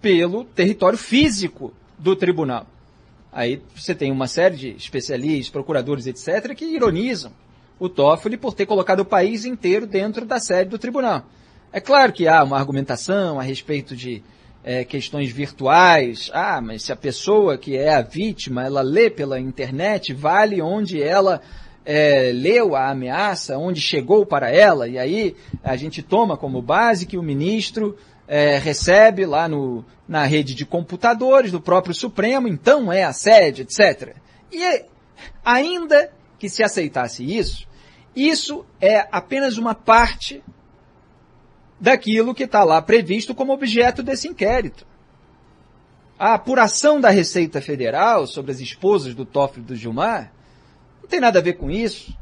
[0.00, 2.66] pelo território físico do tribunal.
[3.32, 7.32] Aí você tem uma série de especialistas, procuradores, etc., que ironizam
[7.78, 11.24] o Toffoli por ter colocado o país inteiro dentro da sede do tribunal.
[11.72, 14.22] É claro que há uma argumentação a respeito de
[14.64, 16.30] é, questões virtuais.
[16.34, 21.02] Ah, mas se a pessoa que é a vítima, ela lê pela internet, vale onde
[21.02, 21.40] ela
[21.84, 27.06] é, leu a ameaça, onde chegou para ela, e aí a gente toma como base
[27.06, 27.96] que o ministro
[28.28, 33.62] é, recebe lá no, na rede de computadores do próprio Supremo, então é a sede,
[33.62, 34.14] etc.
[34.52, 34.84] E
[35.44, 37.66] ainda que se aceitasse isso,
[38.14, 40.42] isso é apenas uma parte
[41.80, 44.86] daquilo que está lá previsto como objeto desse inquérito.
[46.18, 50.32] A apuração da Receita Federal sobre as esposas do Toffoli do Gilmar
[51.08, 52.16] tem nada a ver com isso,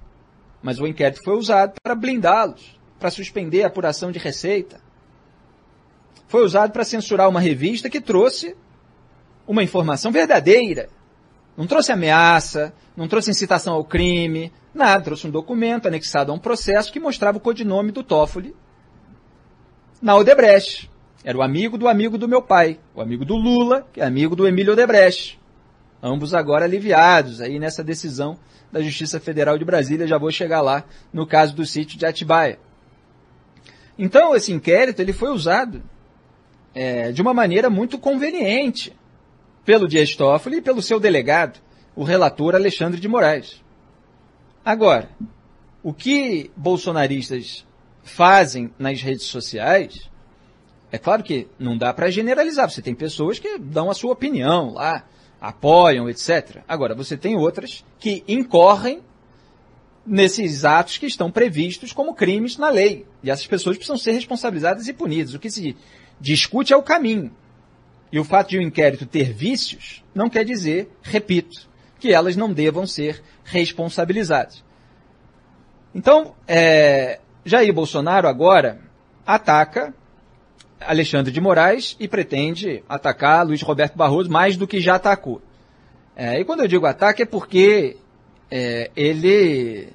[0.63, 4.81] mas o inquérito foi usado para blindá-los, para suspender a apuração de receita.
[6.27, 8.57] Foi usado para censurar uma revista que trouxe
[9.47, 10.91] uma informação verdadeira.
[11.57, 15.05] Não trouxe ameaça, não trouxe incitação ao crime, nada.
[15.05, 18.55] Trouxe um documento anexado a um processo que mostrava o codinome do Toffoli
[20.01, 20.91] na Odebrecht.
[21.25, 24.37] Era o amigo do amigo do meu pai, o amigo do Lula, que é amigo
[24.37, 25.38] do Emílio Odebrecht.
[26.03, 28.39] Ambos agora aliviados aí nessa decisão
[28.71, 32.59] da Justiça Federal de Brasília, já vou chegar lá no caso do sítio de Atibaia.
[33.99, 35.83] Então, esse inquérito ele foi usado
[36.75, 38.97] é, de uma maneira muito conveniente
[39.65, 41.61] pelo Dias Toffoli e pelo seu delegado,
[41.97, 43.63] o relator Alexandre de Moraes.
[44.65, 45.11] Agora,
[45.83, 47.67] o que bolsonaristas
[48.03, 50.09] fazem nas redes sociais,
[50.91, 52.71] é claro que não dá para generalizar.
[52.71, 55.05] Você tem pessoas que dão a sua opinião lá,
[55.41, 56.63] apoiam, etc.
[56.67, 59.03] Agora, você tem outras que incorrem
[60.05, 63.07] nesses atos que estão previstos como crimes na lei.
[63.23, 65.35] E essas pessoas precisam ser responsabilizadas e punidas.
[65.35, 65.77] O que se
[66.21, 67.31] discute é o caminho.
[68.11, 71.69] E o fato de o um inquérito ter vícios não quer dizer, repito,
[72.01, 74.65] que elas não devam ser responsabilizadas.
[75.95, 78.81] Então, é, Jair Bolsonaro agora
[79.27, 79.95] ataca
[80.81, 85.41] Alexandre de Moraes e pretende atacar Luiz Roberto Barroso mais do que já atacou.
[86.17, 87.97] É, e quando eu digo ataque é porque
[88.51, 89.89] é, ele,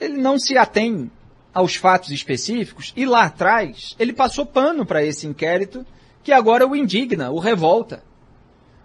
[0.00, 1.10] ele não se atém
[1.52, 5.84] aos fatos específicos e lá atrás ele passou pano para esse inquérito
[6.22, 8.02] que agora o indigna, o revolta.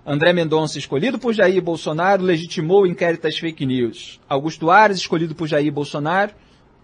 [0.06, 4.22] André Mendonça, escolhido por Jair Bolsonaro, legitimou o inquérito das fake news.
[4.30, 6.32] Augusto Ares, escolhido por Jair Bolsonaro,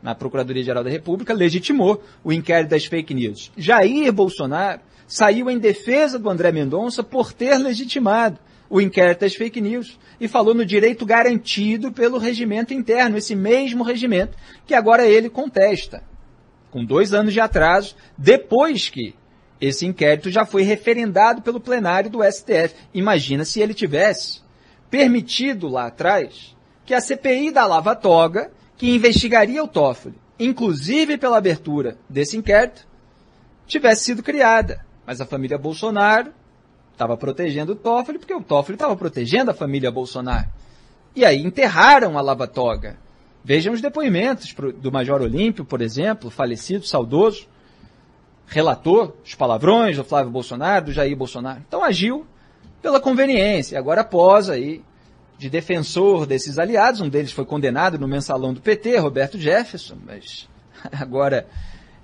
[0.02, 3.52] na Procuradoria-Geral da República, legitimou o inquérito das fake news.
[3.58, 9.60] Jair Bolsonaro saiu em defesa do André Mendonça por ter legitimado o inquérito das fake
[9.60, 15.30] news e falou no direito garantido pelo regimento interno, esse mesmo regimento que agora ele
[15.30, 16.02] contesta,
[16.70, 19.14] com dois anos de atraso, depois que
[19.60, 22.74] esse inquérito já foi referendado pelo plenário do STF.
[22.94, 24.42] Imagina se ele tivesse
[24.90, 26.56] permitido lá atrás
[26.86, 28.52] que a CPI da Lava Toga
[28.82, 32.88] que investigaria o Toffoli, inclusive pela abertura desse inquérito,
[33.68, 34.84] tivesse sido criada.
[35.06, 36.34] Mas a família Bolsonaro
[36.92, 40.50] estava protegendo o Toffoli porque o Toffoli estava protegendo a família Bolsonaro.
[41.16, 42.98] E aí enterraram a Lava Toga.
[43.44, 47.48] Vejam os depoimentos do Major Olímpio, por exemplo, falecido, saudoso,
[48.48, 51.62] relator os palavrões do Flávio Bolsonaro, do Jair Bolsonaro.
[51.68, 52.26] Então agiu
[52.82, 53.78] pela conveniência.
[53.78, 54.82] Agora após aí
[55.42, 57.02] de defensor desses aliados.
[57.02, 60.48] Um deles foi condenado no mensalão do PT, Roberto Jefferson, mas
[60.94, 61.48] agora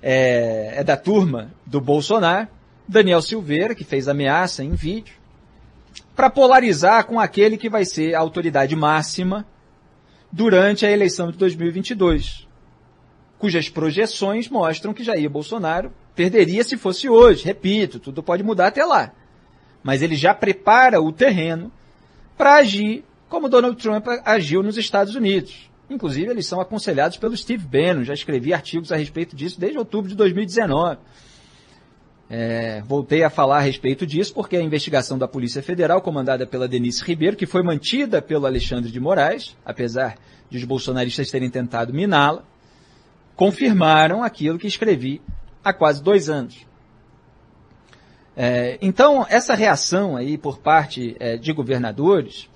[0.02, 2.48] é, é da turma do Bolsonaro.
[2.86, 5.14] Daniel Silveira, que fez ameaça em vídeo,
[6.16, 9.46] para polarizar com aquele que vai ser a autoridade máxima
[10.32, 12.48] durante a eleição de 2022,
[13.38, 17.44] cujas projeções mostram que Jair Bolsonaro perderia se fosse hoje.
[17.44, 19.12] Repito, tudo pode mudar até lá.
[19.80, 21.70] Mas ele já prepara o terreno
[22.36, 25.68] para agir como Donald Trump agiu nos Estados Unidos.
[25.90, 30.08] Inclusive, eles são aconselhados pelo Steve Bannon, já escrevi artigos a respeito disso desde outubro
[30.08, 30.98] de 2019.
[32.30, 36.68] É, voltei a falar a respeito disso porque a investigação da Polícia Federal, comandada pela
[36.68, 40.16] Denise Ribeiro, que foi mantida pelo Alexandre de Moraes, apesar
[40.50, 42.44] de os bolsonaristas terem tentado miná-la,
[43.34, 45.22] confirmaram aquilo que escrevi
[45.64, 46.66] há quase dois anos.
[48.36, 52.48] É, então, essa reação aí por parte é, de governadores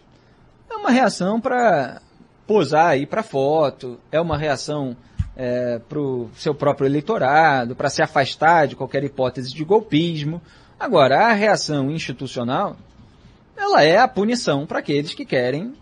[0.73, 2.01] é uma reação para
[2.47, 4.97] posar aí para foto, é uma reação
[5.37, 10.41] é, para o seu próprio eleitorado, para se afastar de qualquer hipótese de golpismo.
[10.79, 12.77] Agora, a reação institucional,
[13.57, 15.75] ela é a punição para aqueles que querem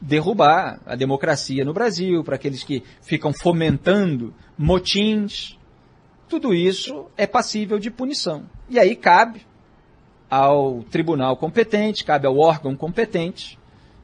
[0.00, 5.56] derrubar a democracia no Brasil, para aqueles que ficam fomentando motins.
[6.28, 8.44] Tudo isso é passível de punição.
[8.68, 9.46] E aí cabe
[10.28, 13.58] ao tribunal competente, cabe ao órgão competente,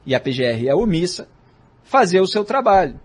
[0.09, 1.29] e a PGR é omissa,
[1.83, 2.99] fazer o seu trabalho.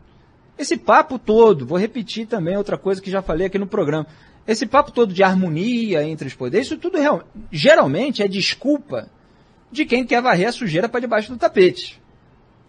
[0.56, 4.06] Esse papo todo, vou repetir também outra coisa que já falei aqui no programa,
[4.47, 7.22] esse papo todo de harmonia entre os poderes, isso tudo real,
[7.52, 9.10] geralmente é desculpa
[9.70, 12.01] de quem quer varrer a sujeira para debaixo do tapete.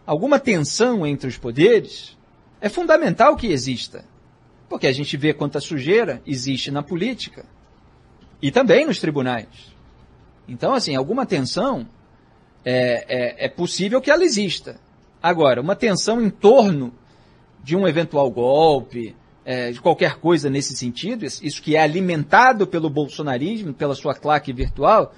[0.05, 2.17] Alguma tensão entre os poderes
[2.59, 4.03] é fundamental que exista,
[4.67, 7.45] porque a gente vê quanta sujeira existe na política
[8.41, 9.73] e também nos tribunais.
[10.45, 11.87] Então, assim, alguma tensão
[12.65, 14.79] é, é, é possível que ela exista.
[15.21, 16.93] Agora, uma tensão em torno
[17.63, 19.15] de um eventual golpe,
[19.45, 24.51] é, de qualquer coisa nesse sentido, isso que é alimentado pelo bolsonarismo, pela sua claque
[24.51, 25.13] virtual,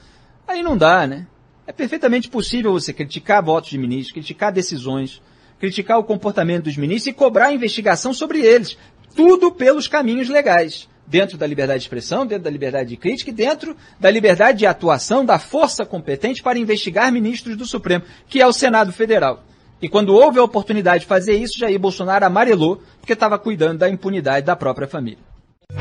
[0.45, 1.26] aí não dá, né?
[1.65, 5.22] É perfeitamente possível você criticar votos de ministros, criticar decisões,
[5.60, 8.78] criticar o comportamento dos ministros e cobrar investigação sobre eles.
[9.15, 13.34] Tudo pelos caminhos legais dentro da liberdade de expressão, dentro da liberdade de crítica e
[13.34, 18.45] dentro da liberdade de atuação da força competente para investigar ministros do Supremo, que é
[18.45, 19.43] o Senado Federal.
[19.81, 23.89] E quando houve a oportunidade de fazer isso, Jair Bolsonaro amarelou porque estava cuidando da
[23.89, 25.19] impunidade da própria família.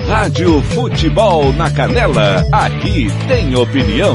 [0.06, 4.14] Rádio Futebol na Canela, aqui tem opinião.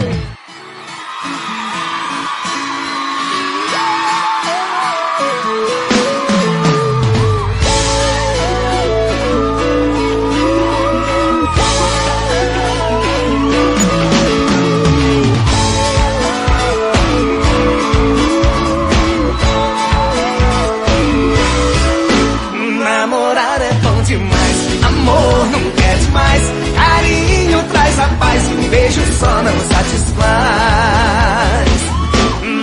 [29.41, 31.31] só não satisfaz.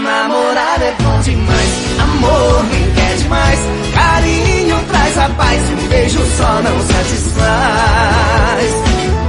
[0.02, 3.59] Namorar é bom demais, amor nem quer demais.
[3.92, 8.72] Carinho traz a paz, um beijo só não satisfaz.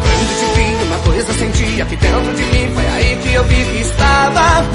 [0.04, 3.66] Quando te vi, uma coisa sentia que dentro de mim foi aí que eu vi
[3.66, 4.66] que estava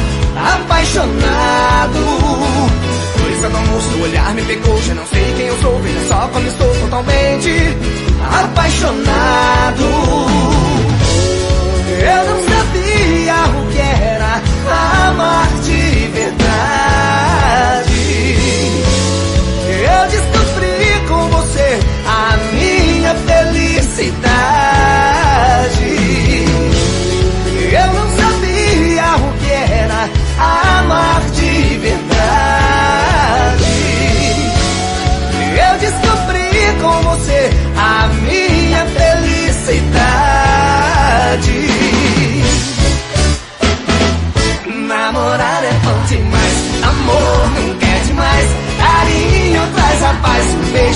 [0.56, 2.00] apaixonado.
[3.22, 6.28] Coisa do rosto, o olhar me pegou, já não sei quem eu sou, veja só
[6.32, 7.76] como estou totalmente
[8.42, 9.84] apaixonado.
[12.00, 12.53] Eu não sei
[13.48, 14.42] o que era
[15.08, 16.34] amar de verdade.
[19.66, 24.63] Eu descobri com você a minha felicidade.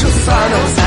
[0.04, 0.77] Paz,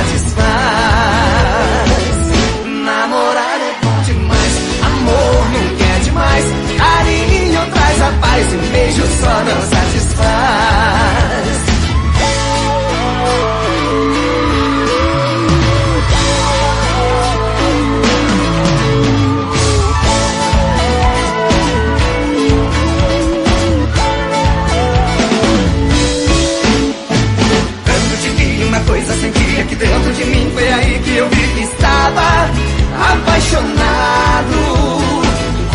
[33.51, 35.01] apaixonado.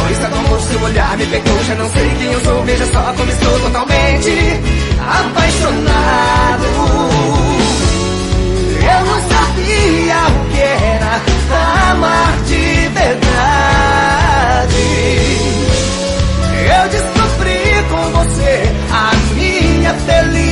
[0.01, 3.13] Coisa do amor, seu olhar me pegou, já não sei quem eu sou, veja só
[3.17, 4.31] como estou totalmente
[5.01, 6.65] apaixonado.
[8.83, 11.21] Eu não sabia o que era
[11.91, 13.27] amar de verdade.
[16.73, 20.46] Eu descobri com você a minha felicidade.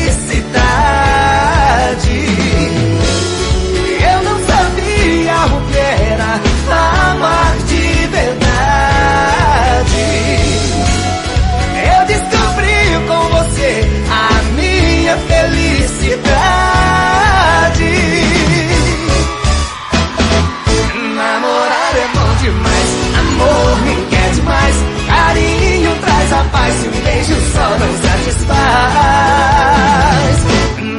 [26.55, 28.55] Traz a paz e um beijo só não satisfaz.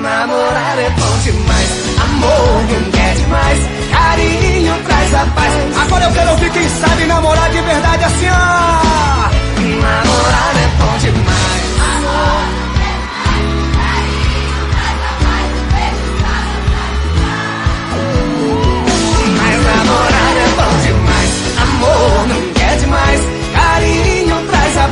[0.02, 1.69] Namorar é bom demais,
[2.03, 3.60] amor não quer demais.
[3.91, 5.53] Carinho traz a paz.
[5.82, 8.64] Agora eu quero ouvir quem sabe namorar de verdade assim, ó.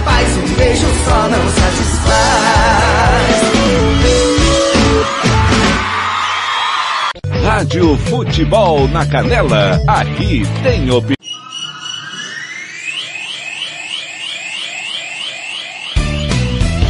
[0.03, 2.23] Carinho traz a paz, um beijo só não satisfaz.
[7.43, 11.15] Rádio Futebol na Canela, aqui tem opinião.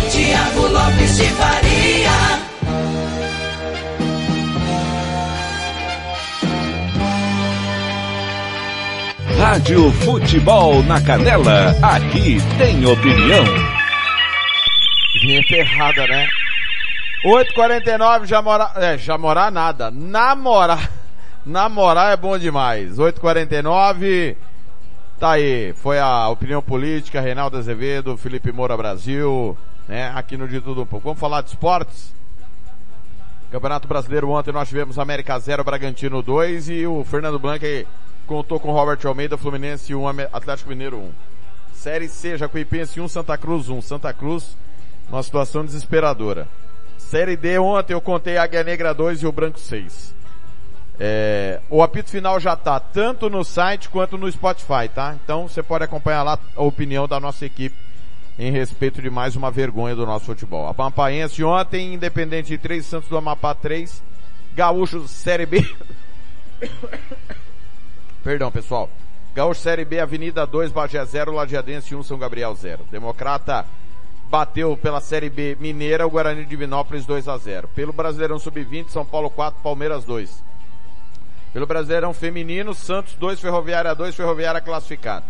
[0.10, 1.63] Tiago Lopes de Faria.
[9.54, 13.46] Rádio Futebol na Canela, aqui tem opinião.
[15.22, 16.28] Vinheta errada, né?
[17.24, 19.92] 8h49, já morar, é, já morar nada.
[19.92, 20.90] Namorar,
[21.46, 22.98] namorar é bom demais.
[22.98, 24.36] 8h49,
[25.20, 29.56] tá aí, foi a opinião política, Reinaldo Azevedo, Felipe Moura Brasil,
[29.88, 30.12] né?
[30.16, 31.10] Aqui no De Tudo Um Pouco.
[31.10, 32.12] Vamos falar de esportes?
[33.52, 37.86] Campeonato Brasileiro ontem nós tivemos América 0, Bragantino 2 e o Fernando Blanc
[38.28, 41.12] contou com Robert Almeida, Fluminense 1, Atlético Mineiro 1.
[41.74, 43.82] Série C, Jacuipense 1, Santa Cruz 1.
[43.82, 44.56] Santa Cruz,
[45.10, 46.48] numa situação desesperadora.
[46.98, 50.14] Série D, ontem eu contei Águia Negra 2 e o Branco 6.
[51.00, 55.16] É, o apito final já tá tanto no site quanto no Spotify, tá?
[55.24, 57.76] Então você pode acompanhar lá a opinião da nossa equipe
[58.38, 60.68] em respeito de mais uma vergonha do nosso futebol.
[60.68, 64.02] A Pampaense ontem, Independente de 3, Santos do Amapá 3,
[64.56, 65.68] Gaúcho Série B.
[68.24, 68.90] Perdão, pessoal.
[69.36, 72.86] Gaúcho Série B, Avenida 2, Bagé 0, Lajeadense 1, São Gabriel 0.
[72.90, 73.66] Democrata
[74.30, 77.68] bateu pela Série B Mineira, o Guarani de Divinópolis 2 a 0.
[77.76, 80.42] Pelo Brasileirão Sub-20, São Paulo 4, Palmeiras 2.
[81.52, 85.26] Pelo Brasileirão Feminino, Santos 2, Ferroviária 2, Ferroviária classificado.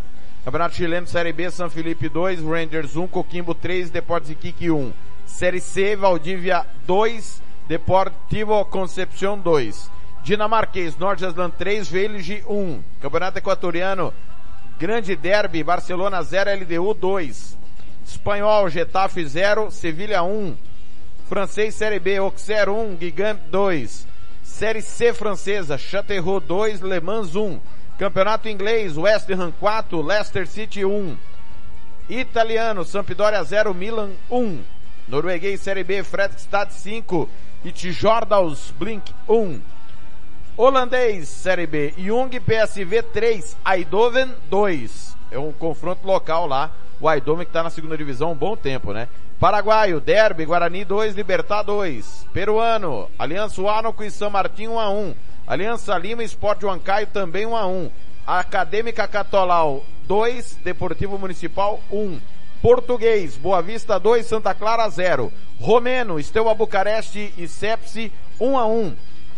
[0.45, 4.93] Campeonato Chileno Série B, São Felipe 2, Rangers 1, Coquimbo 3, Deportes Iquique 1.
[5.25, 9.89] Série C, Valdívia 2, Deportivo Concepción 2.
[10.23, 12.81] Dinamarquês, Norte Aslan 3, Veilige 1.
[13.01, 14.13] Campeonato Equatoriano,
[14.79, 17.57] Grande Derby, Barcelona 0, LDU 2.
[18.07, 20.55] Espanhol, Getafe 0, Sevilha 1.
[21.27, 24.05] Francês Série B, Auxerre 1, Gigant 2.
[24.43, 27.59] Série C francesa, Châteauroux 2, Le Mans 1.
[27.99, 31.17] Campeonato inglês, West Ham 4, Leicester City 1.
[32.09, 34.59] Italiano, Sampdoria 0, Milan 1.
[35.07, 37.29] Norueguês Série B, Fredrikstad 5
[37.65, 39.72] e Tijordals Blink 1.
[40.55, 45.17] Holandês Série B, Jung PSV 3, Eindhoven 2.
[45.31, 46.69] É um confronto local lá.
[47.01, 49.09] O Eindhoven que está na segunda divisão há um bom tempo, né?
[49.39, 52.27] Paraguaio, Derby, Guarani 2, Libertar 2.
[52.31, 55.15] Peruano, Aliança Huánuco e São Martin 1 a 1.
[55.47, 57.89] Aliança Lima, Esporte Huancaio também 1 a 1.
[58.27, 62.19] Acadêmica Catolau 2, Deportivo Municipal 1.
[62.61, 65.33] Português, Boa Vista 2, Santa Clara 0.
[65.59, 68.95] Romeno, Steaua Bucareste e Sepsi 1 a 1.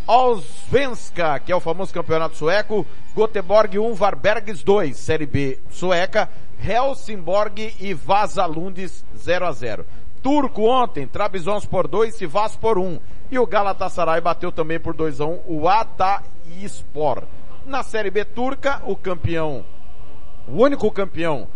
[0.08, 6.30] Allsvenska, que é o famoso campeonato sueco, Göteborg 1, Varbergs 2, Série B sueca,
[6.64, 9.86] Helsingborg e Vasalundes 0 a 0.
[10.22, 13.00] Turco ontem, Trabzonspor 2, Sivas por 1.
[13.32, 17.24] E o Galatasaray bateu também por 2 a 1 o Atayispor.
[17.66, 19.66] Na Série B turca, o campeão,
[20.48, 21.48] o único campeão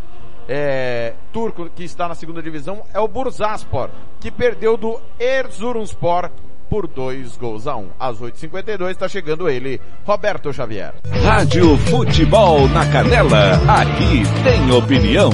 [0.48, 6.32] é, turco que está na segunda divisão é o Bursaspor, que perdeu do Erzurumspor
[6.70, 7.88] por dois gols a um.
[8.00, 10.94] Às 8h52 está chegando ele, Roberto Xavier.
[11.24, 15.32] Rádio Futebol na Canela, aqui tem opinião.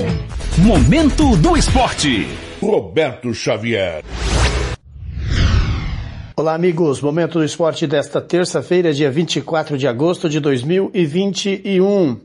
[0.58, 2.28] Momento do esporte.
[2.62, 4.04] Roberto Xavier.
[6.38, 7.02] Olá, amigos.
[7.02, 12.20] Momento do esporte desta terça-feira, dia 24 de agosto de 2021.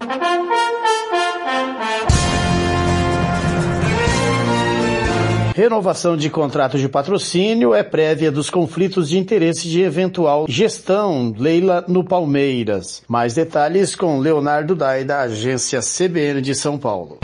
[5.60, 11.84] Renovação de contrato de patrocínio é prévia dos conflitos de interesse de eventual gestão Leila
[11.86, 13.02] no Palmeiras.
[13.06, 17.18] Mais detalhes com Leonardo Dai, da agência CBN de São Paulo.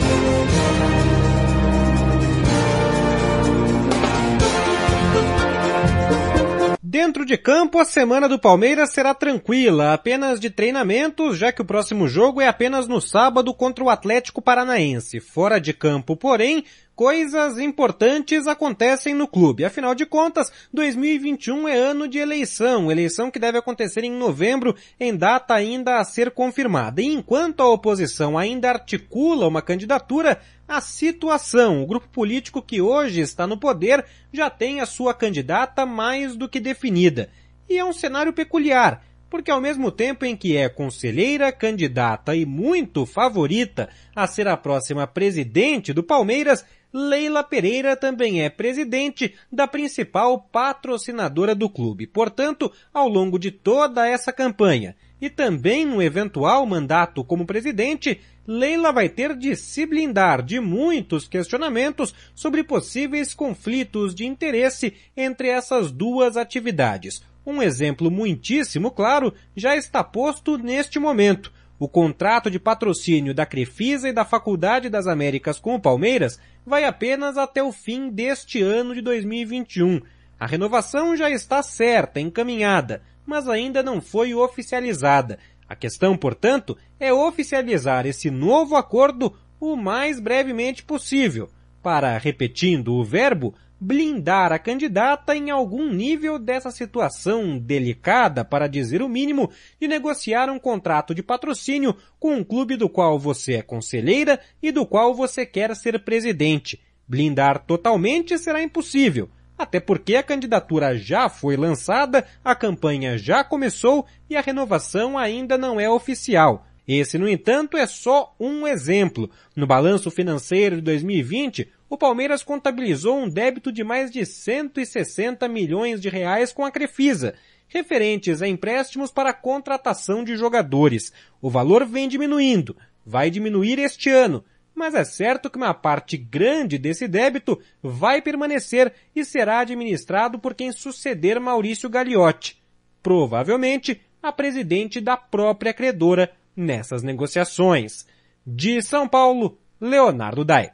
[6.79, 11.65] Dentro de campo, a semana do Palmeiras será tranquila, apenas de treinamentos, já que o
[11.65, 15.19] próximo jogo é apenas no sábado contra o Atlético Paranaense.
[15.19, 16.63] Fora de campo, porém,
[16.97, 19.63] coisas importantes acontecem no clube.
[19.63, 25.15] Afinal de contas, 2021 é ano de eleição, eleição que deve acontecer em novembro, em
[25.15, 26.99] data ainda a ser confirmada.
[26.99, 33.21] E enquanto a oposição ainda articula uma candidatura, a situação, o grupo político que hoje
[33.21, 34.03] está no poder
[34.33, 37.29] já tem a sua candidata mais do que definida.
[37.69, 42.45] E é um cenário peculiar, porque ao mesmo tempo em que é conselheira, candidata e
[42.45, 46.65] muito favorita a ser a próxima presidente do Palmeiras,
[46.99, 52.07] Leila Pereira também é presidente da principal patrocinadora do clube.
[52.07, 58.91] Portanto, ao longo de toda essa campanha e também no eventual mandato como presidente, Leila
[58.91, 65.91] vai ter de se blindar de muitos questionamentos sobre possíveis conflitos de interesse entre essas
[65.91, 67.21] duas atividades.
[67.45, 71.53] Um exemplo muitíssimo claro já está posto neste momento.
[71.79, 76.83] O contrato de patrocínio da Crefisa e da Faculdade das Américas com o Palmeiras vai
[76.83, 80.01] apenas até o fim deste ano de 2021.
[80.39, 85.37] A renovação já está certa, encaminhada, mas ainda não foi oficializada.
[85.69, 91.49] A questão, portanto, é oficializar esse novo acordo o mais brevemente possível,
[91.83, 99.01] para, repetindo o verbo, blindar a candidata em algum nível dessa situação delicada, para dizer
[99.01, 99.49] o mínimo,
[99.79, 104.71] de negociar um contrato de patrocínio com um clube do qual você é conselheira e
[104.71, 106.79] do qual você quer ser presidente.
[107.07, 114.05] Blindar totalmente será impossível, até porque a candidatura já foi lançada, a campanha já começou
[114.29, 116.65] e a renovação ainda não é oficial.
[116.87, 119.29] Esse, no entanto, é só um exemplo.
[119.53, 126.01] No balanço financeiro de 2020, o Palmeiras contabilizou um débito de mais de 160 milhões
[126.01, 127.33] de reais com a Crefisa,
[127.67, 131.11] referentes a empréstimos para a contratação de jogadores.
[131.41, 134.43] O valor vem diminuindo, vai diminuir este ano,
[134.75, 140.53] mas é certo que uma parte grande desse débito vai permanecer e será administrado por
[140.53, 142.61] quem suceder Maurício Gagliotti,
[143.01, 148.05] provavelmente a presidente da própria credora nessas negociações.
[148.45, 150.71] De São Paulo, Leonardo Dai.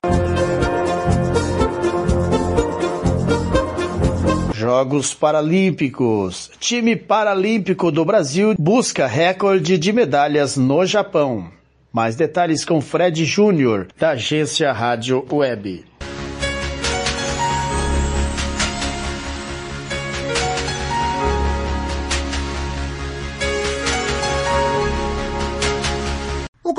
[4.64, 6.50] Jogos Paralímpicos.
[6.58, 11.50] Time Paralímpico do Brasil busca recorde de medalhas no Japão.
[11.92, 15.84] Mais detalhes com Fred Júnior, da agência Rádio Web.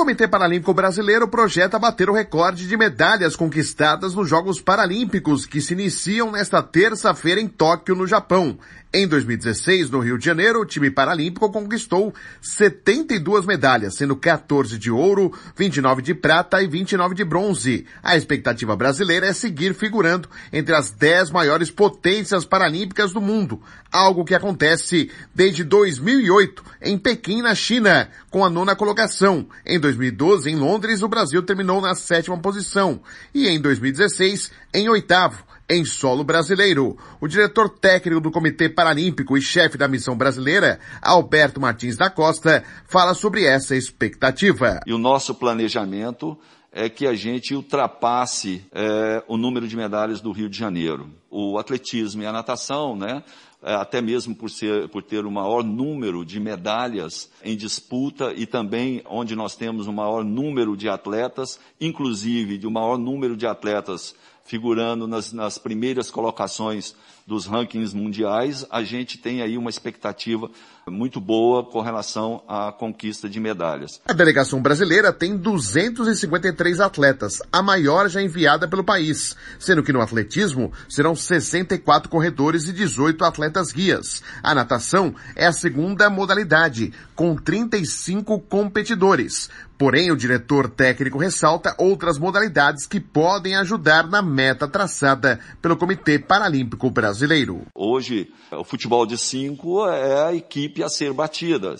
[0.05, 5.73] Comitê Paralímpico Brasileiro projeta bater o recorde de medalhas conquistadas nos Jogos Paralímpicos, que se
[5.73, 8.55] iniciam nesta terça-feira em Tóquio, no Japão.
[8.93, 14.89] Em 2016, no Rio de Janeiro, o time paralímpico conquistou 72 medalhas, sendo 14 de
[14.89, 17.85] ouro, 29 de prata e 29 de bronze.
[18.01, 24.23] A expectativa brasileira é seguir figurando entre as 10 maiores potências paralímpicas do mundo, algo
[24.23, 29.45] que acontece desde 2008 em Pequim, na China, com a nona colocação.
[29.65, 33.01] Em 2012, em Londres, o Brasil terminou na sétima posição
[33.33, 36.97] e em 2016 em oitavo em solo brasileiro.
[37.19, 42.63] O diretor técnico do Comitê Paralímpico e chefe da missão brasileira, Alberto Martins da Costa,
[42.87, 44.79] fala sobre essa expectativa.
[44.85, 46.37] E o nosso planejamento
[46.71, 51.09] é que a gente ultrapasse é, o número de medalhas do Rio de Janeiro.
[51.31, 53.23] O atletismo e a natação, né?
[53.63, 58.45] É, até mesmo por, ser, por ter o maior número de medalhas em disputa e
[58.45, 63.47] também onde nós temos o maior número de atletas, inclusive de o maior número de
[63.47, 64.13] atletas
[64.45, 66.95] figurando nas, nas primeiras colocações
[67.25, 70.49] dos rankings mundiais, a gente tem aí uma expectativa
[70.87, 73.99] muito boa com relação à conquista de medalhas.
[74.05, 80.01] A delegação brasileira tem 253 atletas, a maior já enviada pelo país, sendo que no
[80.01, 84.21] atletismo serão 64 corredores e 18 atletas guias.
[84.43, 89.49] A natação é a segunda modalidade, com 35 competidores.
[89.77, 96.17] Porém, o diretor técnico ressalta outras modalidades que podem ajudar na meta traçada pelo Comitê
[96.17, 97.67] Paralímpico Brasileiro.
[97.75, 101.75] Hoje, o futebol de cinco é a equipe a ser batida,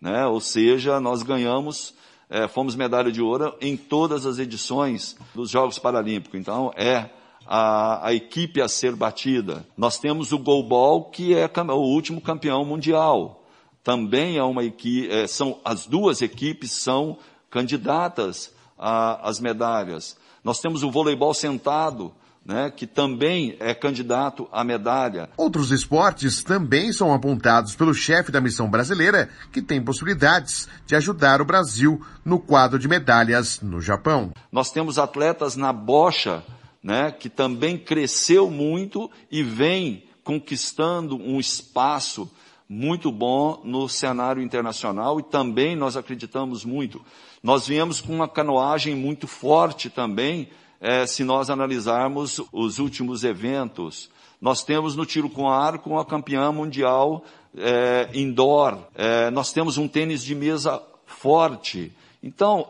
[0.00, 0.26] né?
[0.26, 1.92] Ou seja, nós ganhamos,
[2.28, 6.38] é, fomos medalha de ouro em todas as edições dos Jogos Paralímpicos.
[6.38, 7.10] Então, é
[7.44, 9.66] a, a, equipe a ser batida.
[9.76, 13.44] Nós temos o goalball, que é o último campeão mundial.
[13.82, 17.18] Também é uma equipe, é, são, as duas equipes são
[17.50, 20.16] candidatas às medalhas.
[20.42, 22.14] Nós temos o voleibol sentado,
[22.44, 25.28] né, que também é candidato à medalha.
[25.36, 31.42] Outros esportes também são apontados pelo chefe da missão brasileira, que tem possibilidades de ajudar
[31.42, 34.32] o Brasil no quadro de medalhas no Japão.
[34.50, 36.42] Nós temos atletas na bocha,
[36.82, 42.30] né, que também cresceu muito e vem conquistando um espaço
[42.72, 47.04] muito bom no cenário internacional e também nós acreditamos muito.
[47.42, 50.48] Nós viemos com uma canoagem muito forte também,
[50.80, 54.08] é, se nós analisarmos os últimos eventos.
[54.40, 57.24] Nós temos no tiro com arco uma campeã mundial
[57.58, 58.78] é, indoor.
[58.94, 61.92] É, nós temos um tênis de mesa forte.
[62.22, 62.68] Então,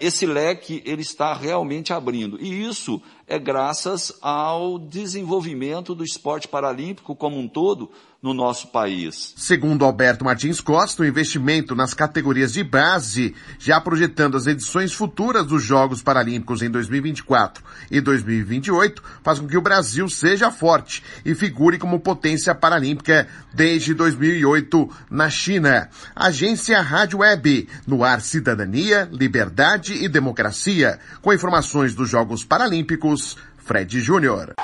[0.00, 2.38] esse leque ele está realmente abrindo.
[2.38, 7.90] E isso é graças ao desenvolvimento do esporte paralímpico como um todo,
[8.22, 9.34] no nosso país.
[9.36, 15.44] Segundo Alberto Martins Costa, o investimento nas categorias de base, já projetando as edições futuras
[15.44, 21.34] dos Jogos Paralímpicos em 2024 e 2028, faz com que o Brasil seja forte e
[21.34, 25.90] figure como potência paralímpica desde 2008 na China.
[26.14, 33.21] Agência Rádio Web, no ar Cidadania, Liberdade e Democracia, com informações dos Jogos Paralímpicos,
[33.58, 34.54] Fred Júnior.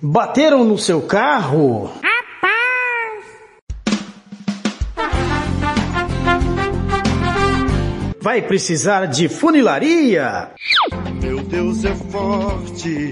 [0.00, 1.90] Bateram no seu carro?
[8.20, 10.50] Vai precisar de funilaria?
[11.20, 13.10] Meu Deus é forte.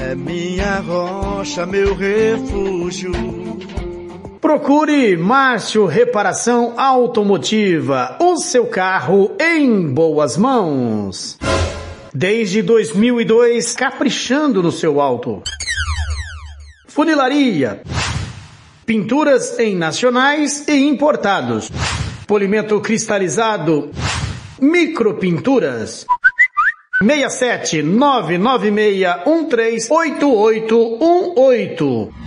[0.00, 3.12] É minha rocha, meu refúgio.
[4.40, 11.38] Procure Márcio Reparação Automotiva, o seu carro em boas mãos.
[12.12, 15.42] Desde 2002, caprichando no seu auto.
[16.86, 17.80] Funilaria.
[18.84, 21.72] Pinturas em nacionais e importados.
[22.26, 23.90] Polimento cristalizado.
[24.60, 26.04] Micropinturas.
[27.00, 32.26] 67 996 138818.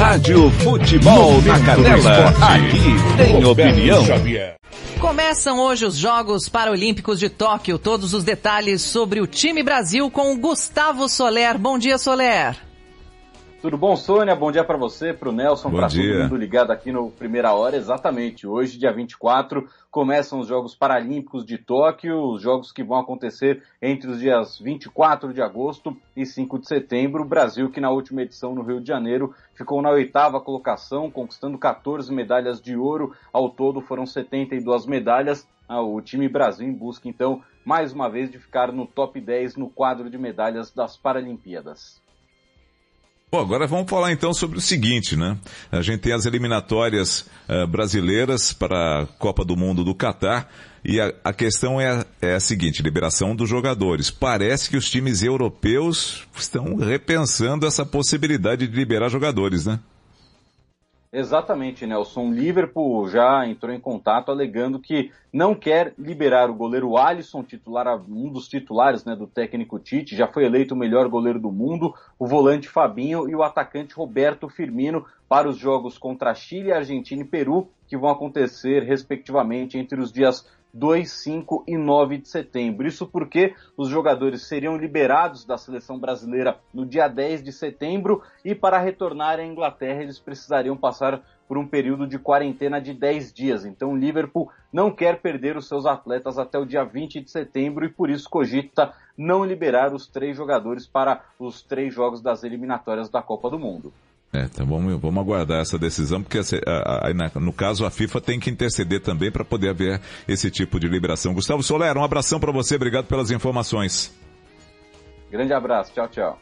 [0.00, 2.28] Rádio Futebol na Canela.
[2.40, 4.02] Aqui tem opinião.
[4.98, 7.78] Começam hoje os Jogos Paralímpicos de Tóquio.
[7.78, 11.58] Todos os detalhes sobre o time Brasil com o Gustavo Soler.
[11.58, 12.69] Bom dia, Soler.
[13.60, 14.34] Tudo bom, Sônia?
[14.34, 17.76] Bom dia para você, para o Nelson, para todo mundo ligado aqui no Primeira Hora.
[17.76, 23.62] Exatamente, hoje, dia 24, começam os Jogos Paralímpicos de Tóquio, os jogos que vão acontecer
[23.82, 27.22] entre os dias 24 de agosto e 5 de setembro.
[27.22, 31.58] O Brasil, que na última edição no Rio de Janeiro, ficou na oitava colocação, conquistando
[31.58, 33.14] 14 medalhas de ouro.
[33.30, 35.46] Ao todo foram 72 medalhas.
[35.68, 39.56] Ah, o time Brasil em busca, então, mais uma vez de ficar no top 10
[39.56, 41.99] no quadro de medalhas das Paralimpíadas.
[43.32, 45.38] Bom, agora vamos falar então sobre o seguinte, né?
[45.70, 50.52] A gente tem as eliminatórias uh, brasileiras para a Copa do Mundo do Catar
[50.84, 54.10] e a, a questão é, é, a seguinte, liberação dos jogadores.
[54.10, 59.78] Parece que os times europeus estão repensando essa possibilidade de liberar jogadores, né?
[61.12, 62.30] Exatamente, Nelson.
[62.30, 68.30] Liverpool já entrou em contato alegando que não quer liberar o goleiro Alisson, titular, um
[68.30, 72.28] dos titulares né, do técnico Tite, já foi eleito o melhor goleiro do mundo, o
[72.28, 77.68] volante Fabinho e o atacante Roberto Firmino para os jogos contra Chile, Argentina e Peru,
[77.90, 82.86] que vão acontecer respectivamente entre os dias 2, 5 e 9 de setembro.
[82.86, 88.54] Isso porque os jogadores seriam liberados da seleção brasileira no dia 10 de setembro e
[88.54, 93.64] para retornar à Inglaterra eles precisariam passar por um período de quarentena de 10 dias.
[93.64, 97.84] Então o Liverpool não quer perder os seus atletas até o dia 20 de setembro
[97.84, 103.10] e por isso cogita não liberar os três jogadores para os três jogos das eliminatórias
[103.10, 103.92] da Copa do Mundo.
[104.32, 106.38] É, então vamos, vamos aguardar essa decisão, porque
[107.34, 111.34] no caso a FIFA tem que interceder também para poder haver esse tipo de liberação.
[111.34, 114.14] Gustavo Soler, um abração para você, obrigado pelas informações.
[115.30, 116.38] Grande abraço, tchau, tchau.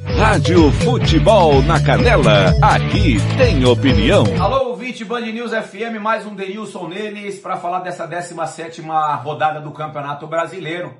[0.00, 4.24] Rádio Futebol na Canela, aqui tem opinião.
[4.38, 8.82] Alô, ouvinte Band News FM, mais um Denilson neles para falar dessa 17
[9.22, 10.94] rodada do Campeonato Brasileiro.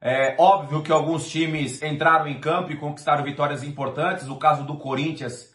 [0.00, 4.28] É óbvio que alguns times entraram em campo e conquistaram vitórias importantes.
[4.28, 5.53] O caso do Corinthians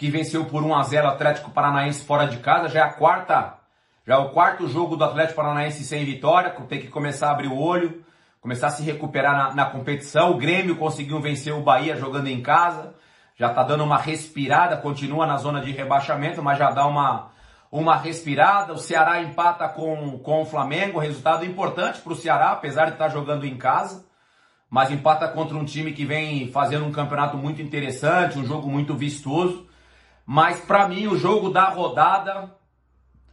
[0.00, 2.92] que venceu por 1 a 0 o Atlético Paranaense fora de casa, já é a
[2.94, 3.58] quarta,
[4.06, 7.48] já é o quarto jogo do Atlético Paranaense sem vitória, tem que começar a abrir
[7.48, 8.02] o olho,
[8.40, 10.30] começar a se recuperar na, na competição.
[10.30, 12.94] O Grêmio conseguiu vencer o Bahia jogando em casa,
[13.36, 17.28] já tá dando uma respirada, continua na zona de rebaixamento, mas já dá uma
[17.70, 18.72] uma respirada.
[18.72, 23.04] O Ceará empata com, com o Flamengo, resultado importante para o Ceará, apesar de estar
[23.04, 24.06] tá jogando em casa.
[24.70, 28.96] Mas empata contra um time que vem fazendo um campeonato muito interessante, um jogo muito
[28.96, 29.68] vistoso.
[30.32, 32.54] Mas para mim o jogo da rodada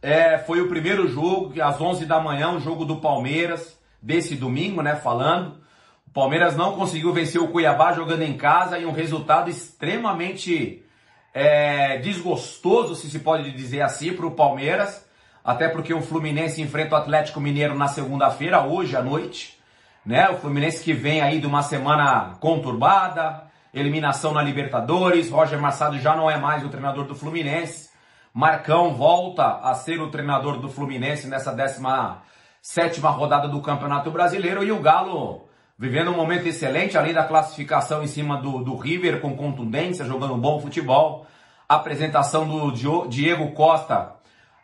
[0.02, 4.82] é, foi o primeiro jogo, às 11 da manhã, o jogo do Palmeiras, desse domingo,
[4.82, 5.60] né, falando.
[6.08, 10.84] O Palmeiras não conseguiu vencer o Cuiabá jogando em casa e um resultado extremamente
[11.32, 15.08] é, desgostoso, se se pode dizer assim, para o Palmeiras.
[15.44, 19.56] Até porque o Fluminense enfrenta o Atlético Mineiro na segunda-feira, hoje à noite.
[20.04, 20.28] Né?
[20.30, 23.47] O Fluminense que vem aí de uma semana conturbada,
[23.78, 25.30] eliminação na Libertadores.
[25.30, 27.90] Roger Massado já não é mais o treinador do Fluminense.
[28.32, 34.62] Marcão volta a ser o treinador do Fluminense nessa 17 rodada do Campeonato Brasileiro.
[34.62, 35.48] E o Galo
[35.78, 40.36] vivendo um momento excelente, além da classificação em cima do, do River com contundência, jogando
[40.36, 41.26] bom futebol.
[41.68, 44.14] apresentação do Diego Costa,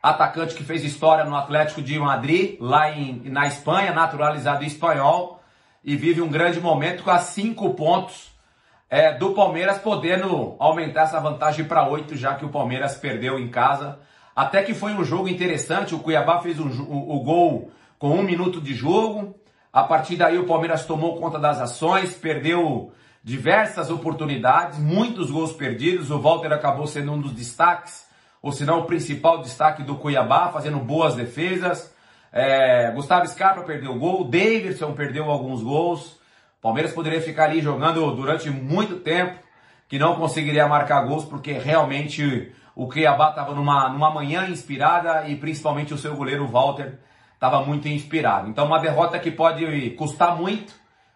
[0.02, 5.40] atacante que fez história no Atlético de Madrid, lá em, na Espanha, naturalizado espanhol,
[5.84, 8.33] e vive um grande momento com as cinco pontos
[8.88, 13.48] é, do Palmeiras podendo aumentar essa vantagem para 8, já que o Palmeiras perdeu em
[13.48, 13.98] casa.
[14.34, 18.22] Até que foi um jogo interessante, o Cuiabá fez um, o, o gol com um
[18.22, 19.34] minuto de jogo.
[19.72, 22.92] A partir daí o Palmeiras tomou conta das ações, perdeu
[23.22, 26.10] diversas oportunidades, muitos gols perdidos.
[26.10, 28.06] O Walter acabou sendo um dos destaques,
[28.42, 31.92] ou se não o principal destaque do Cuiabá, fazendo boas defesas.
[32.30, 36.20] É, Gustavo Scarpa perdeu o gol, Davidson perdeu alguns gols.
[36.64, 39.38] Palmeiras poderia ficar ali jogando durante muito tempo,
[39.86, 45.36] que não conseguiria marcar gols, porque realmente o Cuiabá estava numa, numa manhã inspirada e
[45.36, 46.94] principalmente o seu goleiro Walter
[47.34, 48.48] estava muito inspirado.
[48.48, 50.72] Então uma derrota que pode custar muito,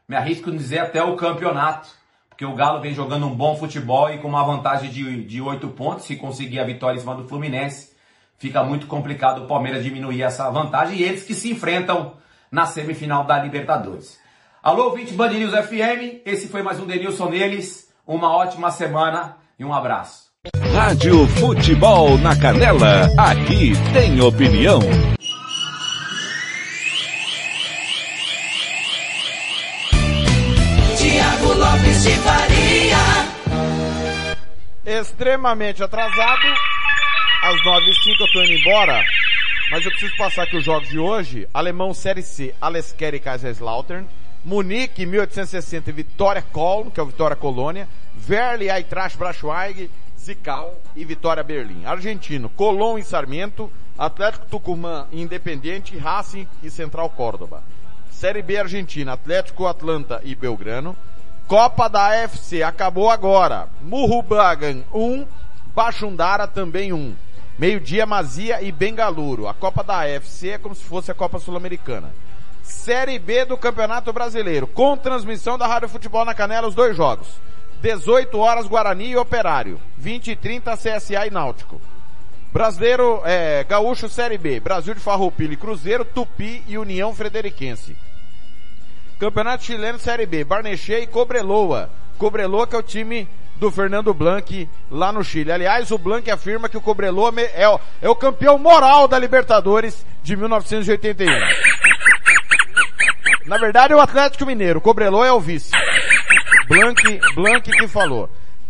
[0.07, 1.89] me arrisco em dizer até o campeonato,
[2.29, 5.67] porque o Galo vem jogando um bom futebol e com uma vantagem de, de 8
[5.69, 7.97] pontos, se conseguir a vitória em cima do Fluminense,
[8.37, 12.19] fica muito complicado o Palmeiras diminuir essa vantagem e eles que se enfrentam
[12.53, 14.28] na semifinal da Libertadores.
[14.61, 17.89] Alô, ouvinte Band News FM, esse foi mais um Denilson neles.
[18.05, 20.33] Uma ótima semana e um abraço.
[20.75, 24.81] Rádio Futebol na Canela, aqui tem opinião.
[30.97, 32.99] Tiago Lopes de Faria.
[35.01, 36.49] Extremamente atrasado.
[37.45, 39.05] Às 9h05 eu tô indo embora.
[39.71, 41.47] Mas eu preciso passar aqui os jogos de hoje.
[41.55, 44.05] Alemão Série C, Aleskeri Kaiserslautern.
[44.45, 47.89] Munique, 1860, Vitória Coln, que é o Vitória Colônia.
[48.15, 51.85] Verli, Eintracht Braunschweig, Zikal e Vitória Berlim.
[51.85, 57.63] Argentino, Colón e Sarmiento, Atlético Tucumã, Independiente, Racing e Central Córdoba.
[58.11, 60.97] Série B Argentina, Atlético Atlanta e Belgrano.
[61.47, 63.69] Copa da AFC acabou agora.
[63.81, 65.27] Murrubagan 1,
[65.75, 67.15] Bachundara também 1.
[67.59, 69.49] Meio-dia Mazia e Bengaluru.
[69.49, 72.13] A Copa da AFC é como se fosse a Copa Sul-Americana.
[72.69, 77.27] Série B do Campeonato Brasileiro, com transmissão da Rádio Futebol na Canela, os dois jogos.
[77.81, 79.81] 18 horas Guarani e Operário.
[79.97, 81.81] 20 e 30 CSA e Náutico.
[82.53, 84.61] Brasileiro, é, Gaúcho Série B.
[84.61, 87.97] Brasil de Farroupilha e Cruzeiro, Tupi e União Frederiquense.
[89.19, 90.45] Campeonato Chileno Série B.
[90.45, 91.89] Barnechê e Cobreloa.
[92.19, 93.27] Cobreloa que é o time
[93.57, 95.51] do Fernando Blanc lá no Chile.
[95.51, 97.65] Aliás, o Blanc afirma que o Cobreloa é
[98.03, 101.88] é o campeão moral da Libertadores de 1981.
[103.49, 104.79] Na verdade é o Atlético Mineiro.
[104.79, 105.71] O Cobreloa é o vice.
[106.69, 108.29] Blanc, Blanc que falou.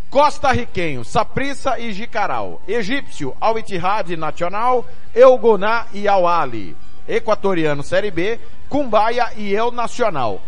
[0.09, 2.63] Costa Riquenho, Saprissa e Jicaral.
[2.67, 6.77] Egípcio, Al Ittihad Nacional, Eugoná e Al Ali.
[7.09, 8.39] Equatoriano, Série B,
[8.69, 10.41] Cumbaia e El Nacional.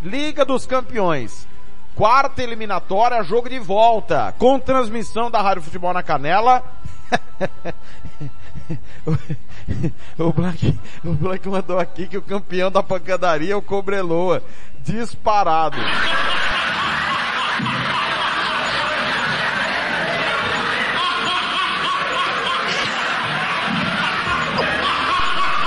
[0.00, 1.48] Liga dos Campeões.
[1.96, 6.62] Quarta eliminatória, jogo de volta, com transmissão da Rádio Futebol na Canela.
[10.18, 14.42] o Black, o Black mandou aqui que o campeão da pancadaria é o Cobreloa.
[14.80, 15.78] Disparado.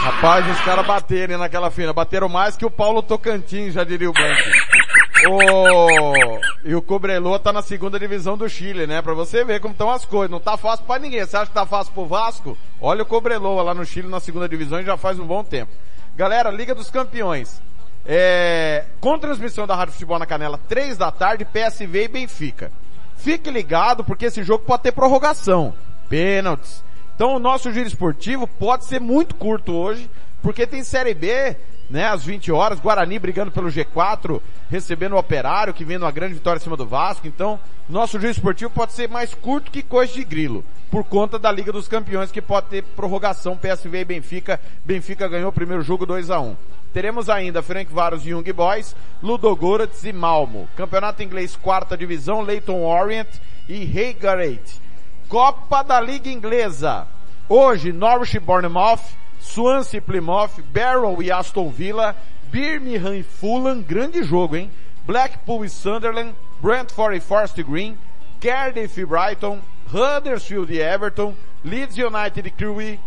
[0.06, 1.92] Rapaz, os caras baterem naquela fina.
[1.92, 4.85] Bateram mais que o Paulo Tocantins, já diria o Blanco.
[5.28, 6.68] O...
[6.68, 9.02] E o Cobreloa tá na segunda divisão do Chile, né?
[9.02, 10.32] Pra você ver como estão as coisas.
[10.32, 11.26] Não tá fácil para ninguém.
[11.26, 12.58] Você acha que tá fácil pro Vasco?
[12.82, 15.72] Olha o Cobreloa lá no Chile na segunda divisão e já faz um bom tempo.
[16.16, 17.62] Galera, Liga dos Campeões.
[18.06, 18.86] É...
[19.00, 22.72] Com transmissão da Rádio Futebol na Canela, três da tarde, PSV e Benfica.
[23.18, 25.74] Fique ligado porque esse jogo pode ter prorrogação.
[26.10, 26.84] Pênaltis.
[27.16, 30.10] Então o nosso giro esportivo pode ser muito curto hoje,
[30.42, 31.56] porque tem Série B,
[31.90, 36.34] né, às 20 horas, Guarani brigando pelo G4, recebendo o Operário, que vem uma grande
[36.34, 40.14] vitória em cima do Vasco, então nosso giro esportivo pode ser mais curto que coisa
[40.14, 44.60] de grilo, por conta da Liga dos Campeões, que pode ter prorrogação PSV e Benfica,
[44.84, 46.56] Benfica ganhou o primeiro jogo 2 a 1
[46.96, 50.70] Teremos ainda Frank Varos e Young Boys, Ludogorets e Malmo.
[50.78, 53.28] Campeonato Inglês quarta divisão, Leighton Orient
[53.68, 54.80] e Haygarate.
[55.28, 57.06] Copa da Liga Inglesa.
[57.50, 59.02] Hoje, Norwich e Bournemouth,
[59.42, 62.16] Swansea e Plymouth, Barrow e Aston Villa,
[62.56, 64.72] Birmingham e Fulham, grande jogo, hein?
[65.06, 67.98] Blackpool e Sunderland, Brentford e Forest Green,
[68.40, 69.60] Cardiff e Brighton,
[69.94, 72.98] Huddersfield e Everton, Leeds United e Crewe,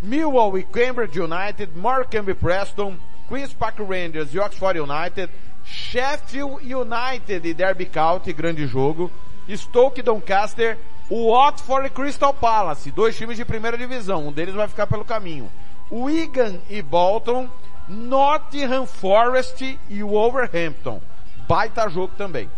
[0.00, 2.96] Millwall e Cambridge United, Morecambe e Preston,
[3.26, 5.32] Queen's Park Rangers e Oxford United,
[5.64, 9.10] Sheffield United e Derby County, grande jogo,
[9.48, 10.78] Stoke Doncaster,
[11.10, 15.04] o Watford e Crystal Palace, dois times de primeira divisão, um deles vai ficar pelo
[15.04, 15.50] caminho.
[15.90, 17.48] Wigan e Bolton,
[17.88, 21.00] Nottingham Forest e Wolverhampton.
[21.48, 22.50] Baita jogo também.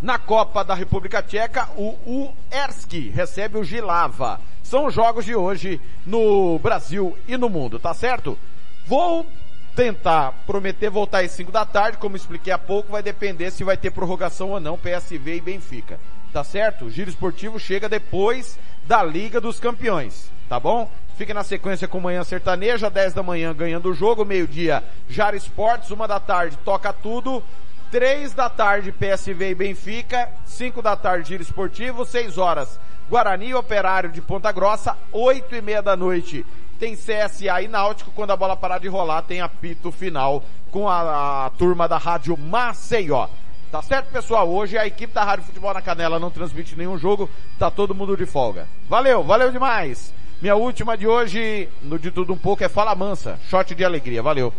[0.00, 4.40] Na Copa da República Tcheca, o Uerski recebe o Gilava.
[4.62, 8.38] São os jogos de hoje no Brasil e no mundo, tá certo?
[8.86, 9.26] Vou
[9.74, 13.76] tentar prometer voltar às 5 da tarde, como expliquei há pouco, vai depender se vai
[13.76, 15.98] ter prorrogação ou não, PSV e Benfica
[16.32, 16.86] tá certo?
[16.86, 20.90] O giro esportivo chega depois da Liga dos Campeões, tá bom?
[21.18, 25.90] Fica na sequência com Manhã Sertaneja, 10 da manhã ganhando o jogo, meio-dia Jara Esportes,
[25.90, 27.42] uma da tarde toca tudo,
[27.90, 32.78] três da tarde PSV e Benfica, cinco da tarde Giro Esportivo, seis horas
[33.10, 36.46] Guarani Operário de Ponta Grossa, oito e meia da noite
[36.78, 41.46] tem CSA e Náutico, quando a bola parar de rolar tem apito final com a,
[41.46, 43.26] a turma da Rádio Maceió.
[43.72, 44.48] Tá certo, pessoal?
[44.48, 47.28] Hoje a equipe da Rádio Futebol na Canela não transmite nenhum jogo,
[47.58, 48.68] tá todo mundo de folga.
[48.88, 50.16] Valeu, valeu demais!
[50.40, 54.22] Minha última de hoje, no de tudo um pouco, é Fala Mansa, shot de alegria,
[54.22, 54.52] valeu.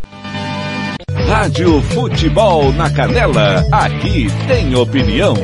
[1.25, 5.35] Rádio Futebol na Canela, aqui tem opinião.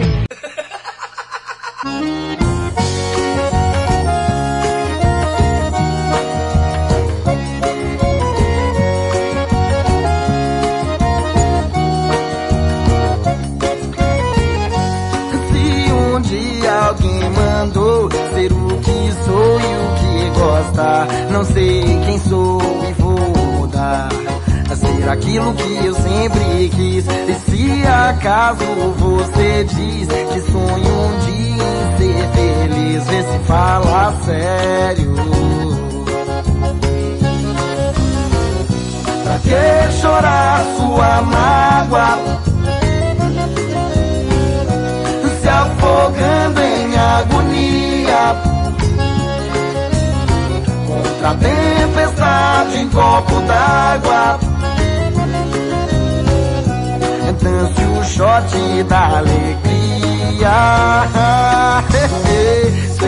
[20.76, 21.07] Gosta.
[21.31, 23.18] Não sei quem sou e vou
[23.60, 24.10] mudar.
[24.69, 27.06] A ser aquilo que eu sempre quis.
[27.06, 28.65] E se acaso
[28.97, 35.15] você diz que sonho um dia em ser feliz, vê se fala sério.
[39.23, 42.35] Pra que chorar sua mágoa?
[51.26, 54.39] Outra tempestade em copo d'água.
[57.41, 59.65] Dance o shot da alegria.
[62.99, 63.07] Se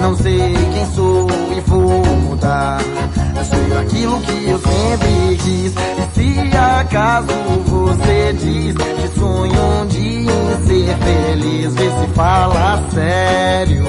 [0.00, 2.80] não sei quem sou e vou mudar.
[3.42, 5.72] Ser aquilo que eu sempre quis.
[5.74, 7.26] E se acaso
[7.66, 13.84] você diz que sonho um dia em ser feliz, vê se fala sério.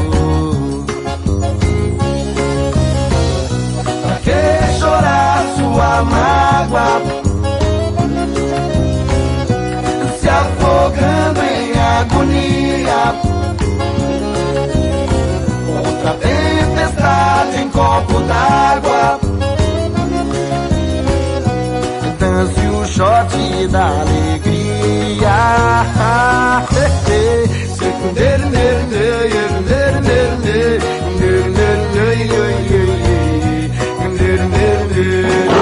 [4.02, 7.24] Pra que chorar sua mágoa?
[10.20, 13.43] se afogando em agonia.
[17.74, 19.20] Copo d'água.
[22.20, 25.38] Dance o shot da alegria.
[27.76, 28.44] Secundeiro,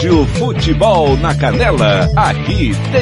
[0.00, 2.98] Rádio Futebol na Canela, aqui tem